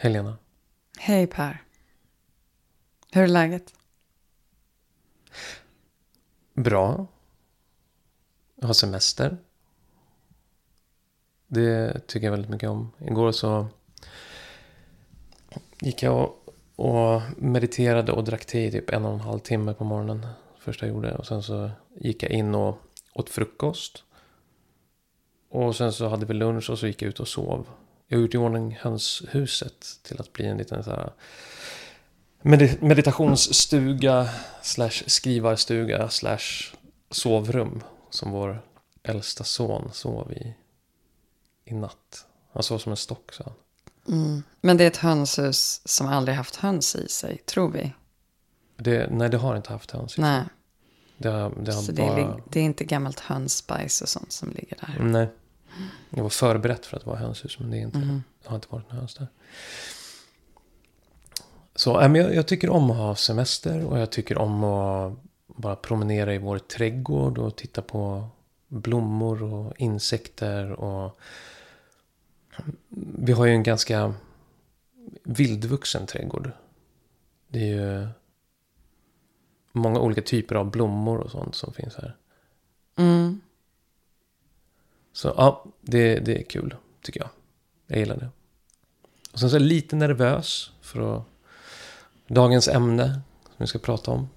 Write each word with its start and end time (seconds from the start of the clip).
Helena. 0.00 0.36
Hej 0.98 1.26
Per. 1.26 1.62
Hur 3.12 3.22
är 3.22 3.28
läget? 3.28 3.74
Bra. 6.54 7.06
Jag 8.54 8.66
har 8.66 8.74
semester. 8.74 9.36
Det 11.46 12.06
tycker 12.06 12.26
jag 12.26 12.30
väldigt 12.30 12.50
mycket 12.50 12.68
om. 12.68 12.92
Igår 12.98 13.32
så 13.32 13.66
gick 15.80 16.02
jag 16.02 16.14
och, 16.16 16.54
och 16.76 17.22
mediterade 17.36 18.12
och 18.12 18.24
drack 18.24 18.44
te 18.44 18.66
i 18.66 18.70
typ 18.70 18.90
en 18.90 19.04
och 19.04 19.12
en 19.12 19.20
halv 19.20 19.38
timme 19.38 19.74
på 19.74 19.84
morgonen. 19.84 20.26
Första 20.58 20.86
jag 20.86 20.94
gjorde. 20.94 21.14
Och 21.14 21.26
sen 21.26 21.42
så 21.42 21.70
gick 21.94 22.22
jag 22.22 22.32
in 22.32 22.54
och 22.54 22.78
åt 23.14 23.30
frukost. 23.30 24.04
Och 25.48 25.76
sen 25.76 25.92
så 25.92 26.08
hade 26.08 26.26
vi 26.26 26.34
lunch 26.34 26.70
och 26.70 26.78
så 26.78 26.86
gick 26.86 27.02
jag 27.02 27.08
ut 27.08 27.20
och 27.20 27.28
sov. 27.28 27.66
Jag 28.08 28.18
har 28.18 28.22
gjort 28.22 28.34
i 28.34 28.38
ordning 28.38 28.78
hönshuset 28.80 29.86
till 30.02 30.20
att 30.20 30.32
bli 30.32 30.46
en 30.46 30.58
liten 30.58 30.84
så 30.84 30.90
här 30.90 31.12
medit- 32.42 32.80
meditationsstuga 32.82 34.28
slash 34.62 34.90
skrivarstuga 35.06 36.08
slash 36.08 36.74
sovrum 37.10 37.82
som 38.10 38.30
vår 38.30 38.62
äldsta 39.02 39.44
son 39.44 39.90
sov 39.92 40.32
i 40.32 40.54
i 41.64 41.74
natt. 41.74 42.26
Han 42.52 42.62
sov 42.62 42.78
som 42.78 42.92
en 42.92 42.96
stock 42.96 43.32
sa 43.32 43.44
han. 43.44 43.54
Mm. 44.20 44.42
Men 44.60 44.76
det 44.76 44.84
är 44.84 44.88
ett 44.88 44.96
hönshus 44.96 45.80
som 45.84 46.06
aldrig 46.06 46.36
haft 46.36 46.56
höns 46.56 46.96
i 46.96 47.08
sig, 47.08 47.38
tror 47.46 47.70
vi. 47.70 47.92
Det, 48.76 49.08
nej, 49.10 49.28
det 49.30 49.36
har 49.36 49.56
inte 49.56 49.72
haft 49.72 49.90
höns. 49.90 50.18
i. 50.18 50.20
Nej, 50.20 50.42
Det 51.16 51.28
det 51.62 51.72
har 51.74 51.82
så 51.82 51.92
bara... 51.92 52.14
det, 52.14 52.20
är, 52.22 52.42
det 52.50 52.60
är 52.60 52.64
inte 52.64 52.84
gammalt 52.84 53.20
hönsbajs 53.20 54.02
och 54.02 54.08
sånt 54.08 54.32
som 54.32 54.50
ligger 54.50 54.76
där. 54.80 55.04
Nej. 55.04 55.28
Jag 56.10 56.22
var 56.22 56.30
förberett 56.30 56.86
för 56.86 56.96
att 56.96 57.06
vara 57.06 57.16
hönshus, 57.18 57.58
men 57.58 57.70
det, 57.70 57.76
är 57.78 57.82
inte, 57.82 57.98
Mhm. 57.98 58.22
det 58.42 58.48
har 58.48 58.54
inte 58.56 58.68
varit 58.70 58.88
någon 58.90 58.98
höns 58.98 59.14
där. 59.14 59.26
Så 61.74 62.00
äh, 62.00 62.08
men 62.08 62.20
jag, 62.22 62.34
jag 62.34 62.46
tycker 62.48 62.70
om 62.70 62.90
att 62.90 62.96
ha 62.96 63.14
semester 63.14 63.84
och 63.84 63.98
jag 63.98 64.10
tycker 64.12 64.38
om 64.38 64.64
att 64.64 65.18
bara 65.46 65.76
promenera 65.76 66.34
i 66.34 66.38
vår 66.38 66.58
trädgård 66.58 67.38
och 67.38 67.56
titta 67.56 67.82
på 67.82 68.28
blommor 68.68 69.42
och 69.42 69.72
insekter 69.76 70.72
och 70.72 71.18
vi 73.18 73.32
har 73.32 73.46
ju 73.46 73.52
en 73.52 73.62
ganska 73.62 74.14
vildvuxen 75.22 76.06
trädgård. 76.06 76.50
Det 77.48 77.58
är 77.58 77.66
ju 77.66 78.08
många 79.72 80.00
olika 80.00 80.22
typer 80.22 80.54
av 80.54 80.70
blommor 80.70 81.18
och 81.18 81.30
sånt 81.30 81.54
som 81.54 81.72
finns 81.72 81.94
här. 81.96 82.16
Mm. 82.96 83.40
Så 85.18 85.34
ja, 85.36 85.64
det, 85.80 86.18
det 86.18 86.38
är 86.38 86.42
kul 86.42 86.74
tycker 87.02 87.20
jag. 87.20 87.28
Jag 87.86 87.98
gillar 87.98 88.16
det. 88.16 88.28
Och 89.32 89.38
sen 89.38 89.50
så 89.50 89.56
är 89.56 89.60
jag 89.60 89.68
lite 89.68 89.96
nervös 89.96 90.72
för 90.80 91.16
att, 91.16 91.24
dagens 92.28 92.68
ämne 92.68 93.20
som 93.44 93.56
vi 93.56 93.66
ska 93.66 93.78
prata 93.78 94.10
om. 94.10 94.28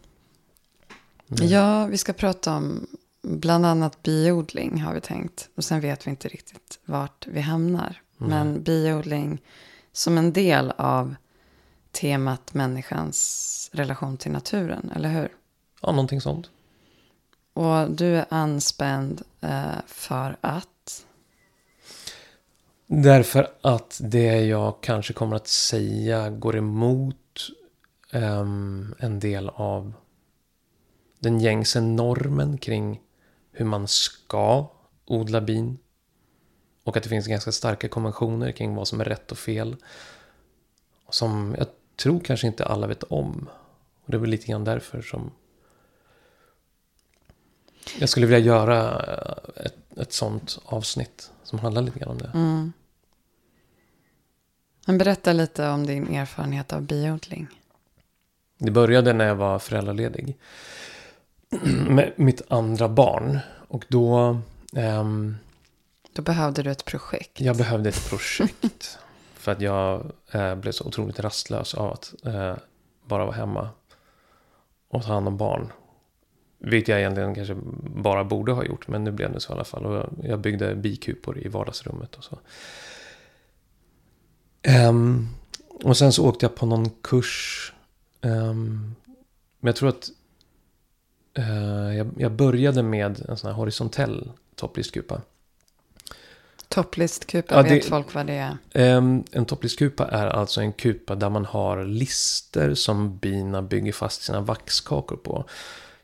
Mm. 1.30 1.48
Ja, 1.48 1.86
vi 1.86 1.98
ska 1.98 2.14
prata 2.14 2.56
om 2.56 2.88
bland 3.22 3.66
annat 3.66 4.04
biodling 4.04 4.82
har 4.82 4.94
vi 4.94 5.02
tänkt. 5.02 5.50
Och 5.56 5.64
sen 5.64 5.80
vet 5.82 6.08
vi 6.08 6.12
inte 6.12 6.28
riktigt 6.28 6.80
vart 6.86 7.28
vi 7.28 7.42
hamnar. 7.42 8.02
Men 8.18 8.64
biodling 8.64 9.42
som 9.92 10.18
en 10.18 10.34
del 10.34 10.72
av 10.78 11.16
temat 11.92 12.54
människans 12.54 13.70
relation 13.74 14.18
till 14.18 14.32
naturen, 14.32 14.92
eller 14.96 15.10
hur? 15.10 15.30
Ja, 15.82 15.92
någonting 15.92 16.22
sånt. 16.22 16.50
Och 17.54 17.92
du 17.92 18.16
är 18.16 18.26
anspänd 18.30 19.22
Eh, 19.42 19.82
för 19.88 20.38
att... 20.42 21.06
Därför 22.88 23.48
att 23.62 24.02
det 24.04 24.46
jag 24.46 24.82
kanske 24.82 25.14
kommer 25.14 25.36
att 25.36 25.48
säga 25.48 26.30
går 26.30 26.58
emot 26.58 27.16
ehm, 28.12 28.96
en 29.00 29.20
del 29.20 29.50
av 29.50 29.94
den 31.20 31.40
gängse 31.40 31.82
normen 31.82 32.58
kring 32.58 33.02
hur 33.52 33.66
man 33.66 33.88
ska 33.88 34.72
odla 35.06 35.42
bin. 35.42 35.78
Och 36.84 36.98
att 36.98 37.04
det 37.04 37.10
finns 37.10 37.28
ganska 37.28 37.52
starka 37.52 37.88
konventioner 37.88 38.52
kring 38.52 38.76
vad 38.76 38.88
som 38.88 39.02
är 39.02 39.06
rätt 39.06 39.32
och 39.32 39.38
fel. 39.38 39.76
Som 41.10 41.56
jag 41.58 41.68
tror 41.96 42.20
kanske 42.20 42.48
inte 42.48 42.66
alla 42.66 42.88
vet 42.88 43.04
om. 43.04 43.50
Och 44.06 44.12
det 44.12 44.18
är 44.18 44.20
väl 44.20 44.30
lite 44.30 44.48
grann 44.48 44.64
därför 44.64 45.02
som 45.02 45.32
jag 48.00 48.10
skulle 48.10 48.26
vilja 48.26 48.40
göra 48.40 49.06
eh, 49.58 49.66
ett, 49.66 49.98
ett 49.98 50.14
sånt 50.14 50.60
avsnitt 50.66 51.32
som 51.44 51.60
handlar 51.60 51.82
lite 51.82 52.00
grann 52.00 52.10
om 52.12 52.18
det. 52.18 52.32
Mm. 52.34 52.74
Men 54.86 54.98
berätta 54.98 55.34
lite 55.34 55.68
om 55.70 55.86
din 55.86 56.16
erfarenhet 56.16 56.74
av 56.74 56.82
biodling. 56.82 57.48
Det 58.58 58.72
började 58.72 59.14
när 59.14 59.26
jag 59.26 59.36
var 59.36 59.60
föräldraledig. 59.60 60.38
Med 61.90 62.14
mitt 62.16 62.42
andra 62.52 62.90
barn. 62.90 63.40
Och 63.68 63.86
då... 63.88 64.40
ehm, 64.76 65.38
Då 66.14 66.22
behövde 66.22 66.64
du 66.64 66.72
ett 66.72 66.86
projekt. 66.86 67.42
jag 67.42 67.58
behövde 67.58 67.90
ett 67.90 68.10
projekt. 68.10 68.98
för 69.34 69.52
att 69.52 69.62
jag 69.62 70.12
eh, 70.32 70.56
blev 70.56 70.72
så 70.72 70.86
otroligt 70.86 71.20
rastlös 71.20 71.74
av 71.74 71.92
att 71.92 72.14
eh, 72.26 72.56
bara 73.06 73.26
vara 73.26 73.36
hemma. 73.36 73.70
Och 74.90 75.04
ta 75.04 75.14
hand 75.14 75.28
om 75.28 75.38
barn. 75.38 75.72
Vilket 76.64 76.88
jag 76.88 77.00
egentligen 77.00 77.36
kanske 77.36 77.56
bara 77.96 78.24
borde 78.24 78.52
ha 78.52 78.64
gjort. 78.66 78.88
Men 78.88 79.04
nu 79.04 79.12
blev 79.12 79.34
det 79.34 79.40
så 79.40 79.52
i 79.52 79.56
alla 79.56 79.64
fall. 79.64 79.86
Och 79.86 80.10
jag- 80.24 80.40
byggde 80.40 80.76
bikupor 80.76 81.38
i 81.40 81.48
vardagsrummet 81.48 82.16
och 82.16 82.24
så. 82.24 82.40
Ehm, 84.62 85.28
och 85.84 85.98
sen 85.98 86.14
så 86.14 86.28
åkte 86.28 86.46
jag 86.46 86.56
på 86.56 86.66
någon 86.66 86.90
kurs. 86.90 87.74
ehm, 88.22 88.96
men 89.60 89.68
jag 89.70 89.76
tror 89.76 89.90
att 89.90 90.10
eh, 91.34 91.96
jag, 91.98 92.10
jag 92.18 92.32
började 92.32 92.84
med 92.84 93.26
en 93.30 93.38
sån 93.38 93.48
här 93.50 93.58
horisontell 93.58 94.32
topplistkupa. 94.56 95.22
Topplistkupa, 96.68 97.56
Ja, 97.56 97.62
vet 97.62 97.70
det- 97.84 97.90
folk 97.90 98.14
vad 98.14 98.28
det 98.28 98.34
är? 98.34 98.58
Ehm, 98.74 99.24
en 99.32 99.46
topplistkupa 99.46 100.08
är 100.08 100.28
alltså 100.28 100.62
en 100.62 100.74
kupa 100.74 101.16
där 101.16 101.30
man 101.30 101.46
har 101.46 101.86
lister 101.86 102.74
som 102.74 103.18
bina 103.18 103.62
bygger 103.62 103.92
fast 103.94 104.22
sina 104.22 104.42
vaxkakor 104.42 105.18
på. 105.18 105.46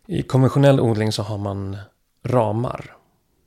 I 0.10 0.24
konventionell 0.24 0.80
odling 0.80 1.12
så 1.12 1.24
har 1.24 1.38
man 1.38 1.78
ramar 2.24 2.98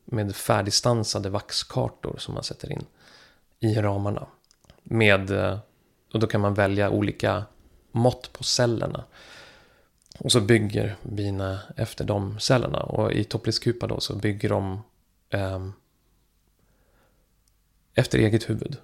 med 0.04 0.37
färdigstansade 0.37 1.31
vaxkartor 1.31 2.15
som 2.19 2.34
man 2.34 2.43
sätter 2.43 2.72
in 2.72 2.87
i 3.60 3.75
ramarna. 3.75 4.26
Med, 4.82 5.31
eh, 5.31 5.59
och 6.12 6.20
då 6.20 6.26
kan 6.26 6.41
man 6.41 6.54
välja 6.54 6.91
olika 6.91 7.44
mått 7.93 8.32
på 8.32 8.44
cellerna. 8.44 9.04
Och 10.19 10.32
så 10.32 10.41
bygger 10.41 10.97
bina 11.03 11.60
efter 11.76 12.04
de 12.04 12.41
cellerna. 12.41 12.82
Och 12.82 13.12
i 13.12 13.25
topplistkupa 13.25 13.87
då 13.87 14.00
så 14.00 14.16
bygger 14.16 14.49
de 14.49 14.82
eh, 15.31 15.69
efter 17.94 18.19
eget 18.19 18.50
huvud. 18.50 18.76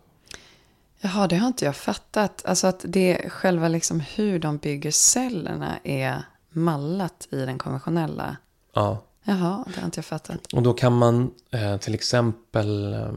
Jaha, 1.00 1.26
det 1.26 1.36
har 1.36 1.46
inte 1.46 1.64
jag 1.64 1.76
fattat. 1.76 2.42
Alltså 2.46 2.66
att 2.66 2.84
det 2.88 3.30
själva 3.30 3.68
liksom 3.68 4.00
hur 4.00 4.38
de 4.38 4.58
bygger 4.58 4.90
cellerna 4.90 5.78
är 5.84 6.22
mallat 6.56 7.28
i 7.30 7.36
den 7.36 7.58
konventionella. 7.58 8.36
Ja, 8.74 9.02
Jaha, 9.28 9.64
det 9.74 9.80
har 9.80 9.84
inte 9.84 9.98
jag 9.98 10.04
fattat. 10.04 10.52
och 10.52 10.62
då 10.62 10.72
kan 10.72 10.92
man 10.92 11.30
eh, 11.50 11.76
till 11.76 11.94
exempel 11.94 12.94
eh, 12.94 13.12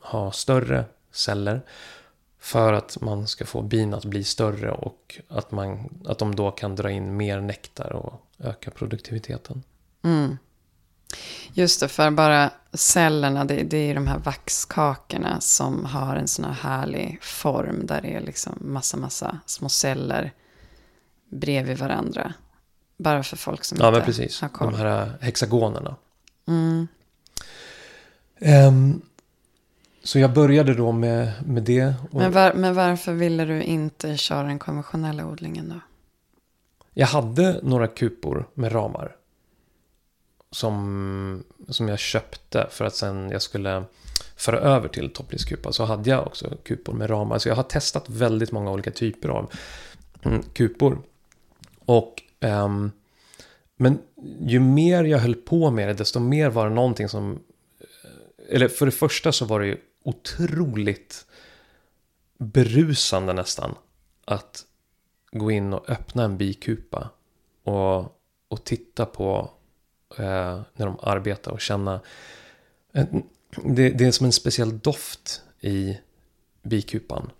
ha 0.00 0.32
större 0.32 0.84
celler 1.12 1.62
för 2.38 2.72
att 2.72 3.00
man 3.00 3.26
ska 3.26 3.46
få 3.46 3.62
bin 3.62 3.94
att 3.94 4.04
bli 4.04 4.24
större 4.24 4.70
och 4.70 5.20
att, 5.28 5.50
man, 5.50 5.88
att 6.04 6.18
de 6.18 6.34
då 6.34 6.50
kan 6.50 6.76
dra 6.76 6.90
in 6.90 7.16
mer 7.16 7.40
nektar 7.40 7.92
och 7.92 8.26
öka 8.38 8.70
produktiviteten. 8.70 9.62
Mm. 10.02 10.38
Just 11.52 11.80
det, 11.80 11.88
för 11.88 12.10
bara 12.10 12.50
cellerna, 12.72 13.44
det, 13.44 13.62
det 13.62 13.90
är 13.90 13.94
de 13.94 14.06
här 14.06 14.18
vaxkakorna 14.18 15.40
som 15.40 15.84
har 15.84 16.16
en 16.16 16.28
sån 16.28 16.44
här 16.44 16.52
härlig 16.52 17.18
form 17.22 17.86
där 17.86 18.00
det 18.00 18.14
är 18.14 18.20
liksom 18.20 18.52
massa, 18.60 18.96
massa 18.96 19.38
små 19.46 19.68
celler 19.68 20.32
bredvid 21.30 21.78
varandra. 21.78 22.34
Bara 22.96 23.22
för 23.22 23.36
folk 23.36 23.64
som 23.64 23.78
Ja, 23.80 23.88
inte 23.88 23.98
men 23.98 24.06
precis. 24.06 24.40
har 24.40 24.48
koll. 24.48 24.72
De 24.72 24.78
här 24.78 25.12
hexagonerna. 25.20 25.96
Mm. 26.48 26.88
Ehm, 28.38 29.02
så 30.02 30.18
jag 30.18 30.32
började 30.32 30.74
då 30.74 30.92
med, 30.92 31.32
med 31.46 31.62
det. 31.62 31.94
Men, 32.10 32.32
var, 32.32 32.52
men 32.54 32.74
varför 32.74 33.12
ville 33.12 33.44
du 33.44 33.62
inte 33.62 34.16
köra 34.16 34.42
den 34.42 34.58
konventionella 34.58 35.26
odlingen 35.26 35.68
då? 35.68 35.80
Jag 36.94 37.06
hade 37.06 37.60
några 37.62 37.86
kupor 37.86 38.48
med 38.54 38.74
ramar. 38.74 39.16
Som, 40.50 41.44
som 41.68 41.88
jag 41.88 41.98
köpte 41.98 42.66
för 42.70 42.84
att 42.84 42.94
sen 42.94 43.30
jag 43.30 43.42
skulle 43.42 43.84
föra 44.36 44.58
över 44.58 44.88
till 44.88 45.10
topplistkupa. 45.10 45.72
Så 45.72 45.84
hade 45.84 46.10
jag 46.10 46.26
också 46.26 46.56
kupor 46.64 46.92
med 46.92 47.10
ramar. 47.10 47.38
Så 47.38 47.48
jag 47.48 47.56
har 47.56 47.62
testat 47.62 48.08
väldigt 48.08 48.52
många 48.52 48.70
olika 48.70 48.90
typer 48.90 49.28
av 49.28 49.52
mm, 50.22 50.42
kupor. 50.52 50.98
Och, 51.84 52.22
Ehm, 52.42 52.90
men 53.76 53.98
ju 54.40 54.60
mer 54.60 55.04
jag 55.04 55.18
höll 55.18 55.34
på 55.34 55.70
med 55.70 55.88
det, 55.88 55.94
desto 55.94 56.20
mer 56.20 56.48
var 56.48 56.68
det 56.68 56.74
någonting 56.74 57.08
som... 57.08 57.32
Eh, 57.80 58.54
eller 58.54 58.68
för 58.68 58.86
det 58.86 58.92
första 58.92 59.32
så 59.32 59.44
var 59.44 59.60
det 59.60 59.66
ju 59.66 59.76
otroligt 60.02 61.26
berusande 62.38 63.32
nästan. 63.32 63.74
Att 64.24 64.64
gå 65.32 65.50
in 65.50 65.72
och 65.72 65.90
öppna 65.90 66.24
en 66.24 66.38
bikupa. 66.38 67.10
Och, 67.64 68.18
och 68.48 68.64
titta 68.64 69.06
på 69.06 69.50
eh, 70.18 70.60
när 70.74 70.86
de 70.86 70.96
arbetar 71.02 71.50
och 71.50 71.60
känna. 71.60 72.00
Det, 73.64 73.90
det, 73.90 74.04
är 74.04 74.12
som 74.12 74.26
en 74.26 74.32
speciell 74.32 74.78
doft 74.78 75.42
i 75.60 75.98
bikupan. 76.62 77.30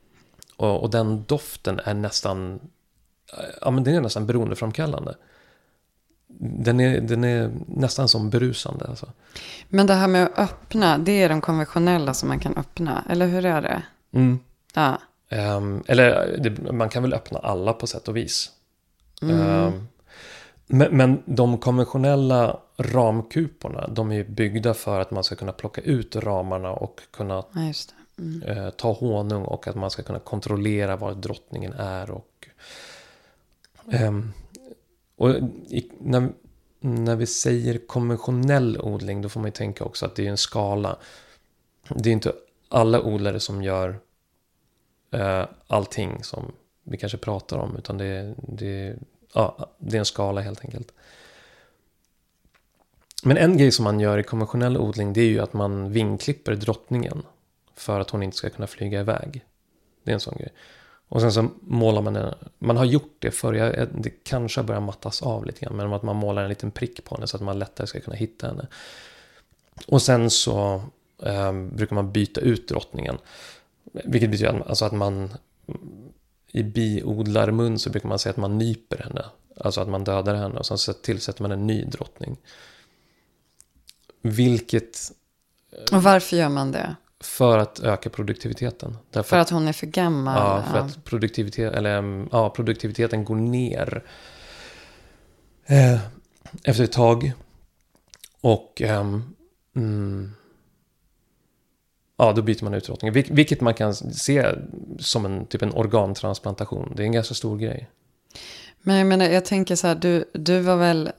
Och, 0.57 0.83
och 0.83 0.91
den 0.91 1.25
doften 1.25 1.81
är 1.85 1.95
nästan, 1.95 2.61
ja 3.61 3.71
men 3.71 3.85
den 3.85 3.95
är 3.95 4.01
nästan 4.01 4.27
beroendeframkallande. 4.27 5.15
Den 6.39 6.81
är, 6.81 7.01
den 7.01 7.25
är 7.25 7.51
nästan 7.67 8.09
som 8.09 8.31
berusande. 8.31 8.87
Alltså. 8.89 9.13
Men 9.69 9.87
det 9.87 9.95
här 9.95 10.09
med 10.09 10.23
att 10.23 10.39
öppna, 10.39 10.99
det 10.99 11.23
är 11.23 11.29
de 11.29 11.41
konventionella 11.41 12.15
som 12.15 12.29
man 12.29 12.41
kan 12.41 12.57
öppna, 12.57 13.05
eller 13.11 13.27
hur 13.27 13.45
är 13.45 13.63
det? 13.63 13.83
Mm. 14.13 14.39
Ja. 14.75 14.99
Um, 15.57 15.85
eller 15.87 16.39
det, 16.39 16.73
man 16.73 16.89
kan 16.89 17.03
väl 17.03 17.15
öppna 17.15 17.39
alla 17.39 17.73
på 17.73 17.87
sätt 17.87 18.09
och 18.09 18.17
vis. 18.17 18.51
Mm. 19.23 19.41
Um, 19.41 19.89
men, 20.67 20.97
men, 20.97 21.23
de 21.25 21.59
konventionella 21.59 22.61
ramkuporna, 22.77 23.89
de 23.89 24.13
är 24.13 24.25
byggda 24.25 24.75
för 24.75 25.01
att 25.01 25.11
man 25.11 25.25
ska 25.25 25.37
kunna 25.37 25.53
plocka 25.53 25.81
ut 25.81 26.17
ramarna 26.17 26.71
och 26.71 27.01
kunna 27.11 27.45
ja, 27.53 27.73
mm. 28.19 28.43
uh, 28.43 28.71
ta 28.71 28.93
honung 28.93 29.43
och 29.43 29.69
att 29.69 29.77
man 29.77 29.91
ska 29.91 30.03
kunna 30.03 30.19
kontrollera 30.19 30.97
var 30.97 31.15
drottningen 31.15 31.73
är. 31.73 32.11
Och, 32.11 32.27
um, 33.87 34.33
och 35.17 35.31
i, 35.69 35.91
när, 36.01 36.33
när 36.81 37.17
vi 37.17 37.27
säger 37.27 37.79
konventionell 37.87 38.81
odling, 38.81 39.23
då 39.23 39.29
får 39.29 39.41
man 39.41 39.49
ju 39.49 39.53
tänka 39.53 39.85
också 39.85 40.07
att 40.07 40.15
det 40.15 40.27
är 40.27 40.31
en 40.31 40.37
skala. 40.37 40.97
Det 41.89 42.09
är 42.09 42.13
inte 42.13 42.33
alla 42.69 43.03
odlare 43.03 43.41
som 43.41 43.63
gör 43.63 44.01
uh, 45.15 45.45
allting 45.67 46.25
som 46.25 46.53
vi 46.85 46.99
kanske 46.99 47.19
pratar 47.19 47.59
om, 47.59 47.77
utan 47.77 47.99
det, 47.99 48.35
det 48.37 48.97
ja, 49.35 49.75
det 49.79 49.97
är 49.97 49.99
en 49.99 50.05
skala 50.05 50.41
helt 50.41 50.65
enkelt. 50.65 50.93
Men 53.25 53.37
en 53.37 53.57
grej 53.57 53.73
som 53.73 53.85
man 53.85 54.01
gör 54.01 54.19
i 54.19 54.23
konventionell 54.23 54.77
odling 54.77 55.13
det 55.13 55.21
är 55.21 55.29
ju 55.29 55.41
att 55.41 55.53
man 55.53 55.93
vingklipper 55.93 56.55
drottningen. 56.55 57.23
För 57.75 58.01
att 58.01 58.11
hon 58.11 58.23
inte 58.23 58.37
ska 58.37 58.51
kunna 58.51 58.67
flyga 58.67 59.01
iväg. 59.01 59.45
Det 60.03 60.11
är 60.11 60.15
en 60.15 60.21
sån 60.21 60.37
grej. 60.39 60.53
Och 61.13 61.21
sen 61.21 61.33
så 61.33 61.49
målar 61.61 62.03
man 62.03 62.17
en, 62.17 62.35
man 62.59 62.77
har 62.77 62.85
gjort 62.85 63.17
det 63.19 63.31
förr, 63.31 63.89
det 63.95 64.11
kanske 64.11 64.63
börjar 64.63 64.81
mattas 64.81 65.23
av 65.23 65.47
lite 65.47 65.61
grann. 65.61 65.77
Men 65.77 65.93
att 65.93 66.03
man 66.03 66.17
målar 66.17 66.43
en 66.43 66.49
liten 66.49 66.71
prick 66.71 67.05
på 67.05 67.15
henne 67.15 67.27
så 67.27 67.37
att 67.37 67.43
man 67.43 67.59
lättare 67.59 67.87
ska 67.87 68.01
kunna 68.01 68.17
hitta 68.17 68.47
henne. 68.47 68.67
Och 69.87 70.03
sen 70.03 70.31
så 70.31 70.83
eh, 71.23 71.53
brukar 71.53 71.95
man 71.95 72.13
byta 72.13 72.41
ut 72.41 72.69
drottningen. 72.69 73.19
Vilket 73.93 74.31
betyder 74.31 74.69
alltså 74.69 74.85
att 74.85 74.93
man 74.93 75.33
i 76.47 76.63
biodlarmun 76.63 77.79
så 77.79 77.91
brukar 77.91 78.09
man 78.09 78.19
säga 78.19 78.31
att 78.31 78.37
man 78.37 78.59
nyper 78.59 78.99
henne. 78.99 79.25
Alltså 79.57 79.81
att 79.81 79.89
man 79.89 80.05
dödar 80.05 80.35
henne 80.35 80.59
och 80.59 80.67
sen 80.67 80.95
tillsätter 81.03 81.43
man 81.43 81.53
en 81.53 81.67
ny 81.67 81.85
drottning. 81.85 82.37
Vilket... 84.23 85.13
Och 85.93 86.03
varför 86.03 86.37
gör 86.37 86.49
man 86.49 86.73
det? 86.73 86.97
För 87.23 87.59
att 87.59 87.81
öka 87.81 88.11
produktiviteten. 88.11 88.97
Därför 89.11 89.29
för 89.29 89.39
att 89.39 89.51
hon 89.51 89.69
är 89.69 89.73
för 89.73 89.87
gammal? 89.87 90.37
Ja, 90.37 90.63
för 90.71 90.79
ja. 90.79 90.85
att 90.85 91.05
produktivitet, 91.05 91.75
eller, 91.75 92.27
ja, 92.33 92.51
produktiviteten 92.51 93.25
går 93.25 93.37
ner. 93.37 94.05
Eh, 95.67 96.01
efter 96.65 96.85
ett 96.85 96.93
tag. 96.93 97.33
Och... 98.41 98.83
Eh, 98.83 99.21
mm, 99.77 100.33
Ja, 102.23 102.33
då 102.33 102.43
byter 102.43 102.65
man 102.65 102.75
ut 102.75 102.85
drottningen. 102.85 103.25
Vilket 103.31 103.61
man 103.61 103.75
kan 103.75 103.95
se 103.95 104.47
som 104.99 105.25
en, 105.25 105.47
typ 105.47 105.63
en 105.63 105.73
organtransplantation. 105.73 106.93
Det 106.97 107.03
är 107.03 107.07
en 107.07 107.13
ganska 107.13 107.35
stor 107.35 107.59
grej. 107.59 107.91
Men 108.83 108.97
jag 108.97 109.07
menar, 109.07 109.25
jag 109.27 109.45
tänker 109.45 109.77
så 109.77 109.87
här, 109.87 109.95
du, 109.95 110.25
du 110.33 110.61
var 110.61 110.77
väl, 110.77 111.11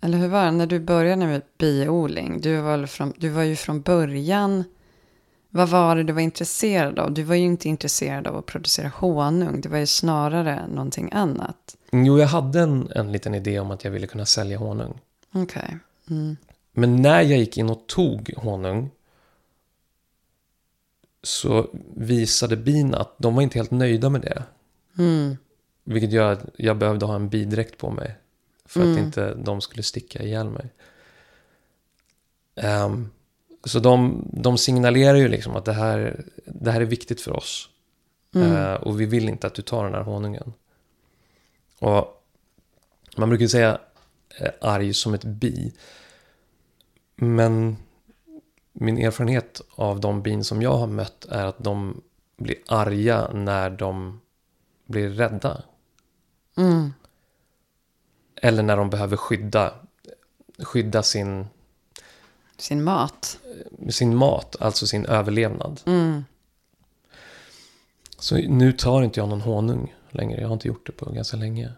eller 0.00 0.18
hur 0.18 0.28
var 0.28 0.44
det, 0.44 0.50
när 0.50 0.66
du 0.66 0.80
började 0.80 1.26
med 1.26 1.42
biodling, 1.58 2.40
du 2.40 2.56
var, 2.56 2.86
från, 2.86 3.12
du 3.16 3.28
var 3.28 3.42
ju 3.42 3.56
från 3.56 3.80
början, 3.80 4.64
vad 5.50 5.68
var 5.68 5.96
det 5.96 6.02
du 6.02 6.12
var 6.12 6.20
intresserad 6.20 6.98
av? 6.98 7.12
Du 7.12 7.22
var 7.22 7.34
ju 7.34 7.44
inte 7.44 7.68
intresserad 7.68 8.26
av 8.26 8.36
att 8.36 8.46
producera 8.46 8.88
honung, 8.88 9.60
det 9.60 9.68
var 9.68 9.78
ju 9.78 9.86
snarare 9.86 10.66
någonting 10.66 11.10
annat. 11.12 11.76
Jo, 11.90 12.18
jag 12.18 12.26
hade 12.26 12.60
en, 12.60 12.88
en 12.94 13.12
liten 13.12 13.34
idé 13.34 13.60
om 13.60 13.70
att 13.70 13.84
jag 13.84 13.90
ville 13.90 14.06
kunna 14.06 14.26
sälja 14.26 14.58
honung. 14.58 15.00
Okej. 15.32 15.62
Okay. 15.62 15.78
Mm. 16.10 16.36
Men 16.72 17.02
när 17.02 17.22
jag 17.22 17.38
gick 17.38 17.58
in 17.58 17.70
och 17.70 17.86
tog 17.86 18.32
honung 18.36 18.90
så 21.22 21.70
visade 21.94 22.56
bin 22.56 22.94
att 22.94 23.14
de 23.18 23.34
var 23.34 23.42
inte 23.42 23.58
helt 23.58 23.70
nöjda 23.70 24.10
med 24.10 24.20
det. 24.20 24.42
Mm. 24.98 25.36
Vilket 25.84 26.12
gör 26.12 26.32
att 26.32 26.44
jag 26.56 26.78
behövde 26.78 27.06
ha 27.06 27.14
en 27.14 27.28
bidräkt 27.28 27.78
på 27.78 27.90
mig. 27.90 28.16
För 28.64 28.80
mm. 28.80 28.92
att 28.92 28.98
inte 28.98 29.34
de 29.34 29.60
skulle 29.60 29.82
sticka 29.82 30.22
ihjäl 30.22 30.50
mig. 30.50 30.70
Um, 32.84 33.10
så 33.68 33.78
de, 33.78 34.24
de 34.32 34.58
signalerar 34.58 35.16
ju 35.16 35.28
liksom 35.28 35.56
att 35.56 35.64
det 35.64 35.72
här, 35.72 36.24
det 36.44 36.70
här 36.70 36.80
är 36.80 36.84
viktigt 36.84 37.20
för 37.20 37.36
oss. 37.36 37.68
Mm. 38.34 38.52
Uh, 38.52 38.74
och 38.74 39.00
vi 39.00 39.06
vill 39.06 39.28
inte 39.28 39.46
att 39.46 39.54
du 39.54 39.62
tar 39.62 39.84
den 39.84 39.94
här 39.94 40.02
honungen. 40.02 40.52
Och 41.78 42.24
man 43.16 43.28
brukar 43.28 43.46
säga 43.46 43.78
uh, 44.40 44.48
arg 44.60 44.94
som 44.94 45.14
ett 45.14 45.24
bi. 45.24 45.72
Men 47.16 47.76
min 48.72 48.98
erfarenhet 48.98 49.60
av 49.74 50.00
de 50.00 50.22
bin 50.22 50.44
som 50.44 50.62
jag 50.62 50.76
har 50.76 50.86
mött 50.86 51.24
är 51.24 51.44
att 51.44 51.58
de 51.58 52.02
blir 52.36 52.56
arga 52.66 53.30
när 53.32 53.70
de 53.70 54.20
blir 54.86 55.08
rädda. 55.08 55.62
Mm. 56.56 56.92
Eller 58.42 58.62
när 58.62 58.76
de 58.76 58.90
behöver 58.90 59.16
skydda, 59.16 59.74
skydda 60.58 61.02
sin... 61.02 61.46
Sin 62.58 62.84
mat. 62.84 63.38
Sin 63.88 64.16
mat, 64.16 64.56
alltså 64.60 64.86
sin 64.86 65.06
överlevnad. 65.06 65.80
Mm. 65.86 66.24
Så 68.18 68.36
nu 68.36 68.72
tar 68.72 69.02
inte 69.02 69.20
jag 69.20 69.28
någon 69.28 69.40
honung 69.40 69.94
längre. 70.10 70.40
Jag 70.40 70.48
har 70.48 70.54
inte 70.54 70.68
gjort 70.68 70.86
det 70.86 70.92
på 70.92 71.10
ganska 71.10 71.36
länge. 71.36 71.72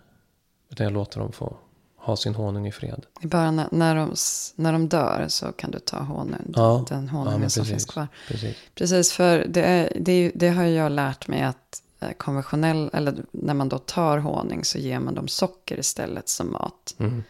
Utan 0.71 0.85
jag 0.85 0.93
låter 0.93 1.21
dem 1.21 1.33
få 1.33 1.57
ha 1.97 2.17
sin 2.17 2.35
honung 2.35 2.67
i 2.67 2.73
fred. 2.73 3.07
Bara 3.23 3.51
när, 3.51 3.69
när, 3.71 3.97
de, 3.97 4.15
när 4.55 4.73
de 4.73 4.89
dör 4.89 5.25
så 5.29 5.53
kan 5.53 5.71
du 5.71 5.79
ta 5.79 5.99
honung. 5.99 6.53
Ja, 6.55 6.85
den 6.89 7.09
honungen 7.09 7.43
ja, 7.43 7.49
som 7.49 7.65
finns 7.65 7.85
kvar. 7.85 8.09
Precis, 8.29 8.57
precis 8.75 9.13
för 9.13 9.47
det, 9.49 9.63
är, 9.63 9.93
det, 10.01 10.33
det, 10.35 10.49
har 10.49 10.65
jag 10.65 10.93
lärt 10.93 11.29
mig 11.29 11.43
att 11.43 11.83
eh, 12.01 12.13
konventionell, 12.13 12.91
eller 12.93 13.25
när 13.31 13.55
man 13.55 13.69
då 13.69 13.79
tar 13.79 14.19
honung 14.19 14.65
så 14.65 14.79
ger 14.79 14.99
man 14.99 15.15
dem 15.15 15.29
socker 15.29 15.79
istället 15.81 16.29
som 16.29 16.53
mat. 16.53 16.95
Mm. 16.99 17.25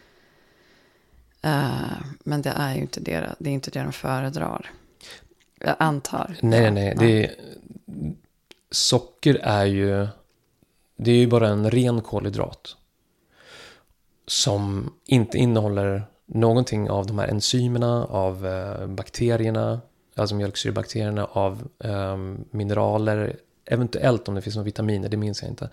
Uh, 1.45 2.01
men 2.23 2.41
det 2.41 2.49
är 2.49 2.75
ju 2.75 2.81
inte 2.81 2.99
det, 2.99 3.35
det, 3.39 3.49
är 3.49 3.53
inte 3.53 3.71
det 3.71 3.83
de 3.83 3.93
föredrar. 3.93 4.71
Jag 5.59 5.75
antar. 5.79 6.35
Nej, 6.41 6.71
nej, 6.71 6.71
nej. 6.71 6.95
Det 6.99 7.25
är, 7.25 7.35
socker 8.71 9.39
är 9.43 9.65
ju, 9.65 10.07
det 10.97 11.11
är 11.11 11.15
ju 11.15 11.27
bara 11.27 11.47
en 11.49 11.71
ren 11.71 12.01
kolhydrat 12.01 12.75
som 14.27 14.93
inte 15.05 15.37
innehåller 15.37 16.03
någonting 16.25 16.89
av 16.89 17.05
de 17.05 17.19
här 17.19 17.27
enzymerna, 17.27 18.05
av 18.05 18.47
eh, 18.47 18.87
bakterierna, 18.87 19.81
alltså 20.15 20.35
mjölksyrebakterierna, 20.35 21.25
av 21.25 21.67
eh, 21.79 22.17
mineraler, 22.51 23.35
eventuellt 23.65 24.27
om 24.27 24.35
det 24.35 24.41
finns 24.41 24.55
några 24.55 24.65
vitaminer, 24.65 25.09
det 25.09 25.17
minns 25.17 25.41
jag 25.41 25.51
inte. 25.51 25.69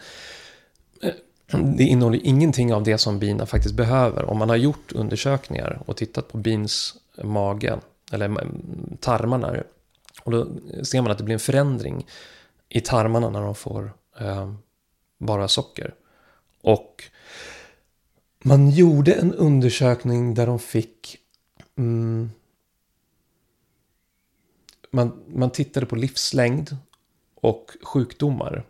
Det 1.52 1.84
innehåller 1.84 2.26
ingenting 2.26 2.74
av 2.74 2.82
det 2.82 2.98
som 2.98 3.18
bina 3.18 3.46
faktiskt 3.46 3.74
behöver. 3.74 4.24
Om 4.24 4.38
man 4.38 4.48
har 4.48 4.56
gjort 4.56 4.92
undersökningar 4.92 5.82
och 5.86 5.96
tittat 5.96 6.28
på 6.28 6.38
bins 6.38 6.94
mage, 7.22 7.78
eller 8.12 8.48
tarmarna, 9.00 9.56
och 10.22 10.32
då 10.32 10.46
ser 10.84 11.02
man 11.02 11.10
att 11.10 11.18
det 11.18 11.24
blir 11.24 11.34
en 11.34 11.40
förändring 11.40 12.06
i 12.68 12.80
tarmarna 12.80 13.30
när 13.30 13.42
de 13.42 13.54
får 13.54 13.92
eh, 14.20 14.52
bara 15.18 15.48
socker. 15.48 15.94
Och 16.62 17.04
man 18.44 18.70
gjorde 18.70 19.12
en 19.12 19.34
undersökning 19.34 20.34
där 20.34 20.46
de 20.46 20.58
fick... 20.58 21.16
Mm, 21.76 22.30
man, 24.90 25.22
man 25.26 25.50
tittade 25.50 25.86
på 25.86 25.96
livslängd 25.96 26.76
och 27.34 27.70
sjukdomar. 27.82 28.64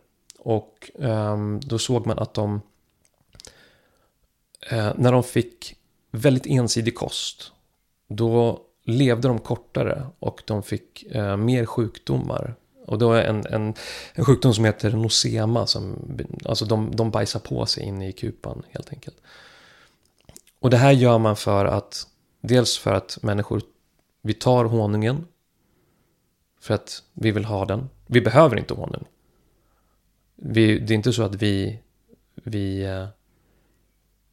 Och 0.49 0.91
um, 0.95 1.61
då 1.61 1.79
såg 1.79 2.07
man 2.07 2.19
att 2.19 2.35
de... 2.35 2.61
Uh, 4.73 4.93
när 4.97 5.13
de 5.13 5.23
fick 5.23 5.77
väldigt 6.11 6.47
ensidig 6.47 6.95
kost. 6.95 7.53
Då 8.09 8.61
levde 8.85 9.29
de 9.29 9.39
kortare 9.39 10.07
och 10.19 10.43
de 10.47 10.63
fick 10.63 11.05
uh, 11.15 11.37
mer 11.37 11.67
sjukdomar. 11.67 12.55
Och 12.87 12.99
då 12.99 13.13
är 13.13 13.23
en, 13.23 13.47
en, 13.47 13.75
en 14.15 14.25
sjukdom 14.25 14.55
som 14.55 14.65
heter 14.65 14.91
nosema. 14.91 15.67
Som, 15.67 15.97
alltså 16.45 16.65
de, 16.65 16.97
de 16.97 17.11
bajsar 17.11 17.41
på 17.41 17.67
sig 17.67 17.83
in 17.83 18.03
i 18.03 18.13
kupan 18.13 18.63
helt 18.71 18.93
enkelt. 18.93 19.17
Och 20.61 20.71
det 20.71 20.77
här 20.77 20.93
gör 20.93 21.19
man 21.19 21.37
för 21.37 21.65
att 21.65 22.07
dels 22.41 22.79
för 22.79 22.93
att 22.93 23.19
människor, 23.23 23.63
vi 24.23 24.35
tar 24.35 24.65
honungen 24.65 25.27
för 26.61 26.75
att 26.75 27.03
vi 27.13 27.31
vill 27.31 27.45
ha 27.45 27.65
den. 27.65 27.89
Vi 28.07 28.21
behöver 28.21 28.59
inte 28.59 28.75
honung. 28.75 29.05
Vi, 30.41 30.79
det 30.79 30.93
är 30.93 30.97
inte 30.97 31.13
så 31.13 31.23
att 31.23 31.35
vi, 31.35 31.79
vi 32.35 32.85
eh, 32.85 33.07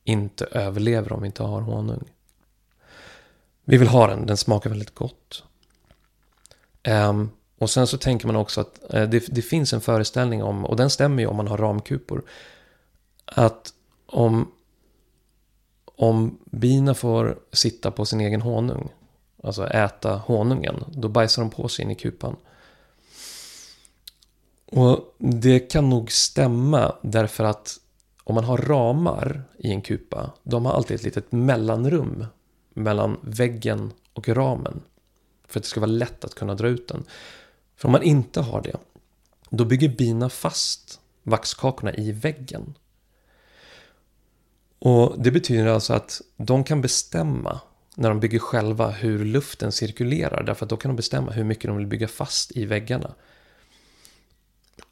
inte 0.03 0.45
överlever 0.45 1.13
om 1.13 1.21
vi 1.21 1.25
inte 1.25 1.43
har 1.43 1.61
honung. 1.61 2.03
Vi 3.63 3.77
vill 3.77 3.87
ha 3.87 4.07
den, 4.07 4.25
den 4.25 4.37
smakar 4.37 4.69
väldigt 4.69 4.95
gott. 4.95 5.43
Um, 6.87 7.29
och 7.57 7.69
sen 7.69 7.87
så 7.87 7.97
tänker 7.97 8.27
man 8.27 8.35
också 8.35 8.61
att 8.61 8.79
uh, 8.93 9.09
det, 9.09 9.35
det, 9.35 9.41
finns 9.41 9.73
en 9.73 9.81
föreställning 9.81 10.43
om, 10.43 10.65
och 10.65 10.75
den 10.75 10.89
stämmer 10.89 11.23
ju 11.23 11.27
om 11.27 11.35
man 11.35 11.47
har 11.47 11.57
ramkupor, 11.57 12.23
att 13.25 13.73
om, 14.05 14.51
om 15.85 16.37
bina 16.45 16.93
får 16.93 17.39
sitta 17.51 17.91
på 17.91 18.05
sin 18.05 18.21
egen 18.21 18.41
honung, 18.41 18.89
alltså 19.43 19.67
äta 19.67 20.17
honungen, 20.17 20.83
då 20.87 21.07
bajsar 21.07 21.41
de 21.41 21.51
på 21.51 21.67
sig 21.67 21.85
in 21.85 21.91
i 21.91 21.95
kupan. 21.95 22.35
Och 24.75 25.15
det 25.17 25.59
kan 25.59 25.89
nog 25.89 26.11
stämma 26.11 26.95
därför 27.01 27.43
att 27.43 27.77
om 28.23 28.35
man 28.35 28.43
har 28.43 28.57
ramar 28.57 29.43
i 29.57 29.71
en 29.71 29.81
kupa, 29.81 30.31
de 30.43 30.65
har 30.65 30.73
alltid 30.73 30.95
ett 30.95 31.03
litet 31.03 31.31
mellanrum 31.31 32.25
mellan 32.73 33.17
väggen 33.21 33.91
och 34.13 34.29
ramen. 34.29 34.81
För 35.47 35.59
att 35.59 35.63
det 35.63 35.69
ska 35.69 35.79
vara 35.79 35.91
lätt 35.91 36.25
att 36.25 36.35
kunna 36.35 36.55
dra 36.55 36.67
ut 36.67 36.87
den. 36.87 37.03
För 37.75 37.87
om 37.87 37.91
man 37.91 38.03
inte 38.03 38.41
har 38.41 38.61
det, 38.61 38.77
då 39.49 39.65
bygger 39.65 39.89
bina 39.89 40.29
fast 40.29 40.99
vaxkakorna 41.23 41.93
i 41.93 42.11
väggen. 42.11 42.73
Och 44.79 45.15
det 45.17 45.31
betyder 45.31 45.65
alltså 45.65 45.93
att 45.93 46.21
de 46.37 46.63
kan 46.63 46.81
bestämma 46.81 47.59
när 47.95 48.09
de 48.09 48.19
bygger 48.19 48.39
själva 48.39 48.89
hur 48.89 49.25
luften 49.25 49.71
cirkulerar. 49.71 50.43
Därför 50.43 50.65
att 50.65 50.69
då 50.69 50.77
kan 50.77 50.89
de 50.89 50.95
bestämma 50.95 51.31
hur 51.31 51.43
mycket 51.43 51.67
de 51.67 51.77
vill 51.77 51.87
bygga 51.87 52.07
fast 52.07 52.57
i 52.57 52.65
väggarna. 52.65 53.13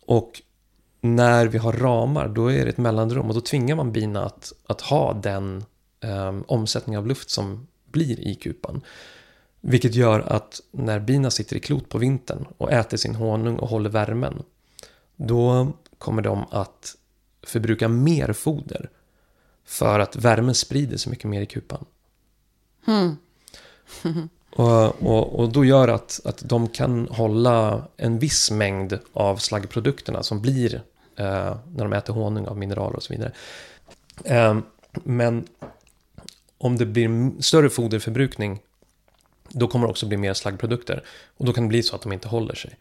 Och 0.05 0.41
när 1.01 1.47
vi 1.47 1.57
har 1.57 1.73
ramar, 1.73 2.27
då 2.27 2.51
är 2.51 2.65
det 2.65 2.69
ett 2.69 2.77
mellanrum 2.77 3.27
och 3.27 3.33
då 3.33 3.41
tvingar 3.41 3.75
man 3.75 3.91
bina 3.91 4.25
att, 4.25 4.53
att 4.67 4.81
ha 4.81 5.13
den 5.13 5.65
eh, 5.99 6.35
omsättning 6.47 6.97
av 6.97 7.07
luft 7.07 7.29
som 7.29 7.67
blir 7.91 8.19
i 8.19 8.35
kupan. 8.35 8.81
Vilket 9.61 9.95
gör 9.95 10.19
att 10.19 10.61
när 10.71 10.99
bina 10.99 11.31
sitter 11.31 11.55
i 11.55 11.59
klot 11.59 11.89
på 11.89 11.97
vintern 11.97 12.45
och 12.57 12.71
äter 12.71 12.97
sin 12.97 13.15
honung 13.15 13.55
och 13.55 13.69
håller 13.69 13.89
värmen, 13.89 14.43
då 15.15 15.73
kommer 15.97 16.21
de 16.21 16.45
att 16.51 16.95
förbruka 17.41 17.87
mer 17.87 18.33
foder 18.33 18.89
för 19.65 19.99
att 19.99 20.15
värmen 20.15 20.55
sprider 20.55 20.97
sig 20.97 21.09
mycket 21.09 21.29
mer 21.29 21.41
i 21.41 21.45
kupan. 21.45 21.85
Mm. 22.87 23.17
och, 24.55 25.03
och, 25.03 25.39
och 25.39 25.51
då 25.51 25.65
gör 25.65 25.87
att, 25.87 26.21
att 26.25 26.41
de 26.45 26.67
kan 26.67 27.07
hålla 27.07 27.83
en 27.97 28.19
viss 28.19 28.51
mängd 28.51 28.99
av 29.13 29.37
slaggprodukterna 29.37 30.23
som 30.23 30.41
blir 30.41 30.75
eh, 31.15 31.57
när 31.75 31.83
de 31.83 31.93
äter 31.93 32.13
honung 32.13 32.45
av 32.45 32.57
mineraler 32.57 32.95
och 32.95 33.03
så 33.03 33.13
vidare. 33.13 33.31
Eh, 34.23 34.57
men 35.03 35.47
om 36.57 36.77
det 36.77 36.85
blir 36.85 37.41
större 37.41 37.69
foderförbrukning 37.69 38.59
då 39.49 39.67
kommer 39.67 39.87
det 39.87 39.91
också 39.91 40.05
bli 40.05 40.17
mer 40.17 40.33
slaggprodukter. 40.33 41.03
Och 41.37 41.45
då 41.45 41.53
kan 41.53 41.63
det 41.63 41.67
bli 41.67 41.83
så 41.83 41.95
att 41.95 42.01
de 42.01 42.13
inte 42.13 42.27
håller 42.27 42.55
sig. 42.55 42.77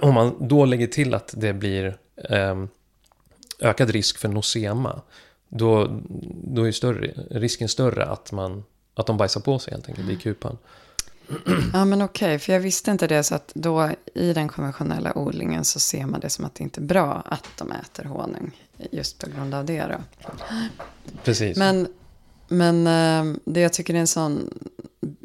Om 0.00 0.14
man 0.14 0.48
då 0.48 0.64
lägger 0.64 0.86
till 0.86 1.14
att 1.14 1.34
det 1.36 1.52
blir 1.52 1.98
eh, 2.16 2.64
ökad 3.60 3.90
risk 3.90 4.18
för 4.18 4.28
nosema, 4.28 5.02
då, 5.48 6.00
då 6.44 6.68
är 6.68 6.72
större, 6.72 7.12
risken 7.30 7.68
större 7.68 8.04
att, 8.04 8.32
man, 8.32 8.64
att 8.94 9.06
de 9.06 9.16
bajsar 9.16 9.40
på 9.40 9.58
sig 9.58 9.72
helt 9.72 9.88
enkelt 9.88 10.10
i 10.10 10.16
kupan. 10.16 10.58
Ja 11.72 11.84
men 11.84 12.02
okej, 12.02 12.26
okay, 12.26 12.38
för 12.38 12.52
jag 12.52 12.60
visste 12.60 12.90
inte 12.90 13.06
det. 13.06 13.22
Så 13.22 13.34
att 13.34 13.52
då 13.54 13.90
i 14.14 14.32
den 14.32 14.48
konventionella 14.48 15.18
odlingen 15.18 15.64
så 15.64 15.80
ser 15.80 16.06
man 16.06 16.20
det 16.20 16.30
som 16.30 16.44
att 16.44 16.54
det 16.54 16.64
inte 16.64 16.80
är 16.80 16.84
bra 16.84 17.22
att 17.26 17.48
de 17.58 17.72
äter 17.72 18.04
honung. 18.04 18.50
Just 18.90 19.18
på 19.18 19.30
grund 19.30 19.54
av 19.54 19.64
det 19.64 19.84
då. 19.84 20.26
Precis. 21.24 21.56
Men, 21.56 21.88
men 22.48 22.86
eh, 22.86 23.36
det 23.44 23.60
jag 23.60 23.72
tycker 23.72 23.94
är 23.94 23.98
en 23.98 24.06
sån 24.06 24.50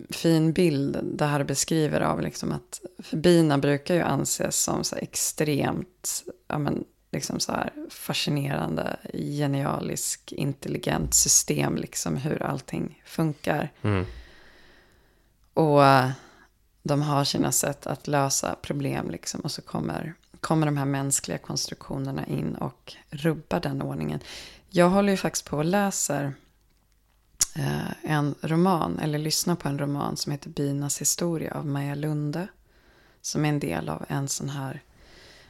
fin 0.09 0.53
bild 0.53 0.99
det 1.03 1.25
här 1.25 1.43
beskriver 1.43 2.01
av 2.01 2.21
liksom 2.21 2.51
att 2.51 2.81
bina 3.11 3.57
brukar 3.57 3.95
ju 3.95 4.01
anses 4.01 4.63
som 4.63 4.83
så 4.83 4.95
extremt 4.95 6.23
ja 6.47 6.57
men, 6.57 6.83
liksom 7.11 7.39
så 7.39 7.51
här 7.51 7.73
fascinerande, 7.89 8.97
genialisk, 9.13 10.33
intelligent 10.33 11.13
system, 11.13 11.75
liksom 11.75 12.17
hur 12.17 12.43
allting 12.43 13.01
funkar. 13.05 13.71
Mm. 13.81 14.05
Och 15.57 15.85
eh, 15.85 16.09
de 16.83 17.01
har 17.01 17.23
sina 17.23 17.51
sätt 17.51 17.87
att 17.87 18.07
lösa 18.07 18.55
problem 18.61 19.11
liksom. 19.11 19.41
Och 19.41 19.51
så 19.51 19.61
kommer, 19.61 20.13
kommer 20.39 20.65
de 20.65 20.77
här 20.77 20.85
mänskliga 20.85 21.37
konstruktionerna 21.37 22.25
in 22.25 22.55
och 22.55 22.95
rubbar 23.09 23.59
den 23.59 23.81
ordningen. 23.81 24.19
Jag 24.69 24.89
håller 24.89 25.11
ju 25.11 25.17
faktiskt 25.17 25.45
på 25.45 25.57
och 25.57 25.65
läser 25.65 26.33
eh, 27.55 28.11
en 28.11 28.35
roman, 28.41 28.99
eller 28.99 29.19
lyssnar 29.19 29.55
på 29.55 29.67
en 29.67 29.79
roman 29.79 30.17
som 30.17 30.31
heter 30.31 30.49
Binas 30.49 31.01
historia 31.01 31.53
av 31.53 31.65
Maja 31.65 31.95
Lunde. 31.95 32.47
Som 33.21 33.45
är 33.45 33.49
en 33.49 33.59
del 33.59 33.89
av 33.89 34.05
en 34.07 34.27
sån 34.27 34.49
här, 34.49 34.81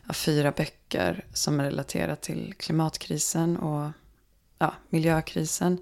av 0.08 0.14
fyra 0.14 0.52
böcker 0.52 1.26
som 1.34 1.60
är 1.60 1.64
relaterade 1.64 2.16
till 2.16 2.54
klimatkrisen 2.58 3.58
och 3.58 3.92
ja, 4.60 4.74
miljökrisen. 4.90 5.78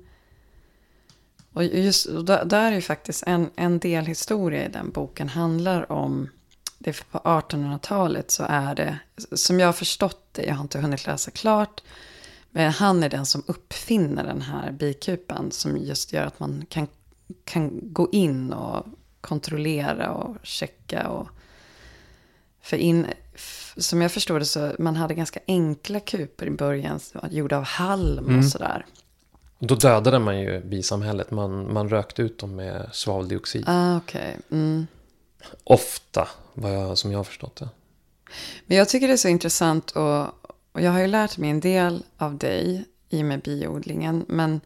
Och 1.55 1.63
just 1.63 2.05
och 2.05 2.25
där 2.25 2.71
är 2.71 2.75
ju 2.75 2.81
faktiskt 2.81 3.23
en, 3.27 3.49
en 3.55 3.79
del 3.79 4.05
historia 4.05 4.65
i 4.65 4.69
den 4.69 4.91
boken 4.91 5.29
handlar 5.29 5.91
om 5.91 6.29
det 6.77 7.11
på 7.11 7.17
1800-talet 7.17 8.31
så 8.31 8.43
är 8.49 8.75
det, 8.75 8.99
som 9.31 9.59
jag 9.59 9.67
har 9.67 9.73
förstått 9.73 10.27
det, 10.31 10.43
jag 10.43 10.55
har 10.55 10.61
inte 10.61 10.79
hunnit 10.79 11.07
läsa 11.07 11.31
klart, 11.31 11.81
men 12.51 12.71
han 12.71 13.03
är 13.03 13.09
den 13.09 13.25
som 13.25 13.43
uppfinner 13.45 14.23
den 14.23 14.41
här 14.41 14.71
bikupan 14.71 15.51
som 15.51 15.77
just 15.77 16.13
gör 16.13 16.25
att 16.25 16.39
man 16.39 16.65
kan, 16.69 16.87
kan 17.43 17.93
gå 17.93 18.09
in 18.11 18.53
och 18.53 18.85
kontrollera 19.21 20.11
och 20.11 20.37
checka. 20.43 21.09
Och, 21.09 21.27
för 22.61 22.77
in, 22.77 23.07
som 23.77 24.01
jag 24.01 24.11
förstår 24.11 24.39
det 24.39 24.45
så 24.45 24.75
man 24.79 24.95
hade 24.95 25.13
ganska 25.13 25.39
enkla 25.47 25.99
kupor 25.99 26.47
i 26.47 26.51
början, 26.51 26.99
gjorda 27.31 27.57
av 27.57 27.63
halm 27.63 28.25
och 28.25 28.31
mm. 28.31 28.43
sådär. 28.43 28.85
Då 29.59 29.75
dödade 29.75 30.19
man 30.19 30.39
ju 30.39 30.59
bisamhället. 30.59 31.31
Man, 31.31 31.73
man 31.73 31.89
rökte 31.89 32.21
ut 32.21 32.39
dem 32.39 32.55
med 32.55 32.89
svaveldioxid. 32.91 33.63
Ah, 33.67 33.97
okay. 33.97 34.33
Mm. 34.51 34.87
Ofta, 35.63 36.27
vad 36.53 36.73
jag, 36.73 36.97
som 36.97 37.11
jag 37.11 37.19
har 37.19 37.23
förstått 37.23 37.55
det. 37.55 37.69
Men 38.65 38.77
jag 38.77 38.89
tycker 38.89 39.07
det 39.07 39.13
är 39.13 39.17
så 39.17 39.27
intressant 39.27 39.91
och, 39.91 40.25
och 40.71 40.81
jag 40.81 40.91
har 40.91 40.99
ju 40.99 41.07
lärt 41.07 41.37
mig 41.37 41.49
en 41.49 41.59
del 41.59 42.03
av 42.17 42.37
dig 42.37 42.85
i 43.09 43.21
och 43.21 43.25
med 43.25 43.41
biodlingen. 43.41 44.25
Men 44.27 44.61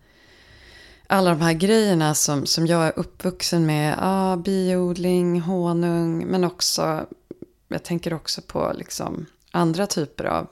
alla 1.07 1.29
de 1.29 1.41
här 1.41 1.53
grejerna 1.53 2.15
som, 2.15 2.45
som 2.45 2.67
jag 2.67 2.87
är 2.87 2.99
uppvuxen 2.99 3.65
med. 3.65 3.95
Ah, 3.99 4.37
biodling, 4.37 5.41
honung, 5.41 6.25
men 6.27 6.43
också, 6.43 7.05
jag 7.67 7.83
tänker 7.83 8.13
också 8.13 8.41
på 8.41 8.73
liksom 8.75 9.25
andra 9.51 9.87
typer 9.87 10.25
av 10.25 10.47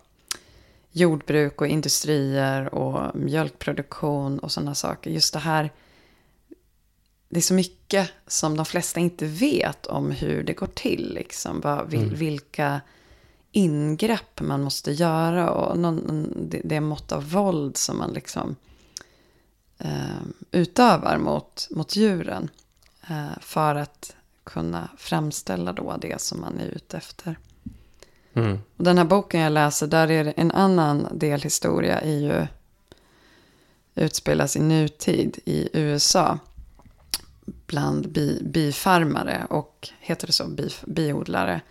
jordbruk 0.98 1.62
och 1.62 1.68
industrier 1.68 2.74
och 2.74 3.16
mjölkproduktion 3.16 4.40
och 4.40 4.52
sådana 4.52 4.76
saker. 4.76 5.12
Just 5.12 5.34
det 5.34 5.40
här, 5.40 5.74
det 7.30 7.38
är 7.38 7.42
så 7.42 7.54
mycket 7.54 8.12
som 8.28 8.58
de 8.58 8.66
flesta 8.66 9.00
inte 9.00 9.26
vet 9.26 9.86
om 9.86 10.12
hur 10.12 10.44
det 10.44 10.54
går 10.54 10.68
till. 10.68 11.14
Liksom. 11.14 11.62
Vad, 11.62 11.90
vil, 11.90 12.04
mm. 12.04 12.16
Vilka 12.16 12.82
ingrepp 13.52 14.42
man 14.42 14.64
måste 14.64 14.92
göra 14.92 15.52
och 15.52 15.78
någon, 15.78 16.34
det, 16.50 16.62
det 16.64 16.80
mått 16.80 17.12
av 17.12 17.32
våld 17.32 17.78
som 17.78 17.98
man 17.98 18.14
liksom 18.14 18.56
eh, 19.78 20.22
utövar 20.52 21.18
mot, 21.18 21.68
mot 21.72 21.96
djuren. 21.96 22.50
Eh, 23.10 23.40
för 23.42 23.76
att 23.76 24.16
kunna 24.44 24.90
framställa 24.98 25.74
då 25.74 25.98
det 26.02 26.22
som 26.22 26.42
man 26.42 26.60
är 26.60 26.66
ute 26.68 26.98
efter. 26.98 27.38
Mm. 28.38 28.60
Och 28.78 28.84
den 28.84 28.98
här 28.98 29.06
boken 29.06 29.42
jag 29.42 29.54
läser, 29.54 29.88
där 29.88 30.12
är 30.12 30.24
det 30.24 30.32
en 30.32 30.52
annan 30.52 31.08
delhistoria 31.12 32.00
är 32.00 32.20
ju 32.20 32.48
utspelas 33.96 34.56
i 34.56 34.60
nutid 34.60 35.40
i 35.46 35.70
USA. 35.74 36.40
Bland 37.46 38.12
bi, 38.12 38.42
bifarmare 38.44 39.48
och, 39.50 39.90
heter 40.00 40.28
det 40.28 40.34
så, 40.34 40.48
bi, 40.48 40.70
biodlare, 40.86 41.62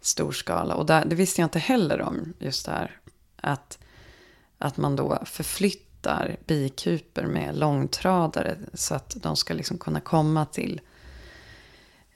storskala. 0.00 0.74
Och 0.74 0.86
där, 0.86 1.04
det 1.04 1.16
visste 1.16 1.40
jag 1.40 1.46
inte 1.46 1.58
heller 1.58 2.00
om, 2.00 2.32
just 2.38 2.66
det 2.66 2.72
här. 2.72 2.96
Att, 3.36 3.78
att 4.58 4.76
man 4.76 4.96
då 4.96 5.18
förflyttar 5.24 6.36
bikuper 6.46 7.26
med 7.26 7.56
långtradare 7.56 8.56
så 8.74 8.94
att 8.94 9.16
de 9.22 9.36
ska 9.36 9.54
liksom 9.54 9.78
kunna 9.78 10.00
komma 10.00 10.46
till 10.46 10.80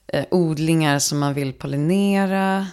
eh, 0.06 0.24
odlingar 0.30 0.98
som 0.98 1.18
man 1.18 1.34
vill 1.34 1.52
pollinera 1.52 2.66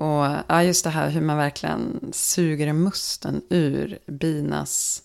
och 0.00 0.44
ja, 0.48 0.62
just 0.62 0.84
det 0.84 0.90
här 0.90 1.10
hur 1.10 1.20
man 1.20 1.36
verkligen 1.36 2.10
suger 2.12 2.72
musten 2.72 3.42
ur 3.48 3.98
binas, 4.06 5.02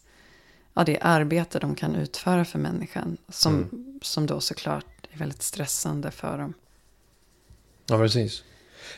ja 0.74 0.84
det 0.84 1.00
arbete 1.00 1.60
de 1.60 1.76
kan 1.76 1.96
utföra 1.96 2.46
för 2.46 2.60
människan. 2.60 3.18
Som, 3.30 3.54
mm. 3.54 4.00
som 4.02 4.26
då 4.26 4.40
såklart 4.40 5.08
är 5.12 5.18
väldigt 5.18 5.42
stressande 5.42 6.12
för 6.12 6.38
dem. 6.38 6.54
Ja, 7.86 7.98
precis. 7.98 8.44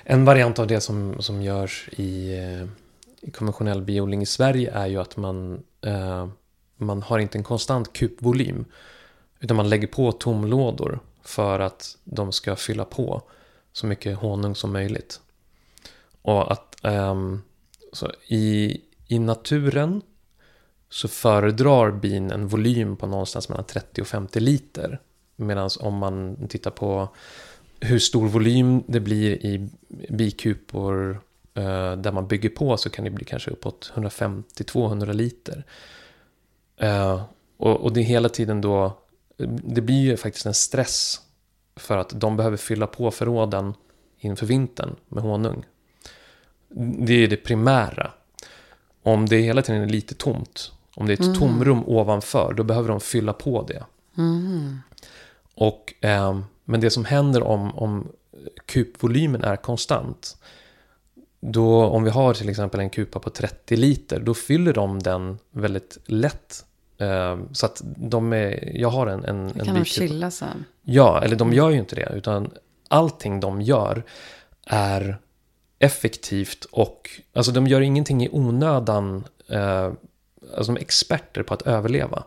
En 0.04 0.26
variant 0.26 0.60
av 0.60 0.68
det 0.68 0.82
som, 0.82 1.22
som 1.22 1.42
görs 1.42 1.90
i, 1.92 2.32
i 3.22 3.32
konventionell 3.32 3.82
biodling 3.82 4.22
i 4.22 4.26
Sverige 4.26 4.72
är 4.72 4.88
ju 4.88 4.98
att 4.98 5.18
man, 5.18 5.64
eh, 5.82 6.28
man 6.76 7.02
har 7.02 7.20
inte 7.20 7.38
en 7.38 7.44
konstant 7.44 7.94
kupvolym. 7.94 8.66
Utan 9.40 9.58
man 9.58 9.70
lägger 9.70 9.88
på 9.88 10.12
tomlådor 10.12 11.00
för 11.22 11.60
att 11.60 11.98
de 12.04 12.32
ska 12.32 12.56
fylla 12.56 12.86
på 12.86 13.22
så 13.74 13.86
mycket 13.88 14.18
honung 14.18 14.56
som 14.56 14.74
möjligt. 14.74 15.22
Och 16.22 16.52
att 16.52 16.76
um, 16.84 17.42
så 17.94 18.12
i, 18.28 18.78
i 19.08 19.20
naturen 19.20 20.02
så 20.90 21.08
föredrar 21.08 21.92
bin 21.92 22.32
en 22.32 22.48
volym 22.48 22.96
på 22.96 23.08
någonstans 23.08 23.50
mellan 23.50 23.66
30 23.66 24.02
och 24.02 24.08
50 24.08 24.40
liter. 24.40 25.02
Medan 25.36 25.70
om 25.80 25.98
man 25.98 26.48
tittar 26.48 26.72
på 26.72 27.10
hur 27.80 28.00
stor 28.00 28.28
volym 28.28 28.84
det 28.88 29.00
blir 29.00 29.46
i 29.46 29.70
bikupor 30.10 31.22
eh, 31.54 31.92
där 31.92 32.12
man 32.12 32.28
bygger 32.28 32.50
på 32.50 32.78
så 32.78 32.90
kan 32.90 33.06
det 33.06 33.12
bli 33.12 33.26
kanske 33.26 33.52
uppåt 33.52 33.92
150-200 33.96 35.14
liter. 35.14 35.66
Eh, 36.78 37.24
och, 37.58 37.76
och 37.76 37.94
det 37.94 38.00
är 38.00 38.04
hela 38.04 38.30
tiden 38.30 38.62
då, 38.62 38.98
det 39.64 39.82
blir 39.82 40.02
ju 40.02 40.18
faktiskt 40.18 40.46
en 40.46 40.54
stress 40.54 41.22
för 41.76 41.98
att 41.98 42.20
de 42.20 42.38
behöver 42.38 42.58
fylla 42.58 42.88
på 42.88 43.12
förråden 43.12 43.74
inför 44.20 44.46
vintern 44.46 44.96
med 45.08 45.24
honung. 45.24 45.66
Det 46.70 47.24
är 47.24 47.28
det 47.28 47.38
primära. 47.38 48.12
Om 49.04 49.26
det 49.26 49.38
hela 49.38 49.62
tiden 49.62 49.82
är 49.82 49.88
lite 49.90 50.16
tomt, 50.16 50.72
om 50.96 51.06
det 51.08 51.14
är 51.14 51.16
ett 51.16 51.20
Mm. 51.26 51.36
tomrum 51.36 51.84
ovanför, 51.86 52.54
då 52.58 52.64
behöver 52.64 52.90
de 52.90 53.00
fylla 53.00 53.34
på 53.34 53.62
det. 53.68 53.84
Mm. 54.18 54.80
Och, 55.56 55.94
eh, 56.02 56.40
men 56.66 56.82
det 56.82 56.90
som 56.90 57.06
händer 57.06 57.44
om, 57.44 57.76
om 57.76 58.08
kupvolymen 58.66 59.44
är 59.44 59.56
konstant, 59.56 60.38
då 61.40 61.86
om 61.86 62.04
vi 62.04 62.10
har 62.10 62.34
till 62.34 62.50
exempel 62.50 62.80
en 62.80 62.90
kupa 62.90 63.20
på 63.20 63.30
30 63.30 63.76
liter, 63.76 64.20
då 64.20 64.34
fyller 64.34 64.74
de 64.74 65.00
den 65.04 65.38
väldigt 65.52 65.98
lätt. 66.06 66.66
Eh, 66.98 67.38
så 67.52 67.66
att 67.66 67.82
de 67.84 68.34
är, 68.34 68.72
jag 68.78 68.90
har 68.90 69.08
en, 69.08 69.26
en, 69.26 69.48
Då 69.48 69.60
en 69.60 69.66
kan 69.66 69.76
de 69.76 69.86
chilla 69.86 70.32
sen. 70.32 70.66
Ja, 70.82 71.22
eller 71.24 71.36
de 71.36 71.54
gör 71.54 71.70
ju 71.70 71.78
inte 71.78 71.96
det, 71.96 72.12
utan 72.16 72.52
allting 72.88 73.40
de 73.40 73.62
gör 73.62 74.04
är 74.66 75.18
effektivt 75.80 76.66
och, 76.66 77.10
alltså 77.34 77.52
de 77.52 77.68
gör 77.68 77.82
ingenting 77.82 78.24
i 78.24 78.30
onödan, 78.32 79.24
eh, 79.48 79.92
alltså 80.56 80.74
de 80.74 80.76
är 80.76 80.82
experter 80.82 81.44
på 81.44 81.54
att 81.54 81.62
överleva. 81.62 82.24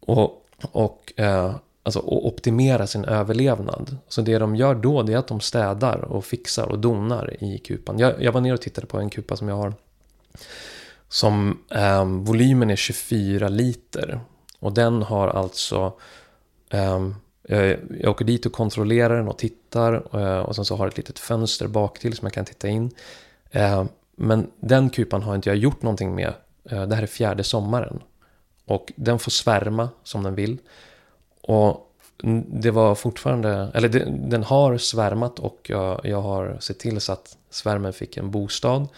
Och, 0.00 0.46
och 0.72 1.12
eh, 1.16 1.54
alltså 1.82 1.98
och 1.98 2.26
optimera 2.26 2.86
sin 2.86 3.04
överlevnad. 3.04 3.96
Så 4.08 4.22
det 4.22 4.38
de 4.38 4.56
gör 4.56 4.74
då, 4.74 5.02
det 5.02 5.12
är 5.12 5.16
att 5.16 5.28
de 5.28 5.40
städar 5.40 5.98
och 5.98 6.24
fixar 6.24 6.66
och 6.66 6.78
donar 6.78 7.44
i 7.44 7.58
kupan. 7.58 7.98
Jag, 7.98 8.22
jag 8.22 8.32
var 8.32 8.40
ner 8.40 8.54
och 8.54 8.60
tittade 8.60 8.86
på 8.86 8.98
en 8.98 9.10
kupa 9.10 9.36
som 9.36 9.48
jag 9.48 9.56
har, 9.56 9.74
som 11.08 11.58
eh, 11.70 12.04
volymen 12.04 12.70
är 12.70 12.76
24 12.76 13.48
liter. 13.48 14.20
Och 14.58 14.72
den 14.72 15.02
har 15.02 15.28
alltså 15.28 15.92
eh, 16.70 17.08
jag, 17.50 17.78
jag 18.00 18.10
åker 18.10 18.24
dit 18.24 18.46
och 18.46 18.52
kontrollerar 18.52 19.16
den 19.16 19.28
och 19.28 19.38
tittar 19.38 19.92
eh, 20.12 20.38
och 20.38 20.56
sen 20.56 20.64
så 20.64 20.76
har 20.76 20.84
jag 20.84 20.90
ett 20.90 20.96
litet 20.96 21.18
fönster 21.18 21.68
bak 21.68 21.98
till 21.98 22.16
som 22.16 22.26
jag 22.26 22.32
kan 22.32 22.44
titta 22.44 22.68
in. 22.68 22.90
Eh, 23.50 23.84
men 24.16 24.50
den 24.60 24.90
kupan 24.90 25.22
har 25.22 25.34
inte 25.34 25.48
jag 25.48 25.56
gjort 25.56 25.82
någonting 25.82 26.14
med. 26.14 26.32
Det 26.62 26.94
här 26.94 27.02
är 27.02 27.06
fjärde 27.06 27.44
sommaren. 27.44 28.02
Och 28.64 28.92
den 28.96 29.18
får 29.18 29.30
svärma 29.30 29.88
som 30.02 30.22
den 30.22 30.34
vill. 30.34 30.58
Och 31.42 31.94
det 32.46 32.70
var 32.70 32.94
fortfarande, 32.94 33.70
eller 33.74 33.88
den 34.28 34.42
har 34.42 34.78
svärmat 34.78 35.38
och 35.38 35.66
jag, 35.68 36.00
jag 36.04 36.22
har 36.22 36.56
sett 36.60 36.78
till 36.78 37.00
så 37.00 37.12
att 37.12 37.36
svärmen 37.50 37.92
fick 37.92 38.16
en 38.16 38.30
bostad. 38.30 38.88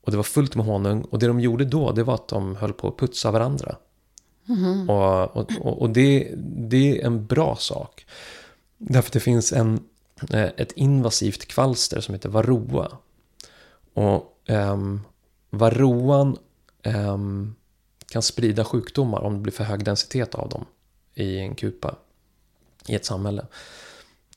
Och 0.00 0.10
det 0.10 0.16
var 0.16 0.22
fullt 0.22 0.54
med 0.54 0.66
honung. 0.66 1.02
Och 1.02 1.18
det 1.18 1.26
de 1.26 1.40
gjorde 1.40 1.64
då, 1.64 1.92
det 1.92 2.02
var 2.02 2.14
att 2.14 2.28
de 2.28 2.56
höll 2.56 2.72
på 2.72 2.88
att 2.88 2.96
putsa 2.96 3.30
varandra. 3.30 3.76
Mm. 4.48 4.90
och, 4.90 5.36
och 5.36 5.82
och 5.82 5.90
det, 5.90 6.32
det 6.68 7.00
är 7.00 7.06
en 7.06 7.26
bra 7.26 7.56
sak. 7.56 8.06
Därför 8.78 9.08
att 9.08 9.12
det 9.12 9.20
finns 9.20 9.52
en, 9.52 9.80
eh, 10.30 10.50
ett 10.56 10.72
invasivt 10.72 11.46
kvalster 11.46 12.00
som 12.00 12.14
heter 12.14 12.28
varroa. 12.28 12.98
Och 13.94 14.40
um, 14.48 15.00
varroan 15.50 16.36
um, 16.84 17.54
kan 18.06 18.22
sprida 18.22 18.64
sjukdomar 18.64 19.20
om 19.20 19.34
det 19.34 19.40
blir 19.40 19.52
för 19.52 19.64
hög 19.64 19.84
densitet 19.84 20.34
av 20.34 20.48
dem 20.48 20.64
i 21.14 21.38
en 21.38 21.54
kupa 21.54 21.96
i 22.86 22.94
ett 22.94 23.04
samhälle. 23.04 23.46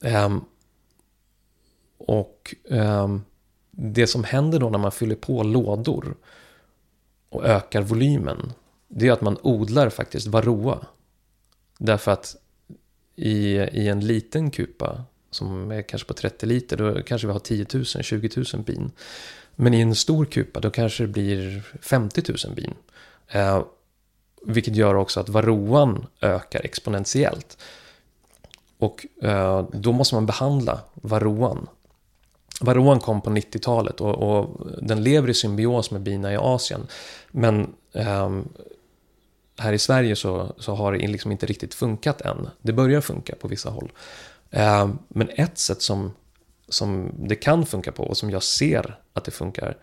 Um, 0.01 0.45
och 1.97 2.55
ehm, 2.69 3.21
det 3.71 4.07
som 4.07 4.23
händer 4.23 4.59
då 4.59 4.69
när 4.69 4.79
man 4.79 4.91
fyller 4.91 5.15
på 5.15 5.43
lådor 5.43 6.15
och 7.29 7.45
ökar 7.45 7.81
volymen 7.81 8.53
det 8.89 9.07
är 9.07 9.11
att 9.11 9.21
man 9.21 9.37
odlar 9.41 9.89
faktiskt 9.89 10.27
varroa. 10.27 10.85
Därför 11.77 12.11
att 12.11 12.35
i, 13.15 13.57
i 13.57 13.87
en 13.87 13.99
liten 13.99 14.51
kupa 14.51 15.03
som 15.31 15.71
är 15.71 15.81
kanske 15.81 16.07
på 16.07 16.13
30 16.13 16.45
liter, 16.45 16.77
då 16.77 17.01
kanske 17.01 17.27
vi 17.27 17.33
har 17.33 17.39
10 17.39 17.65
000, 17.73 17.85
20 17.85 18.29
000 18.53 18.63
bin. 18.63 18.91
Men 19.55 19.73
i 19.73 19.81
en 19.81 19.95
stor 19.95 20.25
kupa, 20.25 20.59
då 20.59 20.69
kanske 20.69 21.03
det 21.03 21.07
blir 21.07 21.63
50 21.81 22.23
000 22.45 22.55
bin. 22.55 22.73
Eh, 23.27 23.63
vilket 24.45 24.75
gör 24.75 24.95
också 24.95 25.19
att 25.19 25.29
varroan 25.29 26.05
ökar 26.21 26.61
exponentiellt. 26.65 27.57
Och 28.77 29.05
eh, 29.21 29.67
då 29.73 29.91
måste 29.91 30.15
man 30.15 30.25
behandla 30.25 30.79
varroan. 30.93 31.67
Varroan 32.61 32.99
kom 32.99 33.21
på 33.21 33.29
90-talet 33.29 34.01
och, 34.01 34.15
och 34.15 34.67
den 34.81 35.03
lever 35.03 35.29
i 35.29 35.33
symbios 35.33 35.91
med 35.91 36.01
bina 36.01 36.33
i 36.33 36.37
Asien. 36.37 36.87
Men 37.31 37.73
eh, 37.93 38.29
här 39.59 39.73
i 39.73 39.79
Sverige 39.79 40.15
så, 40.15 40.55
så 40.57 40.75
har 40.75 40.91
det 40.91 41.07
liksom 41.07 41.31
inte 41.31 41.45
riktigt 41.45 41.73
funkat 41.73 42.21
än. 42.21 42.49
Det 42.61 42.73
börjar 42.73 43.01
funka 43.01 43.35
på 43.35 43.47
vissa 43.47 43.69
håll. 43.69 43.91
Eh, 44.49 44.89
men 45.07 45.29
ett 45.29 45.57
sätt 45.57 45.81
som, 45.81 46.11
som 46.69 47.11
det 47.17 47.35
kan 47.35 47.65
funka 47.65 47.91
på 47.91 48.03
och 48.03 48.17
som 48.17 48.29
jag 48.29 48.43
ser 48.43 48.99
att 49.13 49.25
det 49.25 49.31
funkar. 49.31 49.77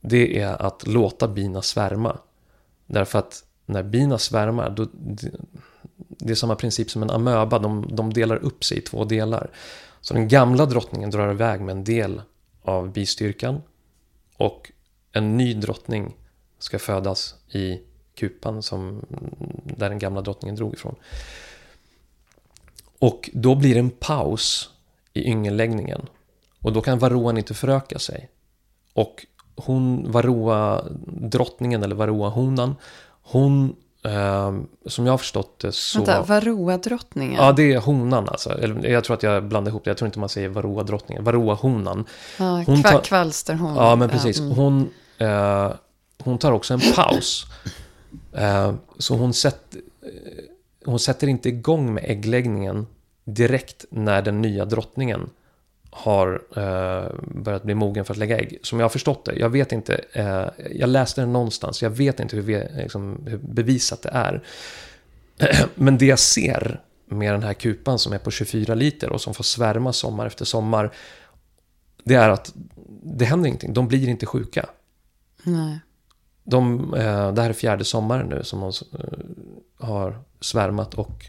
Det 0.00 0.40
är 0.40 0.62
att 0.62 0.86
låta 0.86 1.28
bina 1.28 1.62
svärma. 1.62 2.18
Därför 2.86 3.18
att 3.18 3.44
när 3.66 3.82
bina 3.82 4.18
svärmar, 4.18 4.70
då, 4.70 4.86
det, 4.92 5.30
det 5.96 6.30
är 6.30 6.34
samma 6.34 6.56
princip 6.56 6.90
som 6.90 7.02
en 7.02 7.10
amöba. 7.10 7.58
De, 7.58 7.96
de 7.96 8.12
delar 8.12 8.36
upp 8.36 8.64
sig 8.64 8.78
i 8.78 8.80
två 8.80 9.04
delar. 9.04 9.50
Så 10.00 10.14
den 10.14 10.28
gamla 10.28 10.66
drottningen 10.66 11.10
drar 11.10 11.30
iväg 11.30 11.60
med 11.60 11.72
en 11.72 11.84
del 11.84 12.22
av 12.62 12.92
bistyrkan. 12.92 13.62
Och 14.36 14.72
en 15.12 15.36
ny 15.36 15.54
drottning 15.54 16.16
ska 16.58 16.78
födas 16.78 17.34
i 17.52 17.80
kupan 18.14 18.62
som, 18.62 19.06
där 19.64 19.88
den 19.88 19.98
gamla 19.98 20.20
drottningen 20.20 20.56
drog 20.56 20.74
ifrån. 20.74 20.94
Och 22.98 23.30
då 23.32 23.54
blir 23.54 23.74
det 23.74 23.80
en 23.80 23.90
paus 23.90 24.70
i 25.14 25.28
yngelläggningen. 25.30 26.06
Och 26.60 26.72
då 26.72 26.80
kan 26.80 26.98
varroan 26.98 27.38
inte 27.38 27.54
föröka 27.54 27.98
sig. 27.98 28.28
Och 28.94 29.26
hon, 29.56 30.12
varroa 30.12 30.84
drottningen 31.06 31.82
eller 31.82 31.94
varroa 31.94 32.28
honan, 32.28 32.74
hon, 33.22 33.76
eh, 34.04 34.52
som 34.86 35.06
jag 35.06 35.12
har 35.12 35.18
förstått 35.18 35.58
det 35.58 35.72
så... 35.72 35.98
Vänta, 35.98 36.22
varroa-drottningen? 36.22 37.44
Ja, 37.44 37.52
det 37.52 37.72
är 37.72 37.78
honan 37.80 38.28
alltså. 38.28 38.50
Eller, 38.50 38.88
jag 38.90 39.04
tror 39.04 39.14
att 39.16 39.22
jag 39.22 39.44
blandar 39.44 39.70
ihop 39.70 39.84
det. 39.84 39.90
Jag 39.90 39.96
tror 39.98 40.06
inte 40.06 40.18
man 40.18 40.28
säger 40.28 40.48
varroa 40.48 40.82
drottningen. 40.82 41.24
Varroa 41.24 41.54
honan. 41.54 42.04
Ja, 42.38 42.44
Hon 42.66 42.76
kva- 42.76 42.90
tar- 42.90 43.00
Kvalsterhon. 43.00 43.76
Ja, 43.76 43.96
men 43.96 44.08
precis. 44.08 44.38
mm. 44.40 44.52
Hon, 44.52 44.90
eh, 45.18 45.70
hon 46.24 46.38
tar 46.38 46.52
också 46.52 46.74
en 46.74 46.80
paus. 46.96 47.44
Eh, 48.32 48.74
så 48.98 49.16
hon, 49.16 49.34
sätt, 49.34 49.76
eh, 50.02 50.44
hon 50.84 50.98
sätter 50.98 51.26
inte 51.26 51.48
igång 51.48 51.94
med 51.94 52.04
äggläggningen 52.06 52.86
direkt 53.24 53.84
när 53.90 54.22
den 54.22 54.42
nya 54.42 54.64
drottningen 54.64 55.30
har 55.90 56.42
eh, 56.56 57.10
börjat 57.34 57.62
bli 57.62 57.74
mogen 57.74 58.04
för 58.04 58.14
att 58.14 58.18
lägga 58.18 58.38
ägg. 58.38 58.58
Som 58.62 58.78
jag 58.78 58.84
har 58.84 58.90
förstått 58.90 59.24
det. 59.24 59.34
Jag 59.34 59.50
vet 59.50 59.72
inte. 59.72 60.00
Jag 60.70 60.88
läste 60.88 61.20
det 61.20 61.26
någonstans. 61.26 61.82
Jag 61.82 61.90
vet 61.90 62.20
inte 62.20 62.36
hur, 62.36 62.68
liksom, 62.76 63.26
hur 63.26 63.38
bevisat 63.38 64.02
det 64.02 64.08
är. 64.08 64.42
Men 65.74 65.98
det 65.98 66.06
jag 66.06 66.18
ser 66.18 66.80
med 67.06 67.34
den 67.34 67.42
här 67.42 67.54
kupan 67.54 67.98
som 67.98 68.12
är 68.12 68.18
på 68.18 68.30
24 68.30 68.74
liter 68.74 69.10
och 69.10 69.20
som 69.20 69.34
får 69.34 69.44
svärma 69.44 69.92
sommar 69.92 70.26
efter 70.26 70.44
sommar. 70.44 70.92
Det 72.04 72.14
är 72.14 72.28
att 72.28 72.52
det 73.02 73.24
händer 73.24 73.48
ingenting. 73.48 73.72
De 73.72 73.88
blir 73.88 74.08
inte 74.08 74.26
sjuka. 74.26 74.66
Nej. 75.42 75.80
De, 76.44 76.94
eh, 76.94 77.32
det 77.32 77.42
här 77.42 77.48
är 77.48 77.52
fjärde 77.52 77.84
sommaren 77.84 78.26
nu 78.26 78.44
som 78.44 78.60
de 78.60 78.72
eh, 78.98 79.86
har 79.86 80.18
svärmat 80.40 80.94
och 80.94 81.26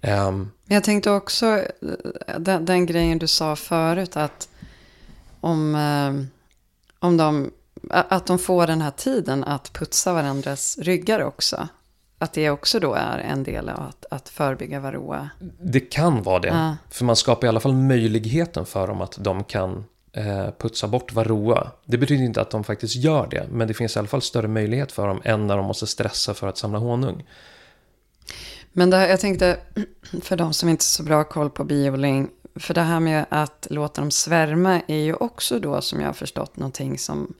ehm, 0.00 0.50
Men 0.64 0.74
Jag 0.74 0.84
tänkte 0.84 1.10
också, 1.10 1.46
eh, 1.46 2.38
den, 2.38 2.64
den 2.64 2.86
grejen 2.86 3.18
du 3.18 3.26
sa 3.26 3.56
förut, 3.56 4.16
att 4.16 4.48
om, 5.40 5.74
eh, 5.74 6.26
om 6.98 7.16
de, 7.16 7.50
att 7.90 8.26
de 8.26 8.38
får 8.38 8.66
den 8.66 8.80
här 8.80 8.90
tiden 8.90 9.44
att 9.44 9.72
putsa 9.72 10.12
varandras 10.12 10.78
ryggar 10.78 11.20
också. 11.20 11.68
Att 12.18 12.32
det 12.32 12.50
också 12.50 12.80
då 12.80 12.94
är 12.94 13.18
en 13.18 13.42
del 13.42 13.68
av 13.68 13.80
att, 13.80 14.06
att 14.10 14.28
förebygga 14.28 14.80
varroa. 14.80 15.30
det 15.60 15.80
kan 15.80 16.22
vara 16.22 16.38
det. 16.38 16.48
Ja. 16.48 16.76
För 16.90 17.04
man 17.04 17.16
skapar 17.16 17.46
i 17.46 17.48
alla 17.48 17.60
fall 17.60 17.74
möjligheten 17.74 18.66
för 18.66 18.86
dem 18.86 19.00
att 19.00 19.18
de 19.20 19.44
kan 19.44 19.84
putsa 20.58 20.88
bort 20.88 21.12
varroa. 21.12 21.70
Det 21.84 21.98
betyder 21.98 22.24
inte 22.24 22.40
att 22.40 22.50
de 22.50 22.64
faktiskt 22.64 22.96
gör 22.96 23.26
det, 23.26 23.46
men 23.50 23.68
det 23.68 23.74
finns 23.74 23.96
i 23.96 23.98
alla 23.98 24.08
fall 24.08 24.22
större 24.22 24.48
möjlighet 24.48 24.92
för 24.92 25.08
dem 25.08 25.20
än 25.24 25.46
när 25.46 25.56
de 25.56 25.66
måste 25.66 25.86
stressa 25.86 26.34
för 26.34 26.46
att 26.46 26.58
samla 26.58 26.78
honung. 26.78 27.26
Men 28.72 28.90
det, 28.90 28.96
här- 28.96 29.08
jag 29.08 29.20
tänkte, 29.20 29.58
för 30.22 30.36
de 30.36 30.52
som 30.52 30.68
inte 30.68 30.82
har 30.82 30.84
så 30.84 31.02
bra 31.02 31.24
koll 31.24 31.50
på 31.50 31.64
biodling, 31.64 32.28
för 32.54 32.74
det 32.74 32.80
här 32.82 33.00
med 33.00 33.24
att 33.28 33.66
låta 33.70 34.00
dem 34.00 34.10
svärma 34.10 34.82
är 34.86 34.96
ju 34.98 35.14
också 35.14 35.58
då, 35.58 35.80
som 35.80 36.00
jag 36.00 36.08
har 36.08 36.12
förstått, 36.12 36.56
någonting 36.56 36.98
som 36.98 37.34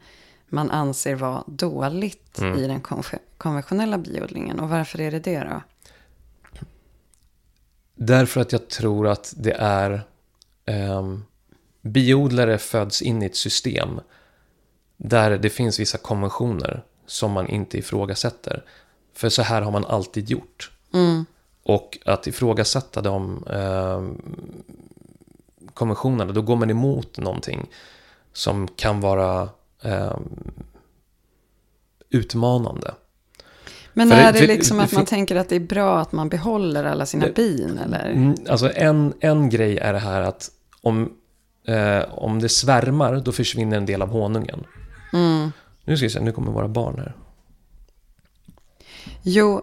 man 0.48 0.70
anser 0.70 1.14
vara 1.14 1.44
dåligt 1.46 2.38
Mm. 2.38 2.58
i 2.58 2.66
den 2.66 2.80
konve- 2.80 3.18
konventionella 3.38 3.98
biodlingen. 3.98 4.60
Och 4.60 4.68
varför 4.68 5.00
är 5.00 5.10
det 5.10 5.18
det 5.20 5.38
då? 5.40 5.62
Därför 7.94 8.40
att 8.40 8.52
jag 8.52 8.68
tror 8.68 9.08
att 9.08 9.34
det 9.36 9.52
är... 9.58 10.02
ehm, 10.66 11.24
biodlare 11.82 12.58
föds 12.58 13.02
in 13.02 13.22
i 13.22 13.26
ett 13.26 13.36
system 13.36 14.00
där 14.96 15.38
det 15.38 15.50
finns 15.50 15.80
vissa 15.80 15.98
konventioner 15.98 16.84
som 17.06 17.32
man 17.32 17.46
inte 17.48 17.78
ifrågasätter. 17.78 18.64
För 19.14 19.28
så 19.28 19.42
här 19.42 19.62
har 19.62 19.72
man 19.72 19.84
alltid 19.84 20.30
gjort. 20.30 20.70
Mm. 20.94 21.24
Och 21.62 21.98
att 22.04 22.26
ifrågasätta 22.26 23.00
de 23.00 23.44
ehm, 23.50 24.22
konventionerna, 25.74 26.32
då 26.32 26.42
går 26.42 26.56
man 26.56 26.70
emot 26.70 27.18
någonting 27.18 27.70
som 28.32 28.68
kan 28.68 29.00
vara 29.00 29.48
ehm, 29.82 30.52
utmanande. 32.10 32.94
Men 33.92 34.08
För 34.08 34.16
det- 34.16 34.22
är 34.22 34.32
det, 34.32 34.38
för- 34.38 34.46
liksom 34.46 34.76
det 34.76 34.82
att 34.84 34.92
man 34.92 35.04
tänker 35.06 35.36
att 35.36 35.48
det 35.48 35.56
är 35.56 35.60
bra 35.60 35.98
att 36.00 36.12
man 36.12 36.28
behåller 36.28 36.84
alla 36.84 37.06
sina 37.06 37.26
Det- 37.26 37.32
bin? 37.32 37.78
Eller? 37.84 38.10
Mm, 38.10 38.34
Alltså 38.48 38.72
en, 38.74 39.14
en 39.20 39.50
grej 39.50 39.78
är 39.78 39.92
det 39.92 39.98
här 39.98 40.20
att 40.22 40.50
om, 40.80 41.12
eh, 41.70 42.04
om 42.10 42.38
det 42.38 42.48
svärmar, 42.48 43.22
då 43.24 43.32
försvinner 43.32 43.76
en 43.76 43.86
del 43.86 44.02
av 44.02 44.08
honungen. 44.08 44.64
Mm. 45.12 45.52
Nu 45.84 45.96
ska 45.96 46.06
vi 46.06 46.10
se, 46.10 46.20
nu 46.20 46.32
kommer 46.32 46.52
våra 46.52 46.68
barn 46.68 46.98
här. 46.98 47.14
Jo, 49.22 49.62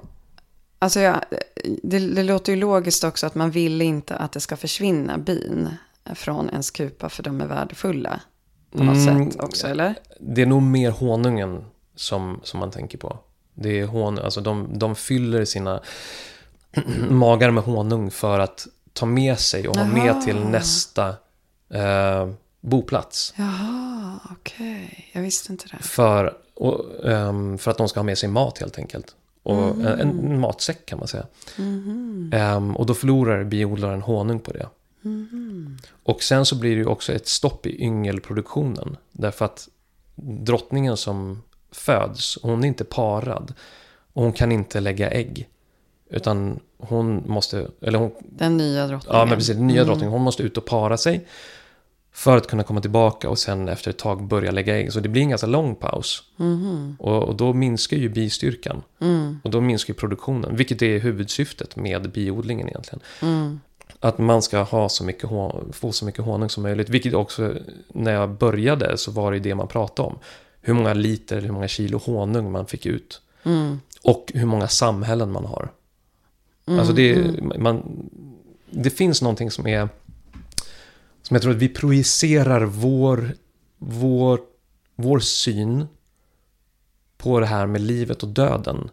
alltså 0.79 0.99
jag, 0.99 1.21
det, 1.83 1.99
det 1.99 2.23
låter 2.23 2.51
ju 2.53 2.59
logiskt 2.59 3.03
också 3.03 3.27
att 3.27 3.35
man 3.35 3.51
vill 3.51 3.81
inte 3.81 4.15
att 4.15 4.31
det 4.31 4.39
ska 4.39 4.57
försvinna 4.57 5.17
bin 5.17 5.69
från 6.15 6.49
ens 6.49 6.71
kupa 6.71 7.09
för 7.09 7.23
de 7.23 7.41
är 7.41 7.47
värdefulla 7.47 8.21
på 8.71 8.83
något 8.83 8.97
Mm, 9.07 9.31
sätt 9.31 9.43
också, 9.43 9.67
eller? 9.67 9.95
Det 10.19 10.41
är 10.41 10.45
nog 10.45 10.61
mer 10.61 10.91
honungen 10.91 11.65
som, 11.95 12.39
som 12.43 12.59
man 12.59 12.71
tänker 12.71 12.97
på. 12.97 13.19
Det 13.53 13.79
är 13.79 13.85
honung, 13.85 14.25
alltså 14.25 14.41
de, 14.41 14.79
de 14.79 14.95
fyller 14.95 15.45
sina 15.45 15.81
magar 17.09 17.51
med 17.51 17.63
honung 17.63 18.11
för 18.11 18.39
att 18.39 18.67
ta 18.93 19.05
med 19.05 19.39
sig 19.39 19.67
och 19.67 19.77
ha 19.77 19.85
med 19.85 20.21
till 20.21 20.39
nästa 20.39 21.15
eh, 21.69 22.30
boplats. 22.62 23.34
Jaha, 23.38 24.19
okej. 24.32 25.10
Jag 25.13 25.21
visste 25.21 25.51
inte 25.51 25.65
det. 25.71 25.84
För, 25.84 26.38
och, 26.53 27.10
ehm, 27.10 27.58
för 27.58 27.71
att 27.71 27.77
de 27.77 27.89
ska 27.89 27.99
ha 27.99 28.06
med 28.06 28.17
sig 28.17 28.30
mat 28.30 28.58
helt 28.58 28.77
enkelt. 28.77 29.15
Och 29.43 29.69
en, 29.69 29.86
en 29.86 30.39
matsäck 30.39 30.86
kan 30.86 30.99
man 30.99 31.08
säga. 31.08 31.25
Ehm, 32.32 32.75
och 32.75 32.86
då 32.86 32.93
förlorar 32.93 33.43
biodlaren 33.43 34.01
honung 34.01 34.39
på 34.39 34.51
det. 34.51 34.69
Och 36.03 36.23
sen 36.23 36.45
så 36.45 36.56
blir 36.56 36.75
det 36.75 36.82
ju 36.82 36.86
också 36.86 37.13
ett 37.13 37.27
stopp 37.27 37.65
i 37.65 37.84
yngelproduktionen. 37.84 38.97
Därför 39.12 39.45
att 39.45 39.69
drottningen 40.15 40.97
som 40.97 41.43
föds, 41.71 42.38
hon 42.41 42.63
är 42.63 42.67
inte 42.67 42.84
parad. 42.84 43.53
Och 44.13 44.23
hon 44.23 44.34
kan 44.34 44.51
inte 44.51 44.80
lägga 44.80 45.12
ägg. 45.12 45.49
Utan 46.09 46.59
hon 46.77 47.23
måste, 47.27 47.67
eller 47.81 47.99
hon, 47.99 48.11
Den 48.19 48.57
nya 48.57 48.87
drottningen. 48.87 49.19
ja 49.19 49.25
men 49.25 49.37
precis, 49.37 49.55
den 49.55 49.67
nya 49.67 49.83
drottningen, 49.83 50.11
hon 50.11 50.21
måste 50.21 50.43
ut 50.43 50.57
och 50.57 50.65
para 50.65 50.97
sig. 50.97 51.27
För 52.11 52.37
att 52.37 52.47
kunna 52.47 52.63
komma 52.63 52.81
tillbaka 52.81 53.29
och 53.29 53.39
sen 53.39 53.67
efter 53.69 53.89
ett 53.89 53.97
tag 53.97 54.27
börja 54.27 54.51
lägga 54.51 54.77
ägg. 54.77 54.93
Så 54.93 54.99
det 54.99 55.09
blir 55.09 55.21
en 55.21 55.29
ganska 55.29 55.47
lång 55.47 55.75
paus. 55.75 56.23
Och, 56.99 57.23
och 57.23 57.35
då 57.35 57.53
minskar 57.53 57.97
ju 57.97 58.09
bistyrkan. 58.09 58.81
Och 59.43 59.49
då 59.51 59.61
minskar 59.61 59.93
ju 59.93 59.97
produktionen. 59.97 60.55
Vilket 60.55 60.81
är 60.81 60.99
huvudsyftet 60.99 61.75
med 61.75 62.11
biodlingen 62.11 62.67
egentligen. 62.69 62.99
Att 63.99 64.17
man 64.17 64.41
ska 64.41 64.61
ha 64.61 64.89
så 64.89 65.03
mycket, 65.03 65.29
få 65.71 65.91
så 65.91 66.05
mycket 66.05 66.25
honung 66.25 66.49
som 66.49 66.63
möjligt. 66.63 66.89
Vilket 66.89 67.13
också, 67.13 67.53
när 67.87 68.11
jag 68.13 68.29
började 68.29 68.97
så 68.97 69.11
var 69.11 69.31
det 69.31 69.39
det 69.39 69.55
man 69.55 69.67
pratade 69.67 70.07
om. 70.07 70.19
Hur 70.61 70.73
många 70.73 70.93
liter, 70.93 71.41
hur 71.41 71.51
många 71.51 71.67
kilo 71.67 71.97
honung 71.97 72.51
man 72.51 72.65
fick 72.65 72.85
ut. 72.85 73.21
Och 74.03 74.31
hur 74.35 74.45
många 74.45 74.67
samhällen 74.67 75.31
man 75.31 75.45
har. 75.45 75.71
Alltså 76.67 76.93
det, 76.93 77.41
man, 77.60 78.10
det 78.69 78.89
finns 78.89 79.21
någonting 79.21 79.51
som 79.51 79.67
är... 79.67 79.89
Som 81.21 81.36
jag 81.36 81.41
tror 81.41 81.51
att 81.51 81.62
vi 81.62 81.69
projicerar 81.69 82.62
vår, 82.62 83.34
vår, 83.77 84.39
vår 84.95 85.19
syn 85.19 85.88
på 87.17 87.39
det 87.39 87.45
här 87.45 87.67
med 87.67 87.82
livet 87.82 88.23
och 88.23 88.30
döden 88.30 88.89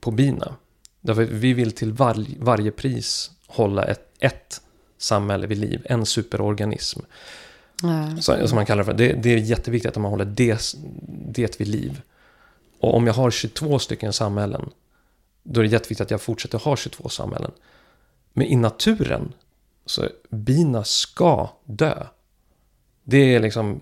på 0.00 0.10
bina. 0.10 0.54
Därför 1.00 1.24
vi 1.24 1.52
vill 1.52 1.72
till 1.72 1.92
var, 1.92 2.26
varje 2.38 2.70
pris 2.70 3.30
hålla 3.46 3.84
ett, 3.84 4.08
ett 4.18 4.60
samhälle 4.98 5.46
vid 5.46 5.58
liv, 5.58 5.82
en 5.84 6.06
superorganism. 6.06 7.00
Så, 8.20 8.48
som 8.48 8.56
man 8.56 8.66
kallar 8.66 8.78
det 8.78 8.84
för. 8.84 8.94
Det, 8.94 9.12
det 9.12 9.30
är 9.30 9.38
jätteviktigt 9.38 9.90
att 9.90 10.02
man 10.02 10.10
håller 10.10 10.24
det, 10.24 10.74
det 11.08 11.60
vid 11.60 11.68
liv. 11.68 12.00
Och 12.80 12.94
om 12.94 13.06
jag 13.06 13.14
har 13.14 13.30
22 13.30 13.78
stycken 13.78 14.12
samhällen, 14.12 14.70
då 15.52 15.60
är 15.60 15.64
det 15.64 15.70
jätteviktigt 15.70 16.00
att 16.00 16.10
jag 16.10 16.20
fortsätter 16.20 16.58
ha 16.58 16.76
22 16.76 17.08
samhällen. 17.08 17.50
Men 18.32 18.46
i 18.46 18.56
naturen, 18.56 19.32
så 19.86 20.08
bina 20.28 20.84
ska 20.84 21.50
dö. 21.64 22.06
Det 23.04 23.34
är 23.34 23.40
liksom, 23.40 23.80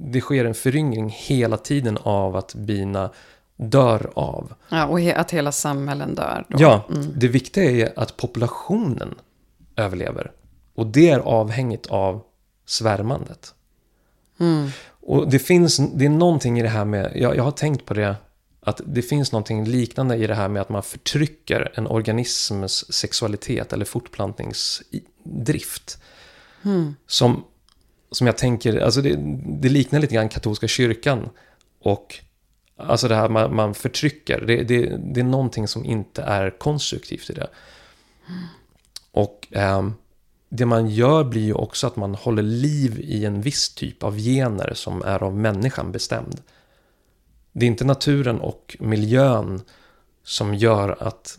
det 0.00 0.20
sker 0.20 0.44
en 0.44 0.54
föryngring 0.54 1.08
hela 1.08 1.56
tiden 1.56 1.98
av 2.02 2.36
att 2.36 2.54
bina 2.54 3.10
dör 3.56 4.10
av. 4.14 4.54
Ja, 4.68 4.86
och 4.86 5.00
att 5.00 5.30
hela 5.30 5.52
samhällen 5.52 6.14
dör 6.14 6.44
då. 6.48 6.56
Ja, 6.60 6.84
det 7.14 7.28
viktiga 7.28 7.70
är 7.70 7.98
att 7.98 8.16
populationen 8.16 9.14
överlever. 9.76 10.32
Och 10.74 10.86
det 10.86 11.10
är 11.10 11.18
avhängigt 11.18 11.86
av 11.86 12.22
svärmandet. 12.66 13.54
Och 15.00 15.30
det 15.30 15.38
finns, 15.38 15.76
det 15.76 16.04
är 16.04 16.08
någonting 16.08 16.58
i 16.58 16.62
det 16.62 16.68
här 16.68 16.84
med, 16.84 17.12
jag, 17.14 17.36
jag 17.36 17.42
har 17.42 17.50
tänkt 17.50 17.84
på 17.84 17.94
det, 17.94 18.16
att 18.66 18.80
det 18.84 19.02
finns 19.02 19.32
någonting 19.32 19.64
liknande 19.64 20.16
i 20.16 20.26
det 20.26 20.34
här 20.34 20.48
med 20.48 20.62
att 20.62 20.68
man 20.68 20.82
förtrycker 20.82 21.72
en 21.74 21.86
organisms 21.86 22.92
sexualitet 22.92 23.72
eller 23.72 23.84
fortplantningsdrift. 23.84 25.98
Som, 27.06 27.44
som 28.10 28.26
jag 28.26 28.36
tänker, 28.36 28.80
alltså 28.80 29.02
det, 29.02 29.16
det 29.60 29.68
liknar 29.68 30.00
lite 30.00 30.14
grann 30.14 30.28
katolska 30.28 30.68
kyrkan 30.68 31.28
och 31.80 32.20
Alltså 32.78 33.08
det 33.08 33.14
här 33.14 33.28
man, 33.28 33.54
man 33.54 33.74
förtrycker, 33.74 34.40
det, 34.40 34.62
det, 34.62 34.96
det 34.96 35.20
är 35.20 35.24
någonting 35.24 35.68
som 35.68 35.84
inte 35.84 36.22
är 36.22 36.58
konstruktivt 36.58 37.30
i 37.30 37.32
det. 37.32 37.46
Och 39.10 39.48
ehm, 39.50 39.94
det 40.48 40.66
man 40.66 40.88
gör 40.88 41.24
blir 41.24 41.44
ju 41.44 41.52
också 41.52 41.86
att 41.86 41.96
man 41.96 42.14
håller 42.14 42.42
liv 42.42 43.00
i 43.00 43.24
en 43.24 43.40
viss 43.40 43.74
typ 43.74 44.02
av 44.02 44.18
gener 44.18 44.72
som 44.74 45.02
är 45.02 45.22
av 45.22 45.36
människan 45.36 45.92
bestämd. 45.92 46.40
Det 47.58 47.66
är 47.66 47.68
inte 47.68 47.84
naturen 47.84 48.40
och 48.40 48.76
miljön 48.80 49.60
som 50.24 50.54
gör 50.54 50.96
att 51.02 51.38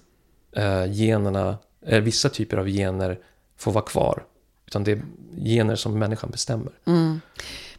eh, 0.52 0.94
generna, 0.94 1.58
eh, 1.86 2.02
vissa 2.02 2.30
typer 2.30 2.58
av 2.58 2.68
gener 2.68 3.20
får 3.58 3.72
vara 3.72 3.86
kvar. 3.86 4.24
Utan 4.68 4.84
det 4.84 4.92
är 4.92 5.02
gener 5.44 5.76
som 5.76 6.00
människan 6.00 6.30
bestämmer. 6.30 6.72
Mm. 6.86 7.22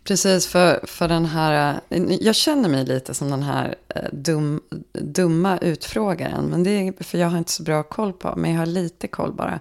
Precis, 0.05 0.47
för, 0.47 0.87
för 0.87 1.09
den 1.09 1.27
här... 1.27 1.81
Eh, 1.89 2.03
jag 2.21 2.35
känner 2.35 2.69
mig 2.69 2.85
lite 2.85 3.15
som 3.15 3.31
den 3.31 3.43
här 3.43 3.75
eh, 3.89 4.03
dum, 4.13 4.63
dumma 4.93 5.59
utfrågaren. 5.59 6.45
Men 6.45 6.65
det 6.65 6.71
är 6.71 7.05
för 7.05 7.19
jag 7.19 7.29
har 7.29 7.39
inte 7.39 7.53
så 7.53 7.63
bra 7.63 7.83
koll 7.83 8.13
på, 8.13 8.35
men 8.37 8.53
jag 8.53 8.59
har 8.59 8.67
lite 8.67 9.09
koll 9.09 9.33
bara. 9.33 9.61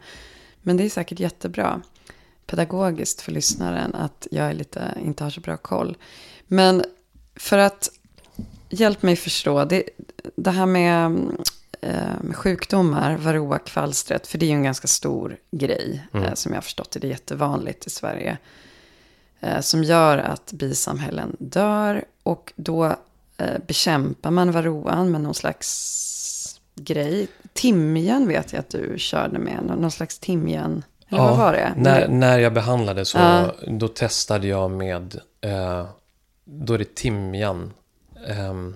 Men 0.62 0.78
det 0.78 0.84
är 0.84 0.90
säkert 0.90 1.20
jättebra 1.20 1.82
pedagogiskt 2.46 3.22
för 3.22 3.32
lyssnaren 3.32 3.96
att 3.96 4.28
jag 4.32 4.46
är 4.46 4.54
lite, 4.54 4.98
inte 5.04 5.24
har 5.24 5.32
så 5.32 5.42
bra 5.42 5.58
koll. 5.58 5.98
Men 6.48 6.84
för 7.36 7.58
att 7.58 7.90
hjälp 8.70 9.02
mig 9.02 9.16
förstå, 9.16 9.66
det, 9.66 9.84
det 10.36 10.52
här 10.52 10.66
med 10.66 11.20
eh, 11.82 12.34
sjukdomar, 12.34 13.18
varroakvalstret, 13.18 14.28
för 14.28 14.38
det 14.38 14.46
är 14.46 14.48
ju 14.48 14.54
en 14.56 14.64
ganska 14.64 14.88
stor 14.88 15.38
grej 15.52 16.08
eh, 16.14 16.34
som 16.34 16.52
jag 16.52 16.58
har 16.58 16.62
förstått 16.62 16.92
det, 16.92 17.00
det 17.00 17.08
är 17.08 17.12
jättevanligt 17.12 17.88
i 17.88 17.90
Sverige. 17.90 18.38
Eh, 19.40 19.60
som 19.60 19.84
gör 19.84 20.18
att 20.18 20.52
bisamhällen 20.52 21.36
dör 21.40 22.04
och 22.24 22.54
då 22.56 22.86
eh, 23.38 23.58
bekämpar 23.68 24.32
man 24.32 24.52
varroan 24.52 25.12
med 25.12 25.22
någon 25.22 25.34
slags 25.36 26.60
grej. 26.76 27.28
Timjan 27.54 28.28
vet 28.28 28.54
jag 28.54 28.60
att 28.60 28.70
du 28.70 28.94
körde 28.98 29.40
med, 29.40 29.60
nå- 29.68 29.76
någon 29.76 29.92
slags 29.92 30.20
timjan. 30.20 30.84
Eller 31.10 31.20
vad 31.22 31.38
var 31.38 31.54
det? 31.54 31.74
När, 31.78 32.08
när 32.08 32.40
jag 32.40 32.54
behandlade 32.54 33.06
så 33.06 33.18
Ja. 33.18 33.56
då 33.68 33.88
testade 33.88 34.48
jag 34.48 34.72
med, 34.72 35.20
eh, 35.42 35.86
då 36.46 36.74
är 36.74 36.78
det 36.78 36.96
timjan, 36.96 37.74
ehm, 38.28 38.76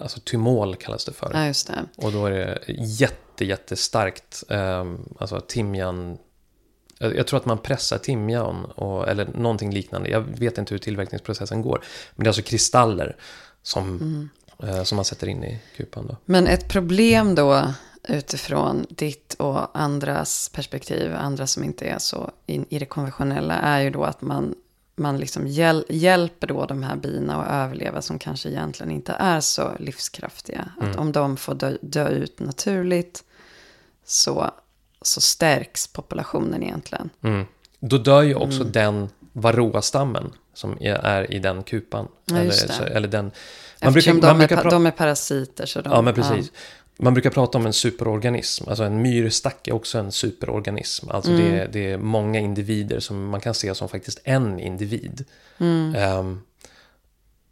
alltså 0.00 0.20
tymol 0.20 0.76
kallas 0.76 1.04
det 1.04 1.12
för. 1.12 1.30
Ja, 1.34 1.46
just 1.46 1.66
det. 1.66 1.84
Och 1.96 2.12
då 2.12 2.26
är 2.26 2.30
det 2.30 2.58
jätte, 2.68 3.44
jättestarkt, 3.44 4.44
ehm, 4.48 5.14
alltså 5.18 5.40
timjan 5.40 6.18
jag, 6.98 7.26
tror 7.26 7.40
att 7.40 7.46
man 7.46 7.58
pressar 7.58 7.98
timjan 7.98 8.64
och, 8.64 9.08
eller 9.08 9.26
någonting 9.26 9.72
liknande. 9.72 10.08
Jag 10.10 10.20
vet 10.20 10.58
inte 10.58 10.74
hur 10.74 10.78
tillverkningsprocessen 10.78 11.62
går. 11.62 11.84
Men 12.14 12.24
det 12.24 12.26
är 12.26 12.28
alltså 12.28 12.42
kristaller 12.42 13.16
som, 13.62 14.30
eh, 14.62 14.82
som 14.82 14.96
man 14.96 15.04
sätter 15.04 15.26
in 15.26 15.44
i 15.44 15.60
kupan. 15.76 16.06
Då. 16.06 16.16
Men 16.24 16.46
ett 16.46 16.68
problem 16.68 17.34
då 17.34 17.72
utifrån 18.08 18.86
ditt 18.88 19.34
och 19.34 19.78
andras 19.78 20.50
perspektiv, 20.54 21.14
andra 21.14 21.46
som 21.46 21.64
inte 21.64 21.84
är 21.84 21.98
så 21.98 22.30
in, 22.46 22.66
i 22.68 22.78
det 22.78 22.86
konventionella, 22.86 23.54
är 23.54 23.80
ju 23.80 23.90
då 23.90 24.04
att 24.04 24.22
man, 24.22 24.54
man 24.96 25.18
liksom 25.18 25.46
hjäl, 25.46 25.84
hjälper 25.88 26.46
då 26.46 26.66
de 26.66 26.82
här 26.82 26.96
bina 26.96 27.42
att 27.42 27.66
överleva 27.66 28.02
som 28.02 28.18
kanske 28.18 28.48
egentligen 28.48 28.92
inte 28.92 29.12
är 29.12 29.40
så 29.40 29.72
livskraftiga. 29.78 30.70
Att 30.80 30.96
om 30.96 31.12
de 31.12 31.36
får 31.36 31.54
dö, 31.54 31.76
dö 31.80 32.08
ut 32.08 32.40
naturligt 32.40 33.24
så, 34.04 34.50
så 35.02 35.20
stärks 35.20 35.86
populationen 35.86 36.62
egentligen. 36.62 37.10
Mm. 37.22 37.46
Då 37.80 37.98
dör 37.98 38.22
ju 38.22 38.34
också 38.34 38.64
den 38.64 39.08
varroastammen 39.32 40.32
som 40.54 40.78
är, 40.80 40.94
är 40.94 41.32
i 41.32 41.38
den 41.38 41.62
kupan. 41.62 42.08
Ja, 42.24 42.36
eller, 42.36 42.82
eller 42.86 43.08
den... 43.08 43.24
Man 43.24 43.88
Eftersom 43.88 44.12
brukar, 44.12 44.28
man 44.28 44.38
de, 44.38 44.44
är, 44.44 44.48
brukar 44.48 44.64
pra- 44.64 44.70
de 44.70 44.86
är 44.86 44.90
parasiter. 44.90 45.66
Så 45.66 45.80
de, 45.80 45.92
Ja, 45.92 46.02
men 46.02 46.14
precis. 46.14 46.52
Man 46.98 47.14
brukar 47.14 47.30
prata 47.30 47.58
om 47.58 47.66
en 47.66 47.72
superorganism. 47.72 48.68
Alltså 48.68 48.84
en 48.84 49.02
myrstack 49.02 49.68
är 49.68 49.72
också 49.72 49.98
en 49.98 50.12
superorganism. 50.12 51.10
Alltså 51.10 51.30
det, 51.30 51.60
är, 51.60 51.68
det 51.68 51.90
är 51.90 51.98
många 51.98 52.40
individer 52.40 53.00
som 53.00 53.28
man 53.28 53.40
kan 53.40 53.54
se 53.54 53.74
som 53.74 53.88
faktiskt 53.88 54.20
en 54.24 54.60
individ. 54.60 55.24
Ehm, 55.58 56.40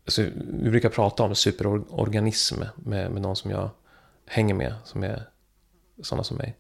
så 0.07 0.23
vi 0.63 0.71
brukar 0.71 0.89
prata 0.89 1.23
om 1.23 1.35
superorganism 1.35 2.55
med, 2.77 3.11
med 3.11 3.23
någon 3.23 3.37
som 3.37 3.51
jag 3.51 3.71
hänger 4.27 4.55
med, 4.55 4.75
som 4.85 5.03
är 5.03 5.23
sådana 6.03 6.25
som 6.25 6.37
mig. 6.37 6.57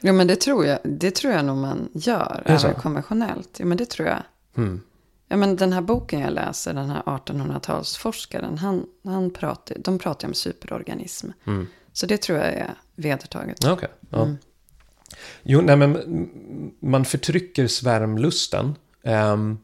Ja, 0.00 0.12
men 0.12 0.26
det 0.26 0.36
tror 0.36 0.66
jag, 0.66 0.78
det 0.82 1.10
tror 1.10 1.32
jag 1.32 1.44
nog 1.44 1.56
man 1.56 1.88
gör, 1.92 2.42
det 2.46 2.52
även 2.52 2.74
konventionellt. 2.74 3.56
Ja, 3.58 3.64
men 3.66 3.76
det 3.76 3.86
tror 3.86 4.08
jag. 4.08 4.22
Mm. 4.56 4.80
Ja, 5.28 5.36
men 5.36 5.56
den 5.56 5.72
här 5.72 5.80
boken 5.80 6.20
jag 6.20 6.32
läser, 6.32 6.74
den 6.74 6.90
här 6.90 7.02
1800-talsforskaren, 7.02 8.56
han, 8.56 8.86
han 9.04 9.30
pratar, 9.30 9.76
de 9.78 9.98
pratar 9.98 10.28
om 10.28 10.34
superorganism. 10.34 11.30
Mm. 11.44 11.66
Så 11.96 12.06
det 12.06 12.16
tror 12.16 12.38
jag 12.38 12.46
är 12.46 12.74
vedertaget. 12.94 13.64
Okej. 13.64 13.88
Ja. 14.10 14.22
Mm. 14.22 14.36
Jo, 15.42 15.60
nej, 15.60 15.76
men 15.76 15.96
mm, 15.96 16.70
man 16.80 17.04
förtrycker 17.04 17.66
svärmlusten. 17.66 18.74
Ehm, 19.02 19.58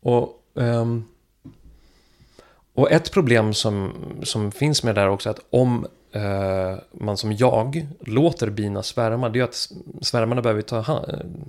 och, 0.00 0.42
ehm, 0.56 1.04
och 2.74 2.92
ett 2.92 3.12
problem 3.12 3.54
som, 3.54 3.92
som 4.22 4.52
finns 4.52 4.82
med 4.82 4.94
det 4.94 5.00
där 5.00 5.08
också 5.08 5.28
är 5.28 5.30
att 5.30 5.46
om 5.50 5.86
eh, 6.12 6.78
man 6.92 7.16
som 7.16 7.32
jag 7.32 7.86
låter 8.00 8.50
bina 8.50 8.82
svärma, 8.82 9.28
det 9.28 9.40
är 9.40 9.44
att 9.44 9.68
svärmarna 10.02 10.42
behöver 10.42 10.62
ta 10.62 10.80
hand, 10.80 11.44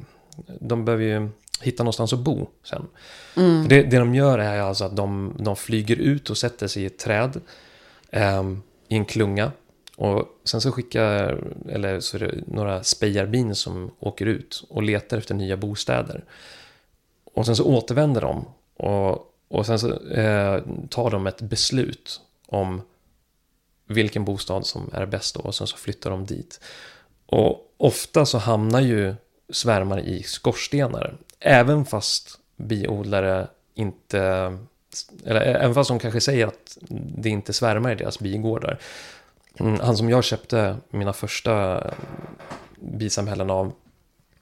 de 0.60 0.86
behöver 0.86 1.04
ju 1.04 1.30
hitta 1.62 1.84
någonstans 1.84 2.14
att 2.14 2.20
bo 2.20 2.48
sen. 2.64 2.88
För 3.34 3.70
det, 3.70 3.84
det 3.84 3.98
de 3.98 4.16
gör 4.16 4.40
är 4.40 4.60
alltså 4.60 4.84
att 4.86 4.96
de, 4.96 5.36
de 5.40 5.56
flyger 5.56 5.96
ut 5.96 6.30
och 6.30 6.38
sätter 6.38 6.68
sig 6.68 6.84
i 6.84 6.86
ett 6.86 7.00
träd 7.00 7.42
ehm, 8.12 8.62
i 8.92 8.96
en 8.96 9.06
klunga. 9.06 9.52
Och 10.02 10.40
sen 10.44 10.62
så 10.62 10.72
skickar, 10.72 11.44
eller 11.70 12.00
så 12.00 12.18
är 12.18 12.20
det 12.20 12.44
några 12.48 12.84
spejarbin 12.84 13.56
som 13.56 13.92
åker 14.00 14.26
ut 14.26 14.64
och 14.70 14.84
letar 14.84 15.18
efter 15.18 15.36
nya 15.36 15.58
bostäder. 15.58 16.24
Och 17.34 17.46
sen 17.46 17.56
så 17.56 17.64
återvänder 17.64 18.22
de 18.22 18.46
och, 18.78 19.34
och 19.48 19.66
sen 19.66 19.80
så 19.80 20.08
eh, 20.08 20.62
tar 20.90 21.10
de 21.12 21.28
ett 21.28 21.42
beslut 21.42 22.22
om 22.48 22.82
vilken 23.88 24.26
bostad 24.26 24.66
som 24.66 24.90
är 24.94 25.06
bäst 25.06 25.36
då 25.36 25.42
och 25.42 25.56
sen 25.56 25.68
så 25.68 25.78
flyttar 25.78 26.10
de 26.10 26.26
dit. 26.26 26.60
Och 27.26 27.74
ofta 27.78 28.26
så 28.26 28.38
hamnar 28.38 28.82
ju 28.82 29.16
svärmar 29.50 30.00
i 30.00 30.24
skorstenar. 30.24 31.18
Även 31.40 31.86
fast 31.86 32.40
biodlare 32.56 33.48
inte, 33.74 34.20
eller 35.26 35.42
även 35.42 35.74
fast 35.74 35.88
de 35.88 36.00
kanske 36.00 36.22
säger 36.22 36.48
att 36.48 36.78
det 37.18 37.30
inte 37.30 37.54
svärmar 37.54 37.92
i 37.92 37.96
deras 37.96 38.20
bigårdar. 38.20 38.80
Mm, 39.60 39.80
Han 39.80 39.98
som 39.98 40.10
jag 40.10 40.24
köpte 40.24 40.78
mina 40.90 41.14
första 41.14 41.84
bisamhällen 42.80 43.50
av, 43.50 43.74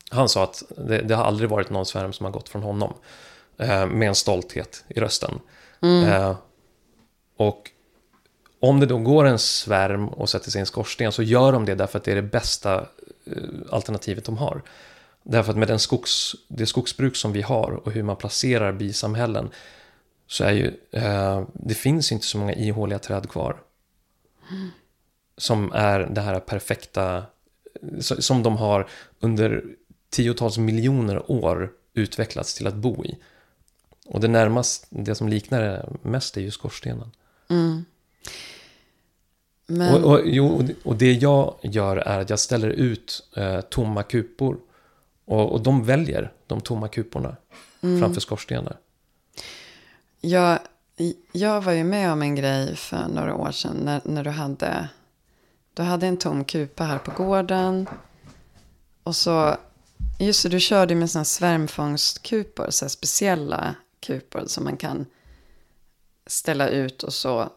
han 0.10 0.30
sa 0.30 0.44
att 0.44 0.64
det, 0.78 1.02
det 1.02 1.16
har 1.16 1.24
aldrig 1.24 1.50
varit 1.50 1.70
någon 1.70 1.86
svärm 1.86 2.14
som 2.14 2.26
har 2.26 2.32
gått 2.32 2.50
från 2.50 2.64
honom. 2.64 2.94
Eh, 3.58 3.88
med 3.88 4.08
en 4.08 4.16
stolthet 4.16 4.86
i 4.88 5.00
rösten. 5.00 5.40
Eh, 5.82 6.36
och 7.38 7.72
om 8.60 8.80
det 8.80 8.86
då 8.86 8.98
går 8.98 9.26
en 9.26 9.40
svärm 9.40 10.10
och 10.10 10.30
sätter 10.30 10.52
sig 10.52 10.60
i 10.60 10.62
en 10.62 10.66
skorsten 10.66 11.12
så 11.12 11.24
gör 11.24 11.52
de 11.52 11.66
det 11.66 11.76
därför 11.76 11.98
att 11.98 12.04
det 12.04 12.12
är 12.12 12.16
det 12.16 12.22
bästa 12.22 12.76
eh, 13.26 13.44
alternativet 13.70 14.26
de 14.26 14.38
har. 14.38 14.62
Därför 15.24 15.52
att 15.52 15.58
med 15.58 15.68
den 15.68 15.80
skogs, 15.80 16.36
det 16.48 16.66
skogsbruk 16.66 17.16
som 17.16 17.32
vi 17.32 17.42
har 17.42 17.72
och 17.72 17.92
hur 17.92 18.04
man 18.04 18.16
placerar 18.16 18.72
bisamhällen 18.72 19.50
så 20.28 20.44
är 20.44 20.52
ju, 20.52 20.74
eh, 20.92 21.44
det 21.54 21.74
finns 21.74 22.12
inte 22.12 22.26
så 22.26 22.38
många 22.38 22.54
ihåliga 22.54 23.00
träd 23.00 23.30
kvar. 23.30 23.62
Som 25.40 25.72
är 25.74 26.00
det 26.00 26.22
här 26.22 26.40
perfekta, 26.40 27.24
som 28.00 28.44
de 28.44 28.58
har 28.58 28.88
under 29.20 29.64
tiotals 30.10 30.58
miljoner 30.58 31.32
år 31.32 31.72
utvecklats 31.94 32.54
till 32.54 32.68
att 32.68 32.76
bo 32.76 33.06
i. 33.06 33.18
Och 34.06 34.20
det 34.20 34.28
närmast, 34.28 34.88
det 34.90 35.16
som 35.16 35.28
liknar 35.30 35.62
det 35.62 35.90
mest 36.02 36.38
är 36.38 36.42
ju 36.42 36.52
skorstenen. 36.52 37.12
Men, 39.68 40.04
Och, 40.04 40.12
och, 40.12 40.22
jo, 40.26 40.68
och 40.84 40.96
det- 40.96 41.14
jag 41.14 41.56
gör 41.62 41.98
är 41.98 42.20
att 42.20 42.30
jag 42.30 42.40
ställer 42.40 42.70
ut 42.70 43.28
eh, 43.36 43.62
tomma 43.62 44.04
kupor. 44.04 44.58
Och, 45.26 45.52
och 45.52 45.62
de 45.62 45.84
väljer 45.86 46.32
de 46.48 46.62
tomma 46.62 46.88
kuporna 46.88 47.36
framför 47.82 48.22
skorstenar. 48.22 48.78
jag, 50.22 50.60
jag 51.32 51.62
var 51.62 51.72
ju 51.72 51.84
med 51.84 52.12
om 52.12 52.22
en 52.22 52.36
grej 52.36 52.76
för 52.76 53.08
några 53.08 53.36
år 53.36 53.52
sedan 53.52 53.76
när, 53.84 54.02
när 54.06 54.24
du 54.24 54.30
hade, 54.30 54.90
du 55.80 55.86
hade 55.86 56.08
en 56.08 56.18
tom 56.18 56.44
kupa 56.44 56.84
här 56.84 56.98
på 56.98 57.24
gården. 57.24 57.90
Och 59.04 59.16
så, 59.16 59.58
just 60.20 60.44
det, 60.44 60.50
du 60.50 60.60
körde 60.60 60.96
med 60.96 61.10
sådana 61.10 61.26
svärmfångstkupor, 61.26 62.70
så 62.70 62.86
här 62.86 62.90
speciella 62.90 63.76
kupor 64.00 64.44
som 64.48 64.64
man 64.64 64.78
kan 64.78 65.06
ställa 66.28 66.70
ut 66.70 67.04
och 67.04 67.14
så. 67.14 67.50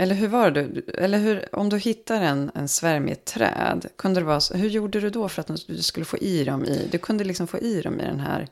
Eller 0.00 0.14
hur 0.14 0.28
var 0.28 0.50
det? 0.50 0.62
Du- 0.62 0.84
Eller 0.98 1.18
hur, 1.18 1.48
om 1.54 1.68
du 1.68 1.78
hittar 1.78 2.22
en, 2.22 2.50
en 2.54 2.68
svärm 2.68 3.08
i 3.08 3.12
ett 3.12 3.24
träd, 3.24 3.86
kunde 3.96 4.20
det 4.20 4.26
vara 4.26 4.40
så, 4.40 4.54
hur 4.56 4.68
gjorde 4.68 5.00
du 5.00 5.10
då 5.10 5.28
för 5.28 5.40
att 5.40 5.50
du 5.66 5.82
skulle 5.82 6.04
få 6.06 6.16
i 6.18 6.44
dem 6.44 6.64
i, 6.64 6.88
du 6.92 6.98
kunde 6.98 7.24
liksom 7.24 7.46
få 7.46 7.58
i 7.58 7.80
dem 7.82 8.00
i 8.00 8.04
den 8.04 8.20
här, 8.20 8.46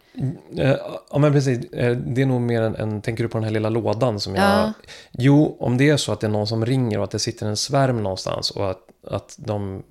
Eh, 0.57 0.77
ja, 1.11 1.19
men 1.19 1.33
precis. 1.33 1.73
Eh, 1.73 1.97
det 1.97 2.23
är 2.23 2.27
nog 2.27 2.41
mer 2.41 2.63
en, 2.63 2.77
en... 2.77 3.03
Tänker 3.03 3.23
du 3.23 3.29
på 3.29 3.39
den 3.39 3.45
här 3.45 3.51
lilla 3.51 3.69
lådan 3.69 4.21
som 4.21 4.35
jag... 4.35 4.45
Ja. 4.45 4.73
Jo, 5.13 5.57
om 5.61 5.77
det 5.77 5.89
är 5.91 5.97
så 5.97 6.13
att 6.13 6.21
det 6.21 6.27
är 6.27 6.31
någon 6.31 6.47
som 6.47 6.67
ringer 6.67 6.99
och 6.99 7.05
att 7.05 7.11
det 7.11 7.19
sitter 7.19 7.47
en 7.47 7.57
svärm 7.57 8.03
någonstans 8.03 8.51
och 8.51 8.71
att, 8.71 8.81
att 9.07 9.35
de... 9.39 9.83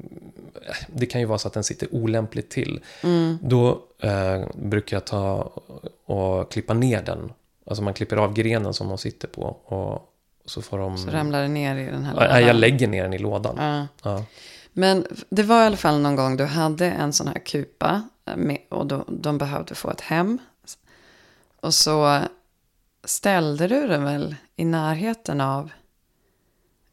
eh, 0.68 0.76
Det 0.88 1.06
kan 1.06 1.22
ju 1.22 1.28
vara 1.28 1.38
så 1.38 1.48
att 1.48 1.54
den 1.54 1.64
sitter 1.64 1.96
olämpligt 1.96 2.50
till. 2.50 2.80
Då 3.42 3.70
eh, 4.00 4.48
brukar 4.56 4.96
jag 4.98 5.06
ta 5.06 5.52
och 6.06 6.52
klippa 6.52 6.74
ner 6.74 7.02
den. 7.02 7.32
Alltså 7.68 7.84
man 7.84 7.94
klipper 7.94 8.18
av 8.18 8.34
grenen 8.34 8.74
som 8.74 8.88
de 8.88 8.98
sitter 8.98 9.28
på 9.28 9.42
och 9.66 10.12
så 10.46 10.62
får 10.62 10.80
de... 10.80 10.98
så 10.98 11.10
ramlar 11.10 11.42
det 11.42 11.48
ner 11.48 11.76
i 11.76 11.86
den 11.86 12.04
här 12.04 12.28
Ja, 12.30 12.40
jag 12.40 12.56
lägger 12.56 12.88
ner 12.88 13.04
den 13.04 13.14
i 13.14 13.18
lådan. 13.18 13.56
Ja. 13.58 13.88
Ja. 14.12 14.26
Men 14.74 15.06
det 15.30 15.44
var 15.44 15.64
i 15.64 15.66
alla 15.66 15.78
fall 15.78 16.00
någon 16.00 16.16
gång 16.16 16.38
du 16.38 16.46
hade 16.46 16.86
en 16.86 17.14
sån 17.14 17.28
här 17.28 17.40
kupa 17.40 18.04
med, 18.36 18.58
och 18.70 18.86
då, 18.86 19.06
de 19.08 19.38
behövde 19.38 19.76
få 19.76 19.92
ett 19.92 20.02
hem. 20.02 20.38
Och 21.62 21.74
så 21.74 22.22
ställde 23.04 23.68
du 23.68 23.88
den 23.88 24.04
väl 24.04 24.36
i 24.56 24.66
närheten 24.66 25.42
av 25.42 25.72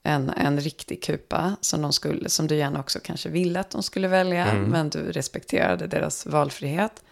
en, 0.02 0.30
en 0.30 0.60
riktig 0.60 1.02
kupa 1.02 1.56
som, 1.60 1.82
de 1.82 1.92
skulle, 1.92 2.28
som 2.28 2.46
du 2.46 2.56
gärna 2.56 2.80
också 2.80 2.98
kanske 3.04 3.28
ville 3.28 3.60
att 3.60 3.70
de 3.70 3.82
skulle 3.82 4.08
välja. 4.08 4.54
Men 4.54 4.90
du 4.90 5.12
respekterade 5.12 5.86
deras 5.86 6.26
valfrihet. 6.26 7.02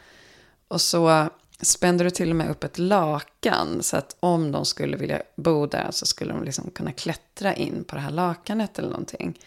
Och 0.69 0.81
så 0.81 1.29
spände 1.63 2.05
du 2.05 2.11
till 2.11 2.31
och 2.31 2.37
med 2.37 2.51
upp 2.51 2.65
ett 2.65 2.79
lakan 2.79 3.83
så 3.83 3.97
att 3.97 4.17
om 4.21 4.53
de 4.53 4.65
skulle 4.65 4.97
vilja 4.97 5.23
bo 5.37 5.67
där 5.67 5.89
så 5.91 6.07
skulle 6.07 6.33
de 6.33 6.45
liksom 6.45 6.71
kunna 6.71 6.93
klättra 6.93 7.55
in 7.55 7.85
på 7.85 7.95
det 7.95 8.01
här 8.01 8.11
lakanet 8.11 8.79
eller 8.79 8.89
någonting. 8.89 9.39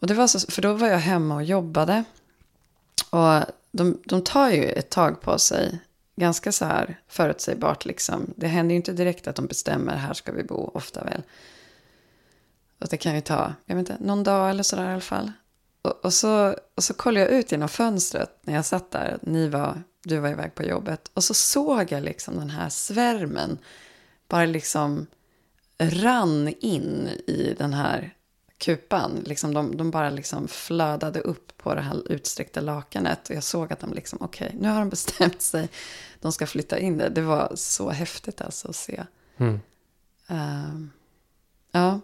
Och 0.00 0.06
det 0.06 0.14
var 0.14 0.26
så, 0.26 0.52
för 0.52 0.62
då 0.62 0.72
var 0.72 0.88
jag 0.88 0.98
hemma 0.98 1.34
och 1.34 1.44
jobbade. 1.44 2.04
Och 3.10 3.42
de, 3.72 4.02
de 4.04 4.22
tar 4.22 4.50
ju 4.50 4.64
ett 4.64 4.90
tag 4.90 5.20
på 5.20 5.38
sig. 5.38 5.78
Ganska 6.16 6.52
så 6.52 6.64
här 6.64 7.00
förutsägbart 7.08 7.84
liksom. 7.84 8.34
Det 8.36 8.46
händer 8.46 8.72
ju 8.72 8.76
inte 8.76 8.92
direkt 8.92 9.26
att 9.26 9.36
de 9.36 9.46
bestämmer 9.46 9.96
här 9.96 10.14
ska 10.14 10.32
vi 10.32 10.44
bo, 10.44 10.70
ofta 10.74 11.04
väl. 11.04 11.22
Och 12.80 12.88
det 12.88 12.96
kan 12.96 13.14
ju 13.14 13.20
ta, 13.20 13.54
jag 13.66 13.76
vet 13.76 13.90
inte, 13.90 14.04
någon 14.04 14.24
dag 14.24 14.50
eller 14.50 14.62
sådär 14.62 14.90
i 14.90 14.92
alla 14.92 15.00
fall. 15.00 15.32
Och, 15.84 16.04
och, 16.04 16.12
så, 16.12 16.56
och 16.74 16.84
så 16.84 16.94
kollade 16.94 17.26
jag 17.26 17.38
ut 17.38 17.52
genom 17.52 17.68
fönstret 17.68 18.38
när 18.42 18.54
jag 18.54 18.64
satt 18.64 18.90
där. 18.90 19.18
Ni 19.22 19.48
var, 19.48 19.82
du 20.04 20.18
var 20.18 20.28
iväg 20.28 20.54
på 20.54 20.62
jobbet. 20.62 21.10
Och 21.14 21.24
så 21.24 21.34
såg 21.34 21.92
jag 21.92 22.02
liksom 22.02 22.36
den 22.36 22.50
här 22.50 22.68
svärmen 22.68 23.58
bara 24.28 24.46
liksom 24.46 25.06
rann 25.78 26.54
in 26.60 27.08
i 27.26 27.54
den 27.58 27.74
här 27.74 28.14
kupan. 28.58 29.22
Liksom 29.26 29.54
de, 29.54 29.76
de 29.76 29.90
bara 29.90 30.10
liksom 30.10 30.48
flödade 30.48 31.20
upp 31.20 31.56
på 31.56 31.74
det 31.74 31.80
här 31.80 32.12
utsträckta 32.12 32.60
lakanet. 32.60 33.28
Och 33.28 33.36
jag 33.36 33.44
såg 33.44 33.72
att 33.72 33.80
de 33.80 33.92
liksom, 33.92 34.18
okej, 34.22 34.46
okay, 34.46 34.60
nu 34.60 34.68
har 34.68 34.78
de 34.78 34.88
bestämt 34.88 35.42
sig. 35.52 35.68
De 36.20 36.32
ska 36.32 36.46
flytta 36.46 36.78
in 36.78 36.98
det. 36.98 37.08
Det 37.08 37.22
var 37.22 37.52
så 37.54 37.90
häftigt 37.90 38.40
alltså 38.40 38.68
att 38.68 38.76
se. 38.76 39.04
Mm. 39.36 39.60
Uh, 40.30 40.86
ja. 41.72 42.00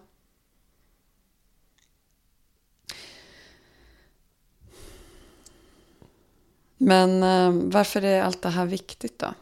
Men 6.83 7.23
eh, 7.23 7.71
varför 7.71 8.01
är 8.01 8.21
allt 8.21 8.41
det 8.41 8.49
här 8.49 8.65
viktigt 8.65 9.19
då? 9.19 9.33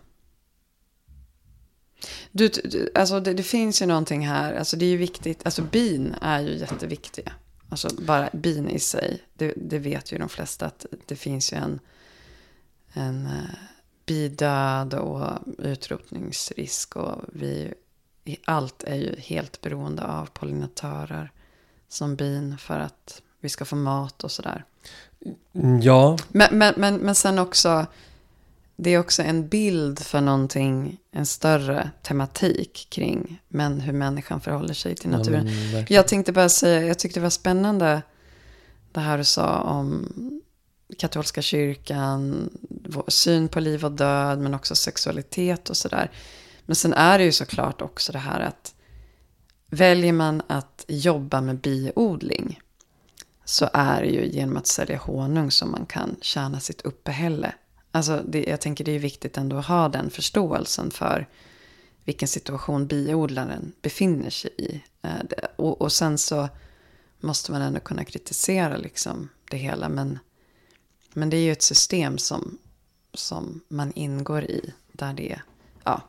Du, 2.32 2.48
du, 2.48 2.92
alltså 2.96 3.20
det, 3.20 3.34
det, 3.34 3.44
finns 3.44 3.82
ju 3.82 3.86
någonting 3.86 4.28
här, 4.28 4.54
alltså 4.54 4.78
det 4.78 4.86
är 4.86 4.90
ju 4.90 4.98
viktigt, 4.98 5.46
alltså 5.46 5.62
bin 5.62 6.16
är 6.22 6.40
ju 6.40 6.58
jätteviktiga. 6.58 7.32
Alltså 7.70 7.90
bara 8.02 8.30
bin 8.34 8.70
i 8.70 8.80
sig, 8.80 9.24
det, 9.34 9.54
det 9.58 9.80
vet 9.80 10.12
ju 10.12 10.18
de 10.18 10.30
flesta 10.30 10.66
att 10.66 10.86
det 11.06 11.16
finns 11.16 11.54
ju 11.54 11.58
en, 11.58 11.80
en 12.94 13.26
uh, 13.26 13.56
bidöd 14.06 14.94
och 14.94 15.40
utrotningsrisk 15.58 16.96
och 16.96 17.22
vi, 17.34 17.74
allt 18.46 18.84
är 18.84 18.96
ju 18.96 19.16
helt 19.20 19.62
beroende 19.62 20.04
av 20.04 20.26
pollinatörer 20.26 21.32
som 21.88 22.16
bin 22.16 22.58
för 22.58 22.80
att 22.80 23.22
vi 23.40 23.50
ska 23.50 23.66
få 23.66 23.76
mat 23.76 24.24
och 24.24 24.32
sådär. 24.32 24.66
Ja. 25.82 26.18
Men, 26.30 26.58
men, 26.58 26.74
men, 26.78 26.96
men 26.96 27.16
sen 27.16 27.40
också 27.40 27.86
det 28.82 28.90
är 28.90 29.00
också 29.00 29.24
en 29.24 29.48
bild 29.48 30.00
för 30.00 30.22
någonting, 30.22 30.98
en 31.12 31.26
större 31.26 31.92
tematik 32.02 32.88
kring 32.90 33.42
men 33.48 33.82
hur 33.82 33.94
människan 33.94 34.42
förhåller 34.42 34.74
sig 34.74 34.96
till 34.96 35.10
naturen. 35.10 35.48
Ja, 35.74 35.84
jag 35.90 36.08
tänkte 36.08 36.32
bara 36.32 36.50
säga, 36.50 36.88
jag 36.88 37.00
tyckte 37.00 37.20
det 37.20 37.24
var 37.24 37.30
spännande 37.30 38.02
det 38.92 39.00
här 39.00 39.18
du 39.18 39.24
sa 39.24 39.60
om 39.62 40.12
katolska 40.98 41.42
kyrkan, 41.42 42.50
syn 43.08 43.48
på 43.48 43.60
liv 43.60 43.86
och 43.86 43.92
död, 43.92 44.40
men 44.40 44.54
också 44.54 44.76
sexualitet 44.76 45.70
och 45.70 45.78
sådär. 45.78 46.12
Men 46.66 46.76
sen 46.76 46.94
är 46.94 47.18
det 47.18 47.24
ju 47.24 47.32
såklart 47.32 47.82
också 47.82 48.12
det 48.12 48.20
här 48.20 48.40
att 48.40 48.74
väljer 49.70 50.14
man 50.14 50.42
att 50.48 50.86
jobba 50.88 51.42
med 51.42 51.58
biodling 51.58 52.60
så 53.50 53.70
är 53.74 54.02
det 54.02 54.08
ju 54.08 54.26
genom 54.26 54.58
att 54.58 54.68
sälja 54.68 54.98
honung 54.98 55.52
som 55.52 55.72
man 55.72 55.86
kan 55.86 56.16
tjäna 56.22 56.60
sitt 56.60 56.82
uppehälle 56.82 57.54
Alltså 57.92 58.24
det, 58.28 58.44
jag 58.44 58.62
tänker 58.62 58.84
det 58.84 58.92
är 58.92 59.00
viktigt 59.00 59.38
ändå 59.38 59.58
att 59.58 59.66
ha 59.66 59.90
den 59.90 60.10
förståelsen 60.10 60.92
för 60.92 61.28
vilken 62.04 62.28
situation 62.28 62.88
biodlaren 62.88 63.72
befinner 63.82 64.30
sig 64.30 64.52
i. 64.58 64.82
Eh, 65.02 65.48
och, 65.56 65.82
och 65.82 65.92
sen 65.92 66.18
så 66.18 66.50
måste 67.20 67.52
man 67.52 67.62
ändå 67.62 67.80
kunna 67.80 68.04
kritisera 68.04 68.78
liksom 68.78 69.30
det 69.52 69.58
hela. 69.58 69.90
Men, 69.90 70.20
men 71.14 71.30
det 71.30 71.38
är 71.38 71.42
ju 71.42 71.52
ett 71.52 71.62
system 71.62 72.18
som, 72.18 72.58
som 73.14 73.62
man 73.68 73.92
ingår 73.96 74.44
i. 74.44 74.74
Där 74.92 75.14
det 75.14 75.42
ja. 75.84 76.02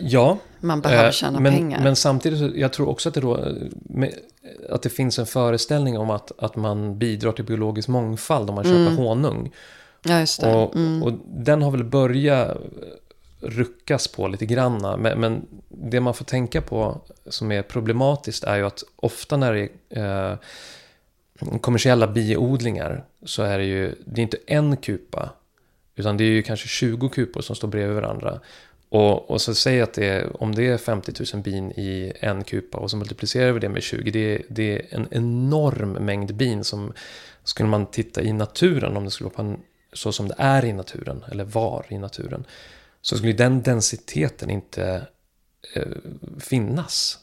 Ja. 0.00 0.38
Man 0.60 0.80
behöver 0.80 1.12
tjäna 1.12 1.40
men, 1.40 1.52
pengar. 1.52 1.82
Men 1.82 1.96
samtidigt, 1.96 2.56
jag 2.56 2.72
tror 2.72 2.88
också 2.88 3.08
att 3.08 3.14
det, 3.14 3.20
då, 3.20 3.54
att 4.70 4.82
det 4.82 4.88
finns 4.88 5.18
en 5.18 5.26
föreställning 5.26 5.98
om 5.98 6.10
att, 6.10 6.32
att 6.38 6.56
man 6.56 6.98
bidrar 6.98 7.32
till 7.32 7.44
biologisk 7.44 7.88
mångfald 7.88 8.48
om 8.48 8.54
man 8.54 8.64
köper 8.64 8.80
mm. 8.80 8.96
honung. 8.96 9.52
Ja, 10.02 10.20
just 10.20 10.40
det. 10.40 10.54
Och, 10.54 10.76
mm. 10.76 11.02
och 11.02 11.12
den 11.26 11.62
har 11.62 11.70
väl 11.70 11.84
börjat 11.84 12.58
ruckas 13.40 14.08
på 14.08 14.28
lite 14.28 14.46
granna. 14.46 14.96
Men, 14.96 15.20
men, 15.20 15.46
det 15.68 16.00
man 16.00 16.14
får 16.14 16.24
tänka 16.24 16.62
på 16.62 17.00
som 17.26 17.52
är 17.52 17.62
problematiskt 17.62 18.44
är 18.44 18.56
ju 18.56 18.66
att 18.66 18.84
ofta 18.96 19.36
när 19.36 19.52
det 19.52 19.68
är 19.90 20.32
eh, 20.32 21.58
kommersiella 21.60 22.06
biodlingar 22.06 23.04
så 23.24 23.42
är 23.42 23.58
det 23.58 23.64
ju, 23.64 23.94
det 24.04 24.20
är 24.20 24.22
inte 24.22 24.38
en 24.46 24.76
kupa. 24.76 25.30
Utan 25.96 26.16
det 26.16 26.24
är 26.24 26.28
ju 26.28 26.42
kanske 26.42 26.68
20 26.68 27.08
kupor 27.08 27.40
som 27.40 27.56
står 27.56 27.68
bredvid 27.68 27.94
varandra. 27.94 28.40
Och, 28.96 29.30
och 29.30 29.40
så 29.40 29.54
säg 29.54 29.80
att 29.80 29.92
det 29.92 30.06
är, 30.06 30.42
om 30.42 30.54
det 30.54 30.66
är 30.66 30.78
50 30.78 31.12
000 31.34 31.42
bin 31.42 31.70
i 31.70 32.12
en 32.20 32.44
kupa 32.44 32.78
och 32.78 32.90
så 32.90 32.96
multiplicerar 32.96 33.52
vi 33.52 33.60
det 33.60 33.68
med 33.68 33.82
20. 33.82 34.10
Det 34.10 34.34
är, 34.34 34.42
det 34.48 34.72
är 34.72 34.86
en 34.90 35.08
enorm 35.10 35.92
mängd 35.92 36.34
bin 36.34 36.64
som 36.64 36.92
skulle 37.44 37.68
man 37.68 37.86
titta 37.86 38.22
i 38.22 38.32
naturen 38.32 38.96
om 38.96 39.04
det 39.04 39.10
skulle 39.10 39.30
vara 39.36 39.56
så 39.92 40.12
som 40.12 40.28
det 40.28 40.34
är 40.38 40.64
i 40.64 40.72
naturen, 40.72 41.24
eller 41.30 41.44
var 41.44 41.86
i 41.88 41.98
naturen, 41.98 42.44
så 43.00 43.16
skulle 43.16 43.32
den 43.32 43.62
densiteten 43.62 44.50
inte 44.50 45.06
eh, 45.74 45.82
finnas. 46.38 47.18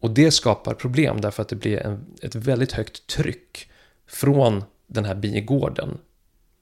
Och 0.00 0.10
det 0.10 0.30
skapar 0.30 0.74
problem 0.74 1.20
därför 1.20 1.42
att 1.42 1.48
det 1.48 1.56
blir 1.56 1.78
en, 1.78 2.06
ett 2.22 2.34
väldigt 2.34 2.72
högt 2.72 3.06
tryck 3.06 3.70
från 4.06 4.64
den 4.86 5.04
här 5.04 5.14
bigården 5.14 5.98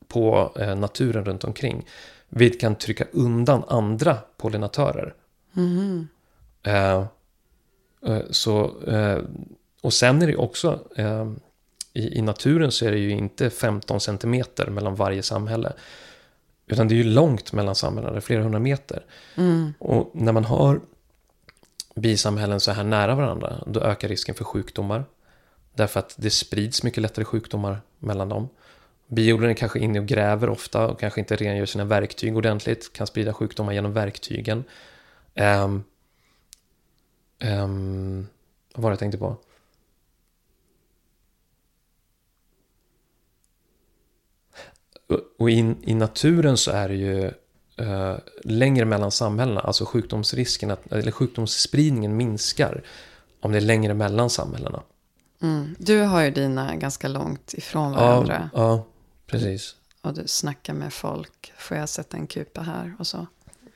på 0.08 0.52
eh, 0.60 0.76
naturen 0.76 1.24
runt 1.24 1.44
omkring. 1.44 1.86
Vilket 2.28 2.60
kan 2.60 2.74
trycka 2.74 3.04
undan 3.12 3.64
andra 3.68 4.18
pollinatörer. 4.36 5.14
Mm. 5.56 6.08
Eh, 6.62 7.04
så, 8.30 8.82
eh, 8.86 9.18
och 9.80 9.92
sen 9.92 10.22
är 10.22 10.26
det 10.26 10.36
också 10.36 10.80
eh, 10.96 11.32
i, 11.92 12.18
i 12.18 12.22
naturen 12.22 12.72
så 12.72 12.86
är 12.86 12.90
det 12.90 12.98
ju 12.98 13.10
inte 13.10 13.50
15 13.50 14.00
centimeter 14.00 14.66
mellan 14.66 14.94
varje 14.94 15.22
samhälle. 15.22 15.72
Utan 16.66 16.88
det 16.88 16.94
är 16.94 16.96
ju 16.96 17.04
långt 17.04 17.52
mellan 17.52 17.74
samhällena, 17.74 18.12
det 18.12 18.18
är 18.18 18.20
flera 18.20 18.42
hundra 18.42 18.58
meter. 18.58 19.04
Mm. 19.34 19.74
Och 19.78 20.10
när 20.14 20.32
man 20.32 20.44
har 20.44 20.80
bisamhällen 21.94 22.60
så 22.60 22.72
här 22.72 22.84
nära 22.84 23.14
varandra, 23.14 23.64
då 23.66 23.80
ökar 23.80 24.08
risken 24.08 24.34
för 24.34 24.44
sjukdomar. 24.44 25.04
Därför 25.74 26.00
att 26.00 26.14
det 26.18 26.30
sprids 26.30 26.82
mycket 26.82 27.02
lättare 27.02 27.24
sjukdomar 27.24 27.80
mellan 27.98 28.28
dem. 28.28 28.48
Biodlaren 29.08 29.50
är 29.50 29.54
kanske 29.54 29.78
inne 29.78 30.00
och 30.00 30.06
gräver 30.06 30.48
ofta 30.48 30.86
och 30.86 31.00
kanske 31.00 31.20
inte 31.20 31.36
rengör 31.36 31.66
sina 31.66 31.84
verktyg 31.84 32.36
ordentligt. 32.36 32.92
Kan 32.92 33.06
sprida 33.06 33.34
sjukdomar 33.34 33.72
genom 33.72 33.92
verktygen. 33.92 34.64
Um, 35.34 35.84
um, 37.44 38.26
vad 38.74 38.82
var 38.82 38.90
det 38.90 38.92
jag 38.92 38.98
tänkte 38.98 39.18
på? 39.18 39.36
Och 45.38 45.50
i, 45.50 45.74
i 45.82 45.94
naturen 45.94 46.56
så 46.56 46.70
är 46.70 46.88
det 46.88 46.94
ju 46.94 47.30
uh, 47.80 48.16
längre 48.44 48.84
mellan 48.84 49.10
samhällena, 49.10 49.60
alltså 49.60 49.84
sjukdomsrisken, 49.84 50.76
eller 50.90 51.10
sjukdomsspridningen 51.10 52.16
minskar 52.16 52.82
om 53.40 53.52
det 53.52 53.58
är 53.58 53.62
längre 53.62 53.94
mellan 53.94 54.30
samhällena. 54.30 54.82
Mm. 55.42 55.76
Du 55.78 56.00
har 56.00 56.22
ju 56.22 56.30
dina 56.30 56.76
ganska 56.76 57.08
långt 57.08 57.54
ifrån 57.54 57.92
varandra. 57.92 58.50
Ja, 58.54 58.60
ja, 58.62 58.84
precis. 59.30 59.76
Och 60.02 60.14
du 60.14 60.22
snackar 60.26 60.74
med 60.74 60.92
folk, 60.92 61.52
får 61.58 61.76
jag 61.76 61.88
sätta 61.88 62.16
en 62.16 62.26
kupa 62.26 62.60
här 62.60 62.94
och 62.98 63.06
så? 63.06 63.26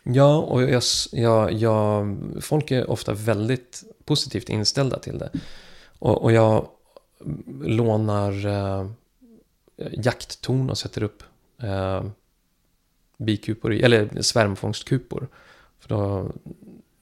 Ja, 0.03 0.37
och 0.37 0.63
jag, 0.63 0.83
jag, 1.13 1.53
jag, 1.53 2.17
folk 2.41 2.71
är 2.71 2.91
ofta 2.91 3.13
väldigt 3.13 3.85
positivt 4.05 4.49
inställda 4.49 4.99
till 4.99 5.19
det. 5.19 5.31
Och, 5.99 6.23
och 6.23 6.33
jag 6.33 6.69
lånar 7.63 8.47
uh, 8.47 8.91
jakttorn 9.93 10.71
och 10.71 10.79
sätter 10.79 11.03
upp 11.03 11.23
eh, 11.63 12.05
bikupor, 13.17 13.73
eller 13.73 14.23
svärmfångstkupor. 14.23 15.29
För 15.79 15.89
då, 15.89 16.33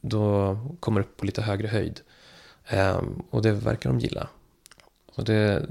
då 0.00 0.58
kommer 0.80 1.00
det 1.00 1.06
upp 1.06 1.16
på 1.16 1.26
lite 1.26 1.42
högre 1.42 1.68
höjd. 1.68 2.00
Eh, 2.66 3.02
och 3.30 3.42
det 3.42 3.52
verkar 3.52 3.90
de 3.90 3.98
gilla. 3.98 4.28
Så 5.12 5.22
det, 5.22 5.66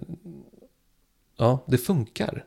ja, 1.38 1.60
det 1.66 1.78
funkar. 1.78 2.46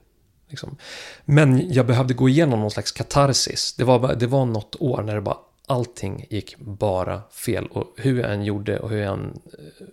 Liksom. 0.52 0.76
Men 1.24 1.72
jag 1.72 1.86
behövde 1.86 2.14
gå 2.14 2.28
igenom 2.28 2.60
någon 2.60 2.70
slags 2.70 2.92
katarsis. 2.92 3.74
Det 3.78 3.84
var, 3.84 4.14
det 4.14 4.26
var 4.26 4.44
något 4.44 4.76
år 4.80 5.02
när 5.02 5.14
det 5.14 5.20
bara, 5.20 5.38
allting 5.66 6.26
gick 6.30 6.58
bara 6.58 7.22
fel. 7.30 7.66
Och 7.66 7.94
hur 7.96 8.20
jag 8.20 8.32
än 8.32 8.44
gjorde 8.44 8.78
och 8.78 8.90
hur 8.90 8.98
jag 8.98 9.12
än 9.12 9.40
eh, 9.58 9.86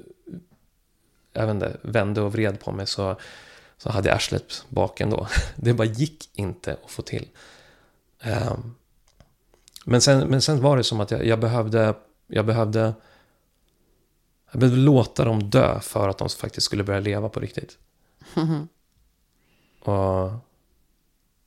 jag 1.34 1.46
vet 1.46 1.54
inte, 1.54 1.78
vände 1.82 2.22
och 2.22 2.34
vred 2.34 2.60
på 2.60 2.72
mig 2.72 2.88
så 2.88 3.16
så 3.78 3.90
hade 3.90 4.10
jag 4.10 4.16
arslet 4.16 4.66
bak 4.70 5.02
ändå. 5.02 5.28
Det 5.56 5.74
bara 5.74 5.88
gick 5.88 6.30
inte 6.34 6.78
att 6.86 6.92
få 6.92 7.02
till. 7.02 7.28
Um, 8.24 8.76
men, 9.86 10.02
sen, 10.02 10.28
men 10.28 10.42
sen 10.42 10.62
var 10.62 10.78
det 10.78 10.84
som 10.84 11.00
att 11.00 11.12
jag, 11.12 11.26
jag, 11.26 11.40
behövde, 11.40 11.94
jag 12.28 12.46
behövde 12.46 12.94
jag 14.52 14.60
behövde 14.60 14.82
låta 14.82 15.26
dem 15.26 15.50
dö 15.50 15.80
för 15.80 16.10
att 16.10 16.18
de 16.18 16.30
faktiskt 16.30 16.66
skulle 16.66 16.84
börja 16.84 17.00
leva 17.00 17.30
på 17.30 17.40
riktigt. 17.40 17.78
Mm. 18.36 18.68
Och, 19.80 20.32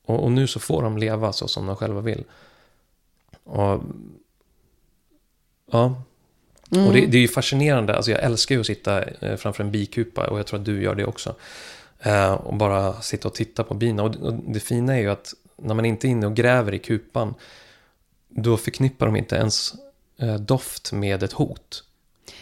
och, 0.05 0.25
och, 0.25 0.33
nu 0.33 0.47
så 0.47 0.61
får 0.61 0.83
de 0.83 0.99
leva 0.99 1.33
så 1.33 1.49
som 1.49 1.67
de 1.67 1.77
själva 1.77 2.01
vill. 2.01 2.25
Och, 3.45 3.83
ja. 5.71 6.03
Mm. 6.71 6.87
Och 6.87 6.93
det, 6.93 7.07
det, 7.07 7.17
är 7.17 7.23
ju 7.23 7.29
fascinerande. 7.29 7.97
Alltså 7.97 8.11
jag 8.11 8.23
älskar 8.23 8.55
ju 8.55 8.61
att 8.61 8.67
sitta 8.67 9.03
eh, 9.03 9.37
framför 9.37 9.65
en 9.65 9.71
bikupa 9.71 10.27
och 10.27 10.39
jag 10.39 10.47
tror 10.47 10.61
att 10.61 10.67
du 10.67 10.83
gör 10.83 10.95
det 10.95 11.05
också. 11.05 11.35
Eh, 12.01 12.33
och 12.33 12.55
bara 12.55 13.01
sitta 13.01 13.29
och 13.29 13.35
titta 13.35 13.65
på 13.65 13.75
bina. 13.75 14.03
Och, 14.03 14.17
och 14.17 14.35
det 14.35 14.61
fina 14.61 14.97
är 14.97 15.01
ju 15.01 15.11
att 15.11 15.35
när 15.57 15.75
man 15.75 15.85
inte 15.85 16.07
är 16.07 16.11
inne 16.11 16.27
och 16.27 16.37
gräver 16.37 16.75
i 16.75 16.79
kupan 16.79 17.35
då 18.29 18.57
förknippar 18.57 19.07
de 19.07 19.17
inte 19.17 19.37
ens 19.37 19.75
eh, 20.19 20.35
doft 20.35 20.93
med 20.93 21.23
ett 21.23 21.33
hot. 21.33 21.85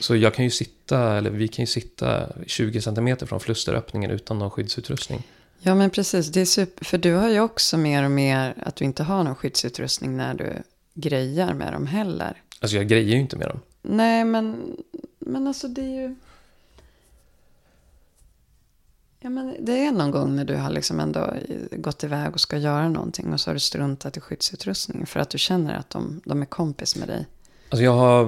Så 0.01 0.17
jag 0.17 0.35
kan 0.35 0.45
ju 0.45 0.51
sitta, 0.51 1.17
eller 1.19 1.31
vi 1.31 1.49
kan 1.49 1.63
ju 1.63 1.67
sitta 1.67 2.29
20 2.47 2.81
centimeter 2.81 3.27
från 3.27 3.41
flusteröppningen 3.41 4.11
utan 4.11 4.39
någon 4.39 4.51
skyddsutrustning. 4.51 5.23
Ja, 5.63 5.75
men 5.75 5.91
precis. 5.91 6.29
Det 6.29 6.41
är 6.41 6.45
super, 6.45 6.85
för 6.85 6.99
du 6.99 7.15
har 7.15 7.29
ju 7.29 7.41
också 7.41 7.79
mer 7.79 8.05
och 8.05 8.11
mer 8.11 8.55
att 8.67 8.77
du 8.77 8.85
inte 8.85 9.03
har 9.03 9.25
någon 9.25 9.35
skyddsutrustning 9.35 10.17
när 10.17 10.35
du 10.35 10.63
grejar 10.95 11.55
med 11.55 11.73
dem 11.73 11.87
heller. 11.87 12.43
Alltså 12.61 12.77
jag 12.77 12.89
grejer 12.89 13.15
ju 13.15 13.21
inte 13.21 13.37
med 13.37 13.49
dem. 13.49 13.61
Nej, 13.83 14.25
men, 14.25 14.77
men 15.19 15.47
alltså 15.47 15.69
det 15.69 15.83
är 15.83 16.03
ju... 16.03 16.15
Ja, 19.21 19.31
men 19.31 19.57
det 19.61 19.87
är 19.87 19.93
någon 19.93 20.11
gång 20.11 20.37
när 20.37 20.45
du 20.45 20.57
har 20.57 20.71
liksom 20.71 21.01
ändå 21.01 21.35
gått 21.71 22.05
iväg 22.05 22.35
och 22.35 22.41
ska 22.41 22.57
göra 22.59 22.89
någonting 22.89 23.33
och 23.33 23.41
så 23.41 23.51
har 23.51 23.55
du 23.55 23.61
struntat 23.61 24.17
i 24.17 24.21
skyddsutrustning 24.21 25.07
för 25.07 25.21
att 25.21 25.31
du 25.31 25.39
känner 25.39 25.75
att 25.75 25.91
de, 25.91 26.21
de 26.25 26.43
är 26.43 26.47
kompis 26.47 26.97
med 26.97 27.09
dig. 27.09 27.27
Alltså 27.71 27.85
jag 27.85 27.93
har, 27.93 28.23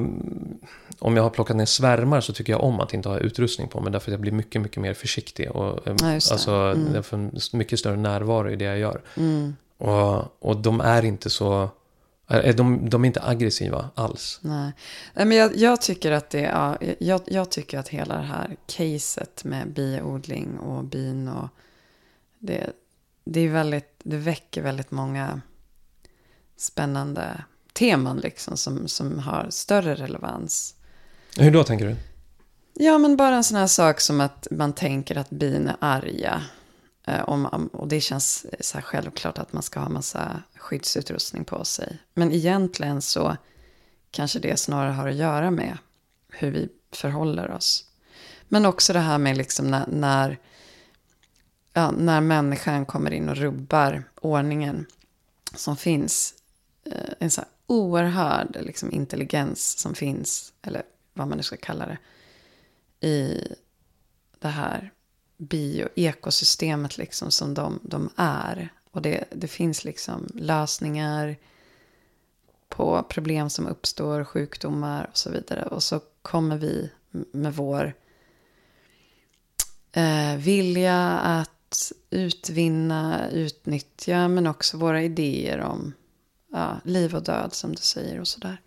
om 0.98 1.16
jag 1.16 1.22
har 1.22 1.30
plockat 1.30 1.56
ner 1.56 1.64
svärmar 1.66 2.20
så 2.20 2.32
tycker 2.32 2.52
jag 2.52 2.62
om 2.62 2.80
att 2.80 2.94
inte 2.94 3.08
ha 3.08 3.18
utrustning 3.18 3.68
på 3.68 3.80
mig. 3.80 3.92
Därför 3.92 4.10
att 4.10 4.12
jag 4.12 4.20
blir 4.20 4.32
mycket, 4.32 4.62
mycket 4.62 4.82
mer 4.82 4.94
försiktig. 4.94 5.50
Och, 5.50 5.86
eh, 5.88 5.94
Ja, 6.00 6.14
alltså, 6.14 6.50
Mm. 6.52 6.94
jag 6.94 7.06
får 7.06 7.56
mycket 7.56 7.78
större 7.78 7.96
närvaro 7.96 8.50
i 8.50 8.56
det 8.56 8.64
jag 8.64 8.78
gör. 8.78 9.02
Mm, 9.16 9.56
Och, 9.78 10.42
och 10.48 10.56
de 10.56 10.80
är 10.80 11.04
inte 11.04 11.30
så... 11.30 11.70
eh, 12.30 12.54
De, 12.54 12.90
de 12.90 13.02
är 13.04 13.06
inte 13.06 13.22
aggressiva 13.22 13.90
alls. 13.94 14.38
nej. 14.42 14.72
nej, 15.14 15.26
men 15.26 15.36
jag, 15.38 15.56
jag 15.56 15.80
tycker 15.80 16.12
att 16.12 16.30
det 16.30 16.40
ja, 16.40 16.76
jag, 16.98 17.20
jag 17.26 17.50
tycker 17.50 17.78
att 17.78 17.88
hela 17.88 18.16
det 18.16 18.22
här 18.22 18.56
caset 18.66 19.44
med 19.44 19.72
biodling 19.72 20.58
och 20.58 20.84
bin 20.84 21.28
och 21.28 21.48
det, 22.38 22.70
det 23.24 23.40
är 23.40 23.48
väldigt, 23.48 24.00
det 24.04 24.16
väcker 24.16 24.62
väldigt 24.62 24.90
många 24.90 25.40
spännande 26.56 27.44
teman 27.72 28.16
liksom 28.16 28.56
som, 28.56 28.88
som 28.88 29.18
har 29.18 29.46
större 29.50 29.94
relevans. 29.94 30.74
Hur 31.36 31.50
då 31.50 31.64
tänker 31.64 31.86
du? 31.86 31.96
Ja, 32.74 32.98
men 32.98 33.16
bara 33.16 33.36
en 33.36 33.44
sån 33.44 33.58
här 33.58 33.66
sak 33.66 34.00
som 34.00 34.20
att 34.20 34.48
man 34.50 34.72
tänker 34.72 35.16
att 35.16 35.30
bin 35.30 35.68
är 35.68 35.76
arga. 35.80 36.42
Eh, 37.06 37.22
om, 37.28 37.46
och 37.72 37.88
det 37.88 38.00
känns 38.00 38.46
så 38.60 38.74
här 38.78 38.82
självklart 38.82 39.38
att 39.38 39.52
man 39.52 39.62
ska 39.62 39.80
ha 39.80 39.88
massa 39.88 40.42
skyddsutrustning 40.56 41.44
på 41.44 41.64
sig. 41.64 41.98
Men 42.14 42.32
egentligen 42.32 43.02
så 43.02 43.36
kanske 44.10 44.38
det 44.38 44.56
snarare 44.56 44.92
har 44.92 45.08
att 45.08 45.14
göra 45.14 45.50
med 45.50 45.78
hur 46.28 46.50
vi 46.50 46.68
förhåller 46.92 47.50
oss. 47.50 47.84
Men 48.48 48.66
också 48.66 48.92
det 48.92 48.98
här 48.98 49.18
med 49.18 49.36
liksom 49.36 49.70
när, 49.70 49.86
när, 49.86 50.38
ja, 51.72 51.90
när 51.90 52.20
människan 52.20 52.86
kommer 52.86 53.10
in 53.10 53.28
och 53.28 53.36
rubbar 53.36 54.04
ordningen 54.20 54.86
som 55.54 55.76
finns. 55.76 56.34
Eh, 56.84 57.14
en 57.18 57.30
så 57.30 57.42
oerhörd 57.72 58.56
liksom, 58.60 58.92
intelligens 58.92 59.78
som 59.78 59.94
finns, 59.94 60.52
eller 60.62 60.82
vad 61.12 61.28
man 61.28 61.36
nu 61.36 61.42
ska 61.42 61.56
kalla 61.56 61.86
det 61.86 61.98
i 63.08 63.48
det 64.38 64.48
här 64.48 64.92
bioekosystemet 65.36 66.98
liksom 66.98 67.30
som 67.30 67.54
de, 67.54 67.80
de 67.82 68.10
är. 68.16 68.68
Och 68.90 69.02
det, 69.02 69.24
det 69.30 69.48
finns 69.48 69.84
liksom 69.84 70.28
lösningar 70.34 71.36
på 72.68 73.02
problem 73.02 73.50
som 73.50 73.66
uppstår, 73.66 74.24
sjukdomar 74.24 75.08
och 75.10 75.16
så 75.16 75.30
vidare. 75.30 75.66
Och 75.66 75.82
så 75.82 76.00
kommer 76.22 76.56
vi 76.56 76.90
med 77.32 77.54
vår 77.54 77.94
eh, 79.92 80.36
vilja 80.36 81.18
att 81.18 81.92
utvinna, 82.10 83.30
utnyttja, 83.30 84.28
men 84.28 84.46
också 84.46 84.76
våra 84.76 85.02
idéer 85.02 85.60
om 85.60 85.92
ja, 86.52 86.80
liv 86.84 87.14
och 87.14 87.22
död 87.22 87.54
som 87.54 87.74
du 87.74 87.82
säger 87.82 88.20
och 88.20 88.28
sådär. 88.28 88.60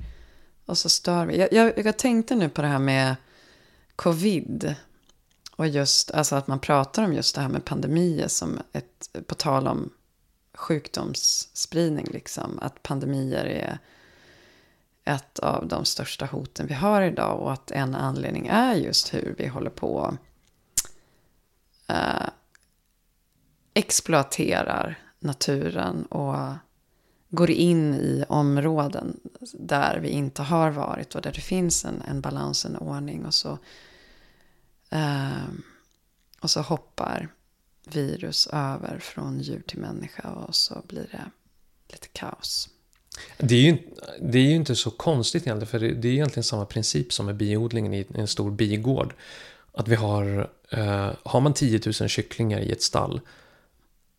Och 0.66 0.78
så 0.78 0.90
stör 0.90 1.26
vi. 1.26 1.38
Jag, 1.38 1.54
jag, 1.54 1.86
jag 1.86 1.98
tänkte 1.98 2.36
nu 2.36 2.50
på 2.50 2.62
det 2.62 2.68
här 2.68 2.80
med 2.80 3.16
covid. 3.96 4.76
Och 5.56 5.68
just 5.68 6.12
alltså 6.12 6.36
att 6.36 6.48
man 6.48 6.60
pratar 6.60 7.04
om 7.04 7.14
just 7.14 7.36
det 7.36 7.42
här 7.42 7.50
med 7.50 7.66
pandemier 7.66 8.28
som 8.28 8.60
ett, 8.72 9.10
på 9.28 9.36
tal 9.36 9.68
om 9.68 9.90
sjukdomsspridning 10.54 12.08
liksom. 12.12 12.60
Att 12.62 12.84
pandemier 12.84 13.46
är 13.46 13.80
ett 15.04 15.40
av 15.40 15.68
de 15.68 15.86
största 15.86 16.26
hoten 16.26 16.68
vi 16.68 16.74
har 16.74 17.02
idag. 17.02 17.40
Och 17.40 17.54
att 17.54 17.72
en 17.72 17.96
anledning 17.96 18.48
är 18.48 18.74
just 18.76 19.14
hur 19.14 19.36
vi 19.38 19.48
håller 19.48 19.70
på 19.70 20.18
uh, 21.90 22.30
exploaterar 23.74 25.00
naturen 25.20 26.06
och 26.06 26.54
går 27.36 27.52
in 27.52 27.94
i 27.94 28.26
områden 28.30 29.20
där 29.54 30.00
vi 30.00 30.10
inte 30.10 30.42
har 30.42 30.72
varit 30.72 31.16
och 31.16 31.22
där 31.22 31.32
det 31.32 31.42
finns 31.42 31.86
en, 31.86 32.02
en 32.02 32.22
balans, 32.22 32.66
en 32.66 32.78
ordning 32.78 33.26
och 33.26 33.34
så, 33.34 33.58
eh, 34.90 35.48
och 36.40 36.50
så 36.50 36.62
hoppar 36.62 37.30
virus 37.86 38.48
över 38.48 39.00
från 39.00 39.40
djur 39.40 39.64
till 39.68 39.80
människa 39.80 40.30
och 40.30 40.56
så 40.56 40.82
blir 40.88 41.08
det 41.12 41.24
lite 41.88 42.08
kaos. 42.08 42.70
Det 43.38 43.56
är 43.56 43.62
ju, 43.62 43.78
det 44.22 44.38
är 44.38 44.44
ju 44.44 44.56
inte 44.56 44.76
så 44.76 44.92
konstigt 44.92 45.44
egentligen, 45.44 45.68
för 45.68 45.80
det, 45.80 46.08
är 46.08 46.14
egentligen 46.14 46.44
samma 46.44 46.66
princip 46.66 47.14
som 47.14 47.26
med 47.26 47.36
biodlingen 47.36 47.94
i 47.94 48.08
en 48.16 48.28
stor 48.28 48.52
bigård. 48.52 49.14
Att 49.72 49.88
vi 49.88 49.96
har, 49.96 50.50
eh, 50.70 51.12
har 51.24 51.42
man 51.42 51.54
10 51.54 51.82
000 51.86 51.94
kycklingar 51.94 52.60
i 52.60 52.72
ett 52.72 52.82
stall 52.82 53.22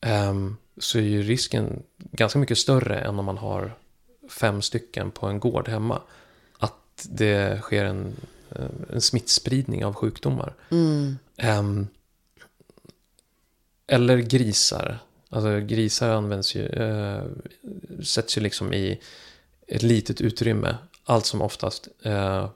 eh, 0.01 0.35
så 0.79 0.99
är 0.99 1.03
ju 1.03 1.23
risken 1.23 1.83
ganska 1.97 2.39
mycket 2.39 2.59
större 2.59 2.99
än 2.99 3.19
om 3.19 3.25
man 3.25 3.39
har 3.39 3.75
fem 4.29 4.63
stycken 4.63 5.11
på 5.11 5.27
en 5.27 5.41
gård 5.41 5.69
hemma. 5.69 6.03
Att 6.59 7.07
det 7.11 7.61
sker 7.63 7.85
en, 7.85 8.17
eh, 8.51 8.67
en 8.93 9.01
smittspridning 9.01 9.85
av 9.85 9.95
sjukdomar. 9.95 10.55
Mm. 10.71 11.19
Ehm, 11.37 11.89
eller 13.87 14.19
grisar. 14.19 14.99
Alltså 15.29 15.61
grisar 15.61 16.09
används 16.09 16.55
ju, 16.55 16.67
eh, 16.67 17.25
sätts 18.03 18.39
ju 18.39 18.41
liksom 18.41 18.73
i 18.73 19.01
ett 19.67 19.83
litet 19.83 20.21
utrymme. 20.21 20.77
Allt 21.05 21.27
som 21.27 21.43
oftast. 21.43 21.89
Eh, 22.03 22.49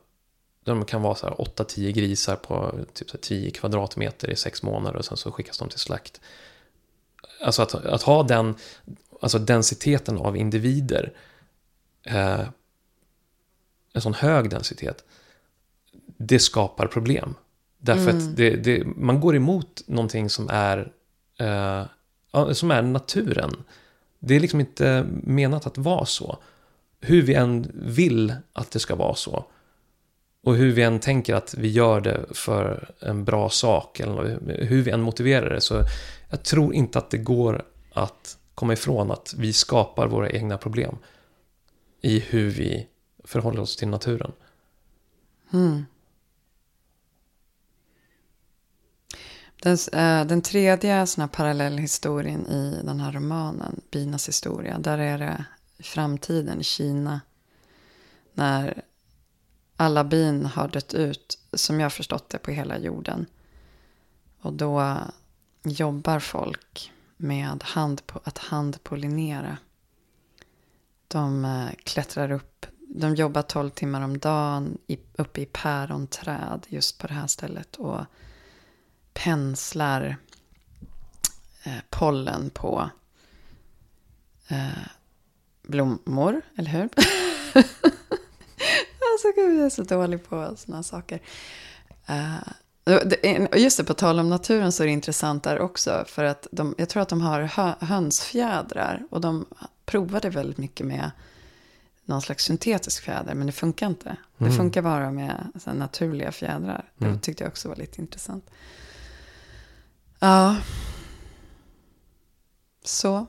de 0.64 0.84
kan 0.84 1.02
vara 1.02 1.14
så 1.14 1.26
här 1.26 1.40
8-10 1.40 1.92
grisar 1.92 2.36
på 2.36 2.74
typ 2.94 3.10
så 3.10 3.16
här 3.16 3.22
10 3.22 3.50
kvadratmeter 3.50 4.30
i 4.30 4.36
sex 4.36 4.62
månader 4.62 4.96
och 4.98 5.04
sen 5.04 5.16
så 5.16 5.32
skickas 5.32 5.58
de 5.58 5.68
till 5.68 5.78
slakt. 5.78 6.20
Alltså 7.42 7.62
att, 7.62 7.74
att 7.74 8.02
ha 8.02 8.22
den, 8.22 8.54
alltså 9.20 9.38
densiteten 9.38 10.18
av 10.18 10.36
individer, 10.36 11.12
eh, 12.02 12.40
en 13.92 14.00
sån 14.00 14.14
hög 14.14 14.50
densitet, 14.50 15.04
det 16.16 16.38
skapar 16.38 16.86
problem. 16.86 17.34
Därför 17.78 18.10
att 18.10 18.36
det, 18.36 18.56
det, 18.56 18.84
man 18.84 19.20
går 19.20 19.36
emot 19.36 19.82
någonting 19.86 20.30
som 20.30 20.48
är, 20.50 20.92
eh, 21.38 21.84
som 22.52 22.70
är 22.70 22.82
naturen. 22.82 23.64
Det 24.18 24.36
är 24.36 24.40
liksom 24.40 24.60
inte 24.60 25.06
menat 25.10 25.66
att 25.66 25.78
vara 25.78 26.06
så. 26.06 26.38
Hur 27.00 27.22
vi 27.22 27.34
än 27.34 27.70
vill 27.74 28.34
att 28.52 28.70
det 28.70 28.78
ska 28.78 28.94
vara 28.94 29.14
så. 29.14 29.44
Och 30.42 30.54
hur 30.54 30.72
vi 30.72 30.82
än 30.82 31.00
tänker 31.00 31.34
att 31.34 31.54
vi 31.54 31.68
gör 31.68 32.00
det 32.00 32.26
för 32.30 32.94
en 33.00 33.24
bra 33.24 33.50
sak. 33.50 34.00
Eller 34.00 34.38
hur 34.64 34.82
vi 34.82 34.90
än 34.90 35.02
motiverar 35.02 35.50
det. 35.50 35.60
Så 35.60 35.84
jag 36.30 36.42
tror 36.42 36.74
inte 36.74 36.98
att 36.98 37.10
det 37.10 37.18
går 37.18 37.64
att 37.92 38.38
komma 38.54 38.72
ifrån 38.72 39.10
att 39.10 39.34
vi 39.38 39.52
skapar 39.52 40.06
våra 40.06 40.30
egna 40.30 40.58
problem. 40.58 40.96
I 42.00 42.18
hur 42.18 42.50
vi 42.50 42.86
förhåller 43.24 43.60
oss 43.60 43.76
till 43.76 43.88
naturen. 43.88 44.32
Mm. 45.52 45.84
Den, 49.62 49.76
äh, 49.92 50.26
den 50.26 50.42
tredje 50.42 51.06
såna 51.06 51.26
här 51.26 51.32
parallellhistorien 51.32 52.46
i 52.46 52.80
den 52.84 53.00
här 53.00 53.12
romanen, 53.12 53.80
Binas 53.90 54.28
historia, 54.28 54.78
där 54.78 54.98
är 54.98 55.18
det 55.18 55.44
i 55.76 55.82
framtiden 55.82 56.60
i 56.60 56.64
Kina. 56.64 57.20
När 58.34 58.82
alla 59.80 60.04
bin 60.04 60.46
har 60.46 60.68
dött 60.68 60.94
ut, 60.94 61.38
som 61.52 61.80
jag 61.80 61.84
har 61.84 61.90
förstått 61.90 62.28
det, 62.28 62.38
på 62.38 62.50
hela 62.50 62.78
jorden. 62.78 63.26
Och 64.40 64.52
då 64.52 64.98
jobbar 65.62 66.18
folk 66.20 66.92
med 67.16 67.62
hand 67.62 68.06
på, 68.06 68.20
att 68.24 68.38
handpollinera. 68.38 69.56
De 71.08 71.44
eh, 71.44 71.68
klättrar 71.84 72.30
upp, 72.30 72.66
de 72.80 73.14
jobbar 73.14 73.42
12 73.42 73.70
timmar 73.70 74.02
om 74.02 74.18
dagen 74.18 74.78
i, 74.86 74.98
uppe 75.16 75.40
i 75.40 75.46
päronträd 75.46 76.66
just 76.68 76.98
på 76.98 77.06
det 77.06 77.14
här 77.14 77.26
stället. 77.26 77.76
Och 77.76 78.04
penslar 79.12 80.16
eh, 81.62 81.80
pollen 81.90 82.50
på 82.50 82.90
eh, 84.48 84.86
blommor, 85.62 86.42
eller 86.56 86.70
hur? 86.70 86.88
alltså 89.12 89.32
gud, 89.36 89.58
jag 89.58 89.66
är 89.66 89.70
så 89.70 89.82
dålig 89.82 90.24
på 90.28 90.54
sådana 90.56 90.82
saker. 90.82 91.20
Det- 92.84 93.48
just 93.56 93.76
det, 93.76 93.84
på 93.84 93.94
tal 93.94 94.18
om 94.18 94.28
naturen 94.28 94.72
så 94.72 94.82
är 94.82 94.86
det 94.86 94.92
intressant 94.92 95.42
där 95.44 95.58
också. 95.58 96.04
För 96.08 96.24
att 96.24 96.46
de, 96.52 96.74
jag 96.78 96.88
tror 96.88 97.02
att 97.02 97.08
de 97.08 97.20
har 97.20 97.40
hö, 97.42 97.72
hönsfjädrar. 97.80 99.06
Och 99.10 99.20
de 99.20 99.46
provade 99.86 100.30
väldigt 100.30 100.58
mycket 100.58 100.86
med 100.86 101.10
någon 102.04 102.22
slags 102.22 102.44
syntetisk 102.44 103.02
fjäder, 103.02 103.34
men 103.34 103.46
det 103.46 103.52
funkar 103.52 103.86
inte. 103.86 104.16
Det 104.38 104.44
Mm. 104.44 104.56
funkar 104.56 104.82
bara 104.82 105.10
med 105.10 105.52
så 105.60 105.70
här, 105.70 105.76
naturliga 105.76 106.32
fjädrar. 106.32 106.92
Det 106.98 107.04
Mm. 107.06 107.20
tyckte 107.20 107.44
jag 107.44 107.48
också 107.50 107.68
var 107.68 107.76
lite 107.76 108.00
intressant. 108.00 108.50
Ja. 110.18 110.56
Så, 112.84 113.26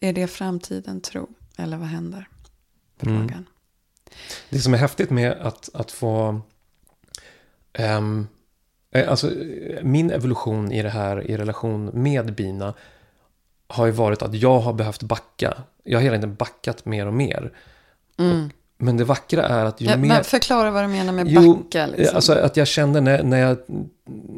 är 0.00 0.12
det 0.12 0.26
framtiden 0.26 1.00
tro? 1.00 1.28
Eller 1.56 1.76
vad 1.76 1.88
händer? 1.88 2.28
Mm. 3.00 3.44
Det 4.50 4.58
som 4.58 4.74
är 4.74 4.78
häftigt 4.78 5.10
med 5.10 5.32
att, 5.32 5.70
att 5.74 5.90
få... 5.92 6.40
eh, 7.72 8.00
alltså, 9.08 9.26
eh, 9.26 9.82
min 9.82 10.10
evolution 10.10 10.72
i 10.72 10.82
det 10.82 10.90
här 10.90 11.30
i 11.30 11.36
relation 11.36 11.90
med 11.92 12.34
bina 12.34 12.74
har 13.68 13.86
ju 13.86 13.92
varit 13.92 14.22
att 14.22 14.34
jag 14.34 14.58
har 14.58 14.72
behövt 14.72 15.02
backa. 15.02 15.54
Jag 15.84 15.98
har 15.98 16.02
hela 16.02 16.16
tiden 16.16 16.34
backat 16.34 16.84
mer 16.84 17.06
och 17.06 17.14
mer. 17.14 17.52
Mm. 18.18 18.50
Men 18.78 18.96
det 18.96 19.04
vackra 19.04 19.42
är 19.42 19.64
att 19.64 19.80
ju 19.80 19.86
Ja, 19.86 19.96
mer... 19.96 20.22
förklara 20.22 20.70
vad 20.70 20.84
du 20.84 20.88
menar 20.88 21.12
med 21.12 21.28
Jo, 21.28 21.54
backa. 21.54 21.86
Liksom. 21.86 22.16
Alltså 22.16 22.32
att 22.32 22.56
jag 22.56 22.66
kände 22.66 23.00
när, 23.00 23.22
när, 23.22 23.38
jag, 23.38 23.58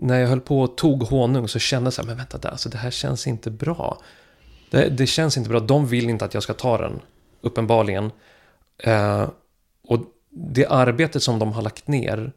när 0.01 0.21
jag 0.21 0.29
höll 0.29 0.41
på 0.41 0.61
och 0.61 0.77
tog 0.77 1.03
honung 1.03 1.49
så 1.49 1.59
kände 1.59 1.87
jag 1.87 1.93
så 1.93 2.03
här, 2.03 2.07
men 2.07 2.17
vänta, 2.17 2.39
där, 2.39 2.49
alltså 2.49 2.69
det 2.69 2.79
här 2.79 2.91
känns 2.91 3.27
inte 3.27 3.51
bra. 3.51 3.99
Det, 4.71 4.89
det 4.89 5.07
känns 5.07 5.37
inte 5.37 5.51
bra, 5.51 5.61
de 5.61 5.87
vill 5.87 6.11
inte 6.11 6.25
att 6.25 6.35
jag 6.35 6.43
ska 6.43 6.53
ta 6.55 6.79
den, 6.79 7.01
uppenbarligen. 7.41 8.11
Eh, 8.79 9.29
och 9.87 10.01
det 10.31 10.67
arbetet 10.67 11.23
som 11.23 11.39
de 11.39 11.53
har 11.53 11.63
lagt 11.63 11.89
ner, 11.89 12.33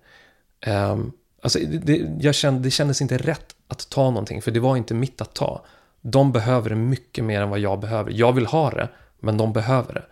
eh, 0.62 0.98
alltså 1.42 1.60
det, 1.60 2.10
jag 2.20 2.36
kände, 2.36 2.60
det 2.60 2.72
kändes 2.72 3.02
inte 3.02 3.18
rätt 3.18 3.56
att 3.68 3.90
ta 3.90 4.10
någonting, 4.10 4.42
för 4.42 4.52
det 4.52 4.60
var 4.60 4.78
inte 4.78 4.94
mitt 4.94 5.22
att 5.22 5.34
ta. 5.34 5.66
De 6.02 6.32
behöver 6.32 6.70
det 6.70 6.76
mycket 6.76 7.24
mer 7.24 7.42
än 7.42 7.50
vad 7.50 7.60
jag 7.60 7.80
behöver. 7.80 8.12
Jag 8.12 8.34
vill 8.34 8.46
ha 8.46 8.70
det, 8.70 8.90
men 9.20 9.38
de 9.38 9.54
behöver 9.54 9.94
det. 9.94 10.06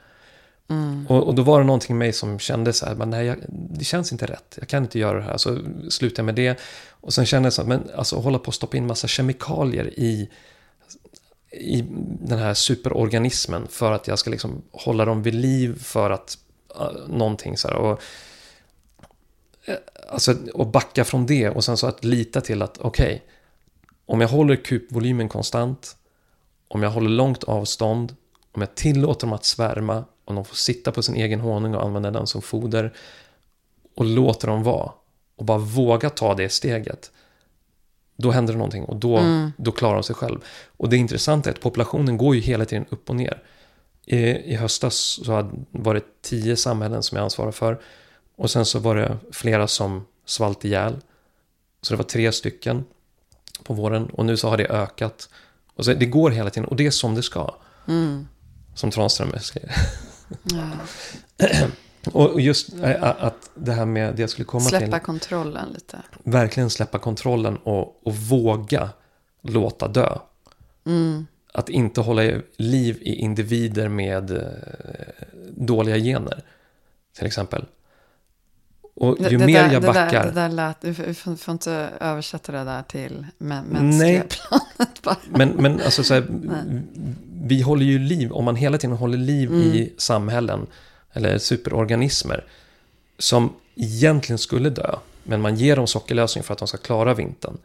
Mm. 0.69 1.07
Och, 1.07 1.27
och 1.27 1.35
då 1.35 1.43
var 1.43 1.59
det 1.59 1.65
någonting 1.65 1.95
i 1.95 1.99
mig 1.99 2.13
som 2.13 2.39
kände 2.39 2.73
så 2.73 2.85
här, 2.85 2.95
men 2.95 3.09
nej, 3.09 3.25
jag, 3.25 3.37
det 3.49 3.85
känns 3.85 4.11
inte 4.11 4.25
rätt. 4.25 4.57
Jag 4.59 4.67
kan 4.67 4.83
inte 4.83 4.99
göra 4.99 5.17
det 5.17 5.23
här. 5.23 5.37
Så 5.37 5.59
slutade 5.89 6.19
jag 6.19 6.25
med 6.25 6.35
det. 6.35 6.59
Och 6.89 7.13
sen 7.13 7.25
kände 7.25 7.45
jag 7.45 7.53
så 7.53 7.61
här, 7.61 7.69
men 7.69 7.89
alltså 7.95 8.15
hålla 8.15 8.39
på 8.39 8.49
att 8.49 8.55
stoppa 8.55 8.77
in 8.77 8.87
massa 8.87 9.07
kemikalier 9.07 9.99
i, 9.99 10.29
i 11.51 11.85
den 12.21 12.39
här 12.39 12.53
superorganismen 12.53 13.67
för 13.69 13.91
att 13.91 14.07
jag 14.07 14.19
ska 14.19 14.29
liksom 14.29 14.61
hålla 14.71 15.05
dem 15.05 15.23
vid 15.23 15.35
liv 15.35 15.83
för 15.83 16.09
att 16.09 16.37
någonting 17.07 17.57
så 17.57 17.67
här. 17.67 17.75
Och, 17.75 18.01
eh, 19.65 19.75
alltså 20.09 20.35
att 20.55 20.67
backa 20.67 21.05
från 21.05 21.25
det 21.25 21.49
och 21.49 21.63
sen 21.63 21.77
så 21.77 21.87
att 21.87 22.03
lita 22.03 22.41
till 22.41 22.61
att 22.61 22.77
okej, 22.77 23.23
om 24.05 24.21
jag 24.21 24.27
håller 24.27 24.55
kupvolymen 24.55 25.29
konstant, 25.29 25.95
om 26.67 26.83
jag 26.83 26.89
håller 26.89 27.09
långt 27.09 27.43
avstånd, 27.43 28.15
om 28.51 28.61
jag 28.61 28.75
tillåter 28.75 29.27
dem 29.27 29.33
att 29.33 29.45
svärma, 29.45 30.05
om 30.25 30.35
de 30.35 30.45
får 30.45 30.55
sitta 30.55 30.91
på 30.91 31.03
sin 31.03 31.15
egen 31.15 31.39
honung 31.39 31.75
och 31.75 31.83
använda 31.85 32.11
den 32.11 32.27
som 32.27 32.41
foder 32.41 32.93
och 33.95 34.05
låter 34.05 34.47
dem 34.47 34.63
vara 34.63 34.91
och 35.35 35.45
bara 35.45 35.57
våga 35.57 36.09
ta 36.09 36.33
det 36.35 36.49
steget. 36.49 37.11
Då 38.15 38.31
händer 38.31 38.53
det 38.53 38.57
någonting 38.57 38.83
och 38.83 38.95
då, 38.95 39.17
Mm. 39.17 39.51
då 39.57 39.71
klarar 39.71 39.93
de 39.93 40.03
sig 40.03 40.15
själv. 40.15 40.39
Och 40.77 40.89
det 40.89 40.97
intressanta 40.97 41.49
är 41.49 41.53
att 41.53 41.59
populationen 41.59 42.17
går 42.17 42.35
ju 42.35 42.41
hela 42.41 42.65
tiden 42.65 42.85
upp 42.89 43.09
och 43.09 43.15
ner. 43.15 43.43
I, 44.09 44.17
i 44.53 44.55
höstas 44.55 44.95
så 45.25 45.33
hade- 45.33 45.49
var 45.71 45.93
det 45.93 46.21
tio 46.21 46.55
samhällen 46.57 47.03
som 47.03 47.15
jag 47.17 47.23
ansvarar 47.23 47.51
för. 47.51 47.81
Och 48.35 48.51
sen 48.51 48.65
så 48.65 48.79
var 48.79 48.95
det 48.95 49.17
flera 49.31 49.67
som 49.67 50.05
svalt 50.25 50.65
ihjäl. 50.65 50.95
Så 51.81 51.93
det 51.93 51.97
var 51.97 52.03
tre 52.03 52.31
stycken 52.31 52.85
på 53.63 53.73
våren. 53.73 54.05
Och 54.05 54.25
nu 54.25 54.37
så 54.37 54.49
har 54.49 54.57
det 54.57 54.67
ökat. 54.67 55.29
Och 55.75 55.85
så, 55.85 55.93
det 55.93 56.05
går 56.05 56.31
hela 56.31 56.49
tiden 56.49 56.69
och 56.69 56.75
det 56.75 56.85
är 56.85 56.91
som 56.91 57.15
det 57.15 57.23
ska. 57.23 57.55
Mm. 57.87 58.27
Som 58.75 58.91
Tranströmer 58.91 59.39
säger. 59.39 59.71
Ja. 60.43 60.69
Och 62.13 62.41
just 62.41 62.69
att 63.01 63.49
det 63.55 63.71
här 63.71 63.85
med 63.85 64.15
det 64.15 64.21
jag 64.21 64.29
skulle 64.29 64.45
komma 64.45 64.63
Släppa 64.65 64.97
till. 64.97 65.05
kontrollen 65.05 65.69
lite. 65.73 66.01
Verkligen 66.23 66.69
släppa 66.69 66.99
kontrollen 66.99 67.57
och, 67.57 68.07
och 68.07 68.15
våga 68.15 68.89
låta 69.41 69.87
dö. 69.87 70.17
Mm. 70.85 71.27
Att 71.57 71.69
inte 71.69 72.01
hålla 72.01 72.41
liv 72.57 72.97
i 73.01 73.13
individer 73.15 73.87
med 73.87 74.31
eh, 74.31 74.37
dåliga 75.49 75.97
gener. 75.97 76.43
Till 77.17 77.25
exempel. 77.27 77.65
Och 78.95 79.17
ju 79.19 79.23
Det- 79.23 79.29
det 79.37 79.45
mer 79.45 79.63
där, 79.63 79.73
jag 79.73 79.81
det 79.81 79.87
backar. 79.87 80.11
Där, 80.11 80.25
det 80.25 80.31
där 80.41 80.49
lät, 80.49 80.81
du 80.81 80.93
får, 81.13 81.35
får 81.35 81.51
inte 81.51 81.89
översätta 81.99 82.51
det 82.51 82.63
där 82.63 82.83
till 82.83 83.25
mä- 83.37 83.63
mänskliga 83.69 83.89
Nej. 84.11 84.23
planet 84.27 85.01
bara. 85.03 85.17
Men, 85.29 85.49
men 85.49 85.81
alltså 85.81 86.03
så 86.03 86.13
här, 86.13 86.23
vi 87.43 87.61
håller 87.61 87.85
ju 87.85 87.99
liv, 87.99 88.31
om 88.31 88.45
man 88.45 88.55
hela 88.55 88.77
tiden 88.77 88.95
håller 88.95 89.17
liv 89.17 89.49
Mm. 89.49 89.61
i 89.61 89.93
samhällen 89.97 90.67
eller 91.13 91.37
superorganismer 91.37 92.45
som 93.19 93.53
egentligen 93.75 94.37
skulle 94.37 94.69
dö, 94.69 94.95
men 95.23 95.41
man 95.41 95.55
ger 95.55 95.75
dem 95.75 95.87
sockerlösning 95.87 96.43
för 96.43 96.53
att 96.53 96.59
de 96.59 96.67
ska 96.67 96.77
klara 96.77 97.13
vintern. 97.13 97.57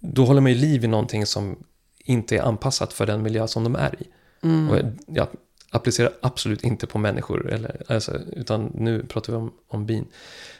Då 0.00 0.24
håller 0.24 0.40
man 0.40 0.52
ju 0.52 0.58
liv 0.58 0.84
i 0.84 0.86
någonting 0.86 1.26
som 1.26 1.56
inte 2.04 2.36
är 2.36 2.42
anpassat 2.42 2.92
för 2.92 3.06
den 3.06 3.22
miljö 3.22 3.48
som 3.48 3.64
de 3.64 3.76
är 3.76 4.02
i. 4.02 4.06
Mm. 4.42 4.70
Och 4.70 4.78
jag 5.06 5.28
applicerar 5.70 6.12
absolut 6.22 6.64
inte 6.64 6.86
på 6.86 6.98
människor, 6.98 7.52
eller, 7.52 7.82
alltså, 7.88 8.18
utan 8.32 8.72
nu 8.74 9.06
pratar 9.06 9.32
vi 9.32 9.38
om, 9.38 9.52
om 9.68 9.86
bin. 9.86 10.06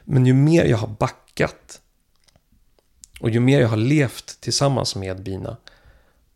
Men 0.04 0.26
ju 0.26 0.34
mer 0.34 0.64
jag 0.64 0.76
har 0.76 0.88
backat 0.88 1.80
och 3.20 3.30
ju 3.30 3.40
mer 3.40 3.60
jag 3.60 3.68
har 3.68 3.76
levt 3.76 4.40
tillsammans 4.40 4.96
med 4.96 5.22
bina, 5.22 5.56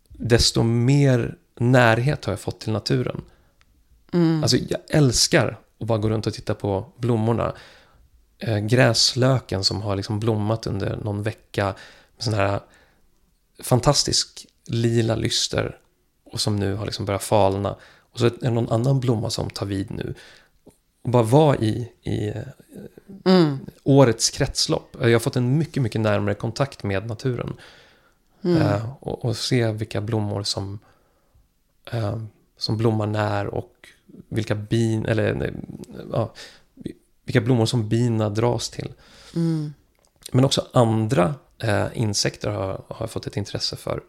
desto 0.09 0.63
mer 0.63 1.37
närhet 1.55 2.25
har 2.25 2.33
jag 2.33 2.41
fått 2.41 2.61
till 2.61 2.73
naturen. 2.73 3.23
Mm. 4.13 4.43
Alltså 4.43 4.57
jag 4.57 4.81
älskar 4.89 5.59
att 5.81 5.87
bara 5.87 5.99
gå 5.99 6.09
runt 6.09 6.27
och 6.27 6.35
titta 6.35 6.55
på 6.55 6.93
blommorna. 6.97 7.55
Eh, 8.39 8.59
gräslöken 8.59 9.65
som 9.65 9.83
har 9.83 9.97
liksom 9.97 10.21
blommat 10.21 10.67
under 10.67 10.97
någon 10.97 11.23
vecka. 11.23 11.65
Med 12.17 12.25
sån 12.25 12.35
här 12.35 12.61
fantastisk 13.63 14.47
lila 14.67 15.15
lyster. 15.17 15.79
Och 16.25 16.41
som 16.41 16.57
nu 16.57 16.75
har 16.75 16.87
liksom 16.87 17.05
börjat 17.05 17.23
falna. 17.23 17.77
Och 18.13 18.19
så 18.19 18.27
är 18.27 18.33
det 18.41 18.51
någon 18.51 18.69
annan 18.73 19.01
blomma 19.01 19.31
som 19.31 19.51
tar 19.51 19.67
vid 19.67 19.91
nu. 19.91 20.15
Och 21.03 21.11
bara 21.11 21.23
vara 21.23 21.57
i, 21.57 21.93
i 22.03 22.33
Mm. 23.25 23.59
årets 23.83 24.31
kretslopp. 24.31 24.97
Jag 25.01 25.13
har 25.13 25.19
fått 25.19 25.37
en 25.37 25.59
mycket, 25.59 25.83
mycket 25.83 26.01
närmare 26.01 26.35
kontakt 26.35 26.83
med 26.83 27.07
naturen. 27.07 27.55
Mm. 28.43 28.63
Eh, 28.63 28.93
och, 29.01 29.25
och 29.25 29.37
se 29.37 29.73
vilka 29.73 30.01
blommor 30.01 30.43
som, 30.43 30.79
eh, 31.93 32.19
som 32.57 32.77
blommar 32.77 33.07
när 33.07 33.47
och 33.47 33.89
vilka 34.29 34.55
bin, 34.55 35.07
eller 35.07 35.35
nej, 35.35 35.53
ja, 36.13 36.33
vilka 37.25 37.41
blommor 37.41 37.67
som 37.67 37.89
bina 37.89 38.31
dras 38.31 38.71
till. 38.71 38.93
Mm. 39.35 39.75
Men 40.33 40.45
också 40.45 40.67
andra 40.73 41.35
eh, 41.59 41.87
insekter 41.95 42.51
har, 42.51 42.69
har 42.69 42.97
jag 42.99 43.11
fått 43.11 43.27
ett 43.27 43.37
intresse 43.37 43.77
för. 43.77 44.03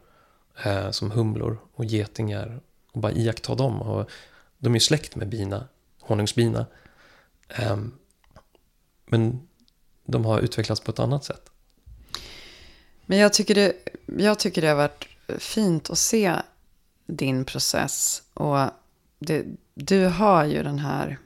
Eh, 0.64 0.92
som 0.92 1.12
humlor 1.12 1.60
och 1.74 1.86
getingar. 1.86 2.62
Och 2.92 3.02
bara 3.02 3.12
iaktta 3.12 3.56
dem. 3.56 3.82
Och 3.82 4.10
de 4.58 4.70
är 4.70 4.76
ju 4.76 4.80
släkt 4.80 5.16
med 5.16 5.30
bina, 5.30 5.68
honungsbina. 6.02 6.66
Eh, 7.48 7.78
men 9.06 9.48
de 10.06 10.26
har 10.26 10.40
utvecklats 10.40 10.82
på 10.82 10.92
ett 10.92 11.00
annat 11.00 11.24
sätt. 11.26 11.50
Men 13.06 13.18
jag 13.18 13.34
tycker, 13.34 13.56
det, 13.56 13.74
jag 14.18 14.40
tycker 14.40 14.62
det 14.62 14.68
har 14.68 14.76
varit 14.76 15.08
fint 15.40 15.90
att 15.90 15.98
se 15.98 16.36
din 17.06 17.46
process. 17.46 18.24
Och 18.34 18.60
det, 19.20 19.46
du 19.74 20.06
har 20.06 20.46
ju 20.46 20.64
den 20.64 20.80
här 20.80 21.18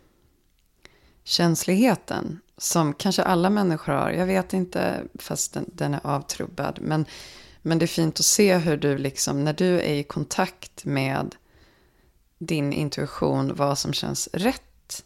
känsligheten 1.24 2.40
som 2.58 2.94
kanske 2.94 3.24
alla 3.24 3.50
människor 3.50 3.94
har. 3.94 4.12
Jag 4.12 4.26
vet 4.26 4.54
inte, 4.54 5.04
fast 5.16 5.54
den, 5.54 5.66
den 5.74 5.94
är 5.94 6.00
avtrubbad. 6.04 6.80
Men, 6.82 7.06
men 7.62 7.80
det 7.80 7.86
är 7.86 7.88
fint 7.88 8.20
att 8.20 8.26
se 8.26 8.58
hur 8.58 8.78
du 8.78 8.98
liksom, 8.98 9.44
när 9.44 9.54
du 9.54 9.80
är 9.80 9.94
i 9.94 10.04
kontakt 10.04 10.86
med 10.86 11.36
din 12.38 12.74
intuition, 12.74 13.56
vad 13.56 13.78
som 13.78 13.94
känns 13.94 14.30
rätt. 14.34 15.04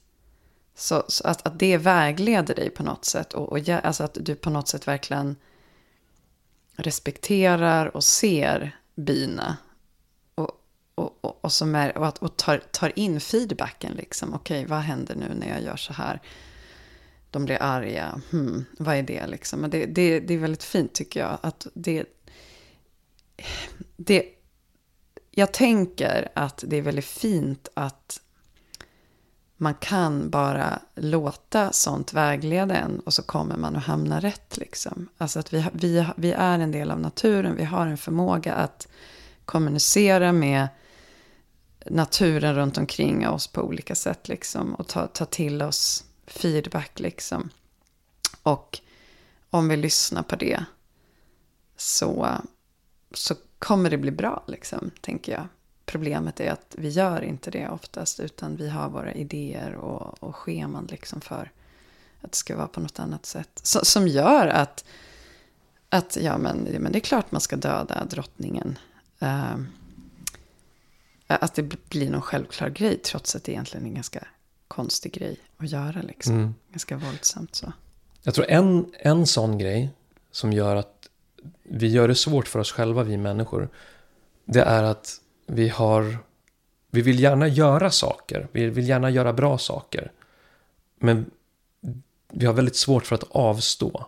Så, 0.75 1.03
så 1.07 1.27
att, 1.27 1.47
att 1.47 1.59
det 1.59 1.77
vägleder 1.77 2.55
dig 2.55 2.69
på 2.69 2.83
något 2.83 3.05
sätt. 3.05 3.33
Och, 3.33 3.51
och 3.51 3.69
alltså 3.69 4.03
att 4.03 4.17
du 4.21 4.35
på 4.35 4.49
något 4.49 4.67
sätt 4.67 4.87
verkligen 4.87 5.35
respekterar 6.75 7.95
och 7.95 8.03
ser 8.03 8.79
bina. 8.95 9.57
Och, 10.35 10.51
och, 10.95 11.17
och, 11.21 11.39
och, 11.41 11.51
som 11.51 11.75
är, 11.75 11.97
och, 11.97 12.07
att, 12.07 12.17
och 12.17 12.37
tar, 12.37 12.57
tar 12.71 12.99
in 12.99 13.21
feedbacken. 13.21 13.93
Liksom. 13.93 14.33
Okej, 14.33 14.65
vad 14.65 14.79
händer 14.79 15.15
nu 15.15 15.33
när 15.39 15.49
jag 15.49 15.63
gör 15.63 15.77
så 15.77 15.93
här? 15.93 16.21
De 17.31 17.45
blir 17.45 17.61
arga. 17.61 18.21
Hmm, 18.31 18.65
vad 18.77 18.95
är 18.95 19.03
det 19.03 19.27
liksom? 19.27 19.59
Men 19.59 19.69
det, 19.69 19.85
det, 19.85 20.19
det 20.19 20.33
är 20.33 20.37
väldigt 20.37 20.63
fint 20.63 20.93
tycker 20.93 21.19
jag. 21.19 21.37
Att 21.41 21.67
det, 21.73 22.05
det, 23.97 24.25
jag 25.31 25.53
tänker 25.53 26.31
att 26.35 26.63
det 26.67 26.77
är 26.77 26.81
väldigt 26.81 27.05
fint 27.05 27.67
att 27.73 28.21
man 29.57 29.73
kan 29.73 30.29
bara 30.29 30.79
låta 30.95 31.71
sånt 31.71 32.13
vägleda 32.13 32.75
en 32.75 32.99
och 32.99 33.13
så 33.13 33.23
kommer 33.23 33.57
man 33.57 33.75
att 33.75 33.83
hamna 33.83 34.19
rätt. 34.19 34.57
Liksom. 34.57 35.09
Alltså 35.17 35.39
att 35.39 35.53
vi, 35.53 35.65
vi, 35.73 36.07
vi 36.17 36.31
är 36.31 36.59
en 36.59 36.71
del 36.71 36.91
av 36.91 36.99
naturen, 36.99 37.55
vi 37.55 37.63
har 37.63 37.87
en 37.87 37.97
förmåga 37.97 38.53
att 38.53 38.87
kommunicera 39.45 40.31
med 40.31 40.67
naturen 41.85 42.55
runt 42.55 42.77
omkring 42.77 43.27
oss 43.27 43.47
på 43.47 43.61
olika 43.61 43.95
sätt 43.95 44.27
liksom. 44.27 44.75
Och 44.75 44.87
ta, 44.87 45.07
ta 45.07 45.25
till 45.25 45.61
oss 45.61 46.03
feedback 46.27 46.99
liksom. 46.99 47.49
Och 48.43 48.79
om 49.49 49.69
vi 49.69 49.77
lyssnar 49.77 50.23
på 50.23 50.35
det 50.35 50.65
så, 51.77 52.29
så 53.17 53.35
kommer 53.59 53.89
det 53.89 53.97
bli 53.97 54.11
bra 54.11 54.43
liksom, 54.47 54.91
tänker 55.01 55.31
jag. 55.31 55.47
Problemet 55.85 56.39
är 56.39 56.51
att 56.51 56.75
vi 56.77 56.89
gör 56.89 57.21
inte 57.21 57.51
det 57.51 57.69
oftast 57.69 58.19
utan 58.19 58.55
vi 58.55 58.69
har 58.69 58.89
våra 58.89 59.13
idéer 59.13 59.75
och, 59.75 60.23
och 60.23 60.35
scheman 60.35 60.87
liksom 60.91 61.21
för 61.21 61.51
att 62.21 62.31
det 62.31 62.37
ska 62.37 62.57
vara 62.57 62.67
på 62.67 62.79
något 62.79 62.99
annat 62.99 63.25
sätt. 63.25 63.59
Så, 63.63 63.85
som 63.85 64.07
gör 64.07 64.47
att, 64.47 64.85
att 65.89 66.17
ja, 66.21 66.37
men, 66.37 66.57
men 66.57 66.91
det 66.91 66.97
är 66.97 67.01
klart 67.01 67.31
man 67.31 67.41
ska 67.41 67.55
döda 67.55 68.05
drottningen. 68.05 68.79
Uh, 69.23 69.55
att 71.27 71.53
det 71.53 71.89
blir 71.89 72.09
någon 72.09 72.21
självklar 72.21 72.69
grej 72.69 72.97
trots 72.97 73.35
att 73.35 73.43
det 73.43 73.51
egentligen 73.51 73.85
är 73.85 73.89
en 73.89 73.95
ganska 73.95 74.27
konstig 74.67 75.13
grej 75.13 75.39
att 75.57 75.71
göra. 75.71 76.01
Liksom. 76.01 76.35
Mm. 76.35 76.55
Ganska 76.71 76.97
våldsamt 76.97 77.55
så. 77.55 77.73
Jag 78.23 78.33
tror 78.33 78.45
en, 78.49 78.91
en 78.93 79.27
sån 79.27 79.57
grej 79.57 79.89
som 80.31 80.53
gör 80.53 80.75
att 80.75 81.09
vi 81.69 81.87
gör 81.87 82.07
det 82.07 82.15
svårt 82.15 82.47
för 82.47 82.59
oss 82.59 82.71
själva, 82.71 83.03
vi 83.03 83.17
människor. 83.17 83.69
Det 84.45 84.61
är 84.61 84.83
att 84.83 85.21
vi 85.47 85.69
har... 85.69 86.17
Vi 86.91 87.01
vill 87.01 87.19
gärna 87.19 87.47
göra 87.47 87.91
saker. 87.91 88.47
Vi 88.51 88.69
vill 88.69 88.89
gärna 88.89 89.09
göra 89.09 89.33
bra 89.33 89.57
saker. 89.57 90.11
Men 90.99 91.31
vi 92.31 92.45
har 92.45 92.53
väldigt 92.53 92.75
svårt 92.75 93.05
för 93.05 93.15
att 93.15 93.23
avstå 93.29 94.05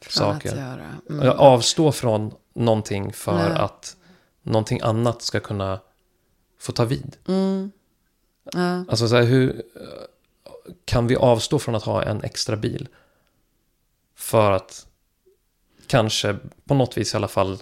från 0.00 0.12
saker. 0.12 0.52
Att 0.52 0.58
göra. 0.58 0.96
Mm. 1.10 1.38
Avstå 1.38 1.92
från 1.92 2.34
någonting 2.52 3.12
för 3.12 3.48
Nej. 3.48 3.58
att 3.58 3.96
någonting 4.42 4.80
annat 4.82 5.22
ska 5.22 5.40
kunna 5.40 5.80
få 6.58 6.72
ta 6.72 6.84
vid. 6.84 7.16
Mm. 7.28 7.72
Ja. 8.52 8.84
Alltså 8.88 9.08
så 9.08 9.16
här, 9.16 9.22
hur 9.22 9.62
kan 10.84 11.06
vi 11.06 11.16
avstå 11.16 11.58
från 11.58 11.74
att 11.74 11.82
ha 11.82 12.02
en 12.02 12.22
extra 12.22 12.56
bil? 12.56 12.88
För 14.14 14.50
att 14.50 14.86
kanske 15.86 16.36
på 16.64 16.74
något 16.74 16.98
vis 16.98 17.14
i 17.14 17.16
alla 17.16 17.28
fall 17.28 17.58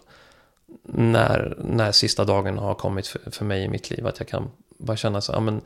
när, 0.83 1.57
när 1.65 1.93
sista 1.93 2.25
dagen 2.25 2.59
har 2.59 2.75
kommit 2.75 3.07
för, 3.07 3.31
för 3.31 3.45
mig 3.45 3.65
i 3.65 3.69
mitt 3.69 3.91
liv. 3.91 4.07
Att 4.07 4.19
jag 4.19 4.29
kan 4.29 4.51
bara 4.79 4.97
känna 4.97 5.21
så, 5.21 5.33
ja 5.33 5.41
men 5.41 5.61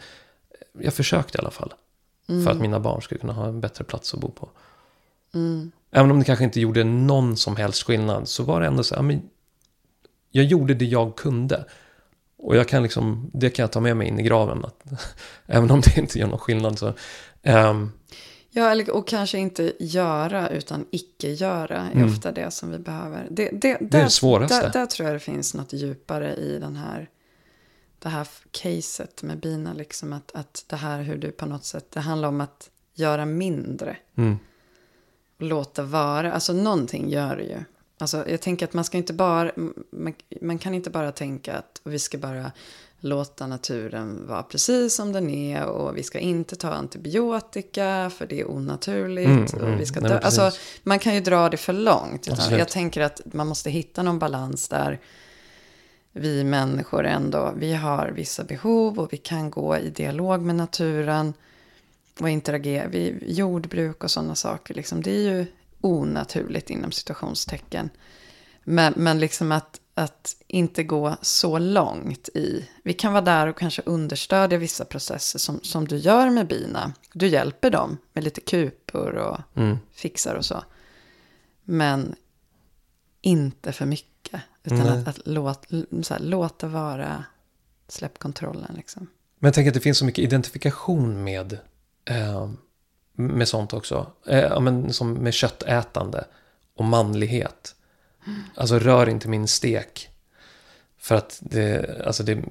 jag 0.73 0.95
försökte 0.95 1.39
i 1.39 1.41
alla 1.41 1.51
fall. 1.51 1.75
Mm. 2.29 2.45
För 2.45 2.51
att 2.51 2.61
mina 2.61 2.81
barn 2.81 3.03
skulle 3.03 3.21
kunna 3.21 3.33
ha 3.33 3.49
en 3.49 3.61
bättre 3.61 3.85
plats 3.85 4.15
att 4.15 4.21
bo 4.21 4.31
på. 4.31 4.51
Mm. 5.35 5.71
Även 5.91 6.11
om 6.11 6.19
det 6.19 6.25
kanske 6.25 6.45
inte 6.45 6.61
gjorde 6.61 6.85
någon 6.85 7.37
som 7.37 7.57
helst 7.57 7.83
skillnad 7.83 8.29
så 8.29 8.43
var 8.43 8.61
det 8.61 8.67
ändå 8.67 8.83
så, 8.83 8.95
ja 8.95 9.03
men 9.03 9.23
jag 10.31 10.45
gjorde 10.45 10.75
det 10.75 10.85
jag 10.85 11.17
kunde. 11.17 11.65
Och 12.39 12.57
jag 12.57 12.69
kan 12.69 12.83
liksom, 12.83 13.31
det 13.35 13.51
kan 13.51 13.63
jag 13.63 13.73
ta 13.73 13.81
med 13.81 13.97
mig 13.97 14.09
in 14.09 14.21
i 14.21 14.23
graven. 14.23 14.65
Att, 14.65 14.83
även 15.47 15.71
om 15.71 15.81
det 15.81 15.99
inte 15.99 16.19
gör 16.19 16.27
någon 16.27 16.39
skillnad 16.39 16.79
så. 16.79 16.95
Um, 17.43 17.93
Ja, 18.57 18.93
och 18.93 19.07
kanske 19.07 19.39
inte 19.39 19.73
göra 19.79 20.49
utan 20.49 20.87
icke-göra 20.91 21.77
är 21.77 21.93
mm. 21.93 22.09
ofta 22.09 22.33
det 22.33 22.51
som 22.51 22.71
vi 22.71 22.79
behöver. 22.79 23.27
Det, 23.31 23.51
det, 23.51 23.59
det 23.59 23.79
där, 23.81 23.99
är 23.99 24.05
det 24.05 24.11
svåraste. 24.11 24.61
Där, 24.61 24.73
där, 24.73 24.87
tror 24.87 25.09
jag 25.09 25.17
det 25.17 25.21
finns 25.21 25.55
något 25.55 25.73
djupare 25.73 26.35
i 26.35 26.59
den 26.59 26.77
här, 26.77 27.09
det 27.99 28.09
här 28.09 28.29
caset 28.51 29.23
med 29.23 29.39
bina. 29.41 29.73
Liksom 29.73 30.13
att, 30.13 30.33
att 30.35 30.65
det 30.67 30.77
här 30.77 31.03
hur 31.03 31.17
du 31.17 31.31
på 31.31 31.47
något 31.47 31.65
sätt, 31.65 31.91
det 31.91 32.01
handlar 32.01 32.29
om 32.29 32.41
att 32.41 32.71
göra 32.95 33.27
mindre. 33.27 33.97
Mm. 34.15 34.39
Låta 35.39 35.83
vara, 35.83 36.33
alltså 36.33 36.53
någonting 36.53 37.11
gör 37.11 37.37
det 37.37 37.45
ju. 37.45 37.59
Alltså 37.99 38.29
jag 38.29 38.41
tänker 38.41 38.67
att 38.67 38.73
man 38.73 38.85
ska 38.85 38.99
inte 38.99 39.13
bara, 39.13 39.53
man, 39.91 40.15
man 40.41 40.59
kan 40.59 40.75
inte 40.75 40.91
bara 40.91 41.13
tänka 41.13 41.55
att 41.55 41.81
vi 41.85 41.99
ska 41.99 42.19
bara 42.19 42.53
låta 43.09 43.47
naturen 43.47 44.27
vara 44.27 44.43
precis 44.43 44.95
som 44.95 45.13
den 45.13 45.31
är 45.31 45.65
och 45.65 45.97
vi 45.97 46.03
ska 46.03 46.19
inte 46.19 46.57
ta 46.57 46.71
antibiotika 46.71 48.11
för 48.19 48.27
det 48.27 48.41
är 48.41 48.51
onaturligt. 48.51 49.53
Mm, 49.55 49.65
och 49.65 49.81
vi 49.81 49.87
ska 49.87 50.01
Nej, 50.01 50.13
alltså, 50.23 50.51
man 50.83 50.99
kan 50.99 51.15
ju 51.15 51.21
dra 51.21 51.49
det 51.49 51.57
för 51.57 51.73
långt. 51.73 52.29
jag 52.51 52.69
tänker 52.69 53.01
att 53.01 53.21
man 53.25 53.47
måste 53.47 53.71
hitta 53.71 54.03
någon 54.03 54.19
balans 54.19 54.69
där 54.69 55.01
vi 56.13 56.45
människor 56.45 57.07
ändå, 57.07 57.53
vi 57.57 57.75
har 57.75 58.09
vissa 58.09 58.45
behov 58.45 58.99
och 58.99 59.13
vi 59.13 59.17
kan 59.17 59.51
gå 59.51 59.77
i 59.77 59.91
dialog 59.91 60.43
med 60.43 60.55
naturen 60.55 61.35
och 62.21 62.31
interagera. 62.31 62.89
Vi, 62.89 63.19
jordbruk 63.27 64.05
och 64.05 64.11
sådana 64.11 64.35
saker, 64.35 64.75
liksom, 64.75 65.03
det 65.03 65.11
är 65.11 65.21
ju 65.21 65.47
onaturligt 65.81 66.71
inom 66.71 66.93
situationstecken. 66.93 67.91
Men, 68.65 68.93
men 68.97 69.21
liksom 69.21 69.53
att 69.53 69.81
att 69.99 70.37
inte 70.47 70.85
gå 70.85 71.17
så 71.23 71.59
långt 71.59 72.29
i. 72.29 72.69
Vi 72.83 72.93
kan 72.93 73.13
vara 73.13 73.25
där 73.25 73.47
och 73.47 73.59
kanske 73.59 73.83
understödja 73.83 74.59
vissa 74.59 74.85
processer 74.85 75.39
som, 75.39 75.61
som 75.63 75.89
du 75.89 75.97
gör 75.97 76.31
med 76.31 76.47
bina. 76.47 76.93
Du 77.13 77.27
hjälper 77.27 77.71
dem 77.71 77.99
med 78.13 78.25
lite 78.25 78.41
kupor 78.41 79.15
och 79.15 79.41
mm. 79.55 79.79
fixar 79.93 80.35
och 80.35 80.45
så. 80.45 80.65
Men 81.65 82.15
inte 83.21 83.73
för 83.73 83.87
mycket. 83.87 84.41
Utan 84.65 84.81
mm. 84.81 85.01
att, 85.01 85.09
att 85.09 85.21
låt, 85.25 85.67
här, 86.11 86.19
låta 86.19 86.67
vara, 86.67 87.25
släpp 87.89 88.19
kontrollen 88.19 88.75
liksom. 88.77 89.07
Men 89.39 89.49
jag 89.49 89.55
tänker 89.55 89.71
att 89.71 89.75
det 89.75 89.81
finns 89.81 89.99
så 89.99 90.05
mycket 90.05 90.25
identifikation 90.25 91.25
med, 91.25 91.59
eh, 92.05 92.51
med 93.13 93.49
sånt 93.49 93.73
också. 93.73 94.13
Eh, 94.27 94.61
men, 94.61 94.93
som 94.93 95.13
med 95.13 95.35
köttätande 95.35 96.25
och 96.75 96.85
manlighet. 96.85 97.76
Alltså 98.55 98.79
rör 98.79 99.09
inte 99.09 99.29
min 99.29 99.49
stek. 99.49 100.09
För 100.99 101.15
att 101.15 101.39
det, 101.41 102.01
alltså 102.07 102.23
det, 102.23 102.45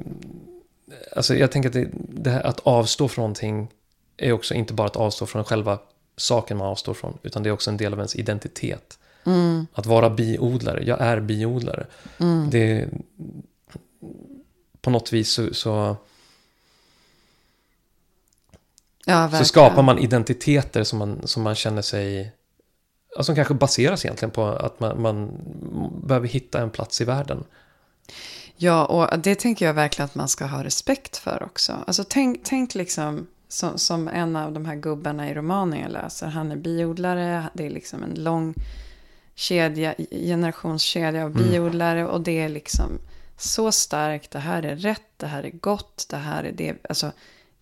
alltså 1.15 1.35
jag 1.35 1.51
tänker 1.51 1.69
att 1.69 1.73
det, 1.73 1.89
det 1.93 2.29
här, 2.29 2.41
att 2.43 2.59
avstå 2.59 3.07
från 3.07 3.23
någonting 3.23 3.71
är 4.17 4.31
också 4.31 4.53
inte 4.53 4.73
bara 4.73 4.87
att 4.87 4.95
avstå 4.95 5.25
från 5.25 5.43
själva 5.43 5.79
saken 6.17 6.57
man 6.57 6.67
avstår 6.67 6.93
från, 6.93 7.17
utan 7.23 7.43
det 7.43 7.49
är 7.49 7.53
också 7.53 7.69
en 7.69 7.77
del 7.77 7.93
av 7.93 7.99
ens 7.99 8.15
identitet. 8.15 8.99
Mm. 9.25 9.67
Att 9.73 9.85
vara 9.85 10.09
biodlare, 10.09 10.83
jag 10.83 11.01
är 11.01 11.19
biodlare. 11.19 11.87
Mm. 12.17 12.49
Det, 12.49 12.89
på 14.81 14.89
något 14.89 15.13
vis 15.13 15.31
så, 15.31 15.53
så, 15.53 15.95
ja, 19.05 19.31
så 19.31 19.45
skapar 19.45 19.81
man 19.81 19.99
identiteter 19.99 20.83
som 20.83 20.99
man, 20.99 21.27
som 21.27 21.43
man 21.43 21.55
känner 21.55 21.81
sig 21.81 22.31
alltså, 23.15 23.23
som 23.23 23.35
kanske 23.35 23.53
baseras 23.53 24.05
egentligen 24.05 24.31
på 24.31 24.45
att 24.45 24.79
man, 24.79 25.01
man 25.01 25.31
behöver 26.03 26.27
hitta 26.27 26.61
en 26.61 26.69
plats 26.69 27.01
i 27.01 27.03
världen. 27.03 27.43
Ja, 28.57 28.85
och 28.85 29.19
det 29.19 29.35
tänker 29.35 29.65
jag 29.65 29.73
verkligen 29.73 30.05
att 30.05 30.15
man 30.15 30.29
ska 30.29 30.45
ha 30.45 30.63
respekt 30.63 31.17
för 31.17 31.43
också. 31.43 31.83
Alltså 31.87 32.03
tänk, 32.09 32.41
tänk 32.43 32.75
liksom 32.75 33.27
som, 33.47 33.77
som 33.77 34.07
en 34.07 34.35
av 34.35 34.51
de 34.51 34.65
här 34.65 34.75
gubbarna 34.75 35.29
i 35.29 35.33
romanen 35.33 35.79
jag 35.79 35.91
läser. 35.91 36.27
Han 36.27 36.51
är 36.51 36.55
biodlare, 36.55 37.49
det 37.53 37.65
är 37.65 37.69
liksom 37.69 38.03
en 38.03 38.23
lång 38.23 38.53
kedja, 39.35 39.95
generationskedja 40.11 41.25
av 41.25 41.31
mm. 41.31 41.43
biodlare. 41.43 41.99
Mm. 41.99 42.11
Och 42.11 42.21
det 42.21 42.41
är 42.41 42.49
liksom 42.49 42.99
så 43.37 43.71
starkt, 43.71 44.31
det 44.31 44.39
här 44.39 44.63
är 44.63 44.75
rätt, 44.75 45.09
det 45.17 45.27
här 45.27 45.43
är 45.43 45.49
gott, 45.49 46.05
det 46.09 46.17
här 46.17 46.43
är 46.43 46.51
det. 46.51 46.75
Alltså, 46.89 47.11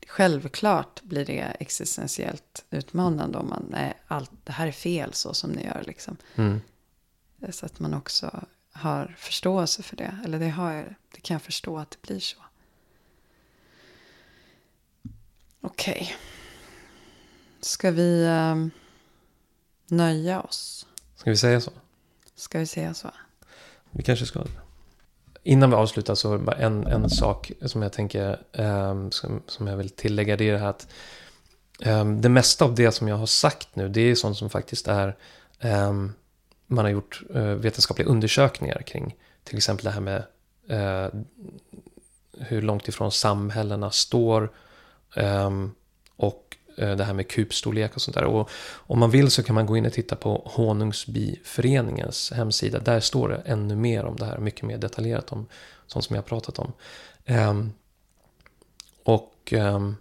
Självklart 0.08 1.02
blir 1.02 1.26
det 1.26 1.42
existentiellt 1.60 2.66
utmanande 2.70 3.38
om 3.38 3.50
man, 3.50 3.66
nej, 3.70 3.94
allt, 4.08 4.32
det 4.44 4.52
här 4.52 4.68
är 4.68 4.72
fel 4.72 5.14
så 5.14 5.34
som 5.34 5.52
ni 5.52 5.66
gör 5.66 5.84
liksom. 5.88 6.18
Mm. 6.36 6.62
Så 7.50 7.66
att 7.66 7.80
man 7.80 7.94
också 7.94 8.46
har 8.72 9.16
förståelse 9.18 9.84
för 9.84 9.96
det. 9.96 10.20
Eller 10.26 10.40
det, 10.40 10.50
har 10.50 10.72
jag, 10.72 10.86
det 11.16 11.22
kan 11.22 11.36
jag 11.36 11.42
förstå 11.42 11.78
att 11.78 11.92
det 11.92 12.02
blir 12.02 12.20
så. 12.20 12.38
Okej. 15.62 15.94
Okay. 16.02 16.08
Ska 17.60 17.92
vi 17.92 18.26
um, 18.26 18.72
nöja 19.88 20.42
oss? 20.42 20.88
Ska 21.16 21.30
vi 21.30 21.38
säga 21.38 21.62
så? 21.62 21.72
Ska 22.36 22.60
vi 22.60 22.66
säga 22.66 22.94
så? 22.94 23.12
Vi 23.92 24.04
kanske 24.04 24.26
ska 24.26 24.46
Innan 25.44 25.70
vi 25.70 25.76
avslutar 25.76 26.16
så 26.16 26.38
bara 26.38 26.56
en, 26.56 26.88
en 26.88 27.10
sak 27.10 27.52
som 27.62 27.82
jag 27.82 27.94
tänker 27.94 28.40
um, 28.52 29.12
som, 29.12 29.42
som 29.48 29.68
jag 29.68 29.78
vill 29.78 29.90
tillägga. 29.90 30.38
Det 30.38 30.50
är 30.50 30.54
det 30.54 30.60
här 30.60 30.68
att 30.68 30.88
um, 31.86 32.22
det 32.22 32.30
mesta 32.30 32.66
av 32.66 32.76
det 32.76 32.92
som 32.92 33.08
jag 33.08 33.16
har 33.16 33.26
sagt 33.26 33.76
nu 33.76 33.90
det 33.90 34.02
är 34.02 34.16
sånt 34.16 34.38
som 34.38 34.50
faktiskt 34.50 34.88
är 34.88 35.16
um, 35.62 36.14
man 36.68 36.86
har 36.86 36.92
gjort 36.92 37.22
uh, 37.36 37.42
vetenskapliga 37.42 38.08
undersökningar 38.08 38.82
kring. 38.82 39.16
Till 39.44 39.58
exempel 39.58 39.86
det 39.86 39.92
här 39.92 40.02
med 40.02 40.24
uh, 40.72 41.22
hur 42.40 42.62
långt 42.62 42.88
ifrån 42.88 43.12
samhällena 43.12 43.92
står. 43.92 44.52
och 46.16 46.53
Eh, 46.78 46.96
det 46.96 47.04
här 47.04 47.14
med 47.14 47.28
kupstorlek 47.28 47.96
och 47.96 48.02
sånt 48.02 48.16
där. 48.16 48.24
Och 48.24 48.50
om 48.76 49.00
man 49.00 49.12
vill 49.12 49.32
så 49.32 49.44
kan 49.44 49.56
man 49.56 49.66
gå 49.66 49.78
in 49.78 49.86
och 49.86 49.94
titta 49.94 50.16
på 50.16 50.42
Honungsbiföreningens 50.46 52.32
hemsida. 52.32 52.80
Där 52.80 53.00
står 53.00 53.30
det 53.30 53.42
ännu 53.46 53.76
mer 53.76 54.06
om 54.06 54.16
det 54.16 54.26
här, 54.26 54.38
mycket 54.38 54.64
mer 54.64 54.78
detaljerat 54.78 55.32
om 55.32 55.46
sånt 55.88 56.06
som 56.06 56.16
jag 56.16 56.24
har 56.24 56.28
pratat 56.28 56.60
om. 56.60 56.74
Um, 57.28 57.74
och 59.04 59.54
um, 59.56 59.96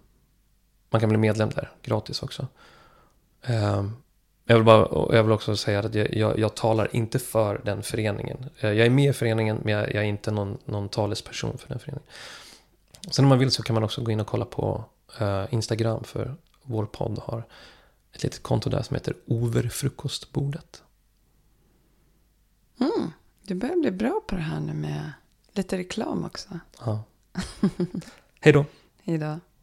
man 0.89 0.99
kan 0.99 1.09
bli 1.09 1.17
medlem 1.17 1.49
där, 1.49 1.71
gratis 1.81 2.23
också. 2.23 2.47
Um, 3.47 3.95
jag, 4.45 4.55
vill 4.55 4.63
bara, 4.63 5.15
jag 5.15 5.23
vill 5.23 5.31
också 5.31 5.55
säga 5.55 5.79
att 5.79 5.95
jag, 5.95 6.13
jag, 6.13 6.39
jag, 6.39 6.55
talar 6.55 6.95
inte 6.95 7.19
för 7.19 7.61
den 7.65 7.83
föreningen. 7.83 8.49
Eh, 8.59 8.71
jag 8.71 8.85
är 8.85 8.89
med 8.89 9.09
i 9.09 9.13
föreningen 9.13 9.59
men 9.63 9.73
jag, 9.73 9.83
jag 9.93 10.03
är 10.03 10.07
inte 10.07 10.31
någon, 10.31 10.57
någon 10.65 10.89
talesperson 10.89 11.57
för 11.57 11.69
den 11.69 11.79
föreningen. 11.79 12.07
Sen 13.11 13.25
om 13.25 13.29
man 13.29 13.39
vill 13.39 13.51
så 13.51 13.63
kan 13.63 13.73
man 13.73 13.83
också 13.83 14.01
gå 14.01 14.11
in 14.11 14.19
och 14.19 14.27
kolla 14.27 14.45
på 14.45 14.85
eh, 15.19 15.45
Instagram 15.49 16.03
för 16.03 16.35
vår 16.63 16.85
podd 16.85 17.19
har 17.19 17.47
ett 18.13 18.23
litet 18.23 18.43
konto 18.43 18.69
där 18.69 18.81
som 18.81 18.95
heter 18.95 19.15
Overfrukostbordet. 19.25 20.83
Mm, 22.79 23.11
du 23.41 23.55
börjar 23.55 23.75
bli 23.75 23.91
bra 23.91 24.21
på 24.27 24.35
det 24.35 24.41
här 24.41 24.59
nu 24.59 24.73
med 24.73 25.11
lite 25.51 25.77
reklam 25.77 26.25
också. 26.25 26.59
Ja. 26.79 27.03
Hej 28.39 28.53
då! 28.53 28.65
Hej 29.03 29.17
då. 29.17 29.39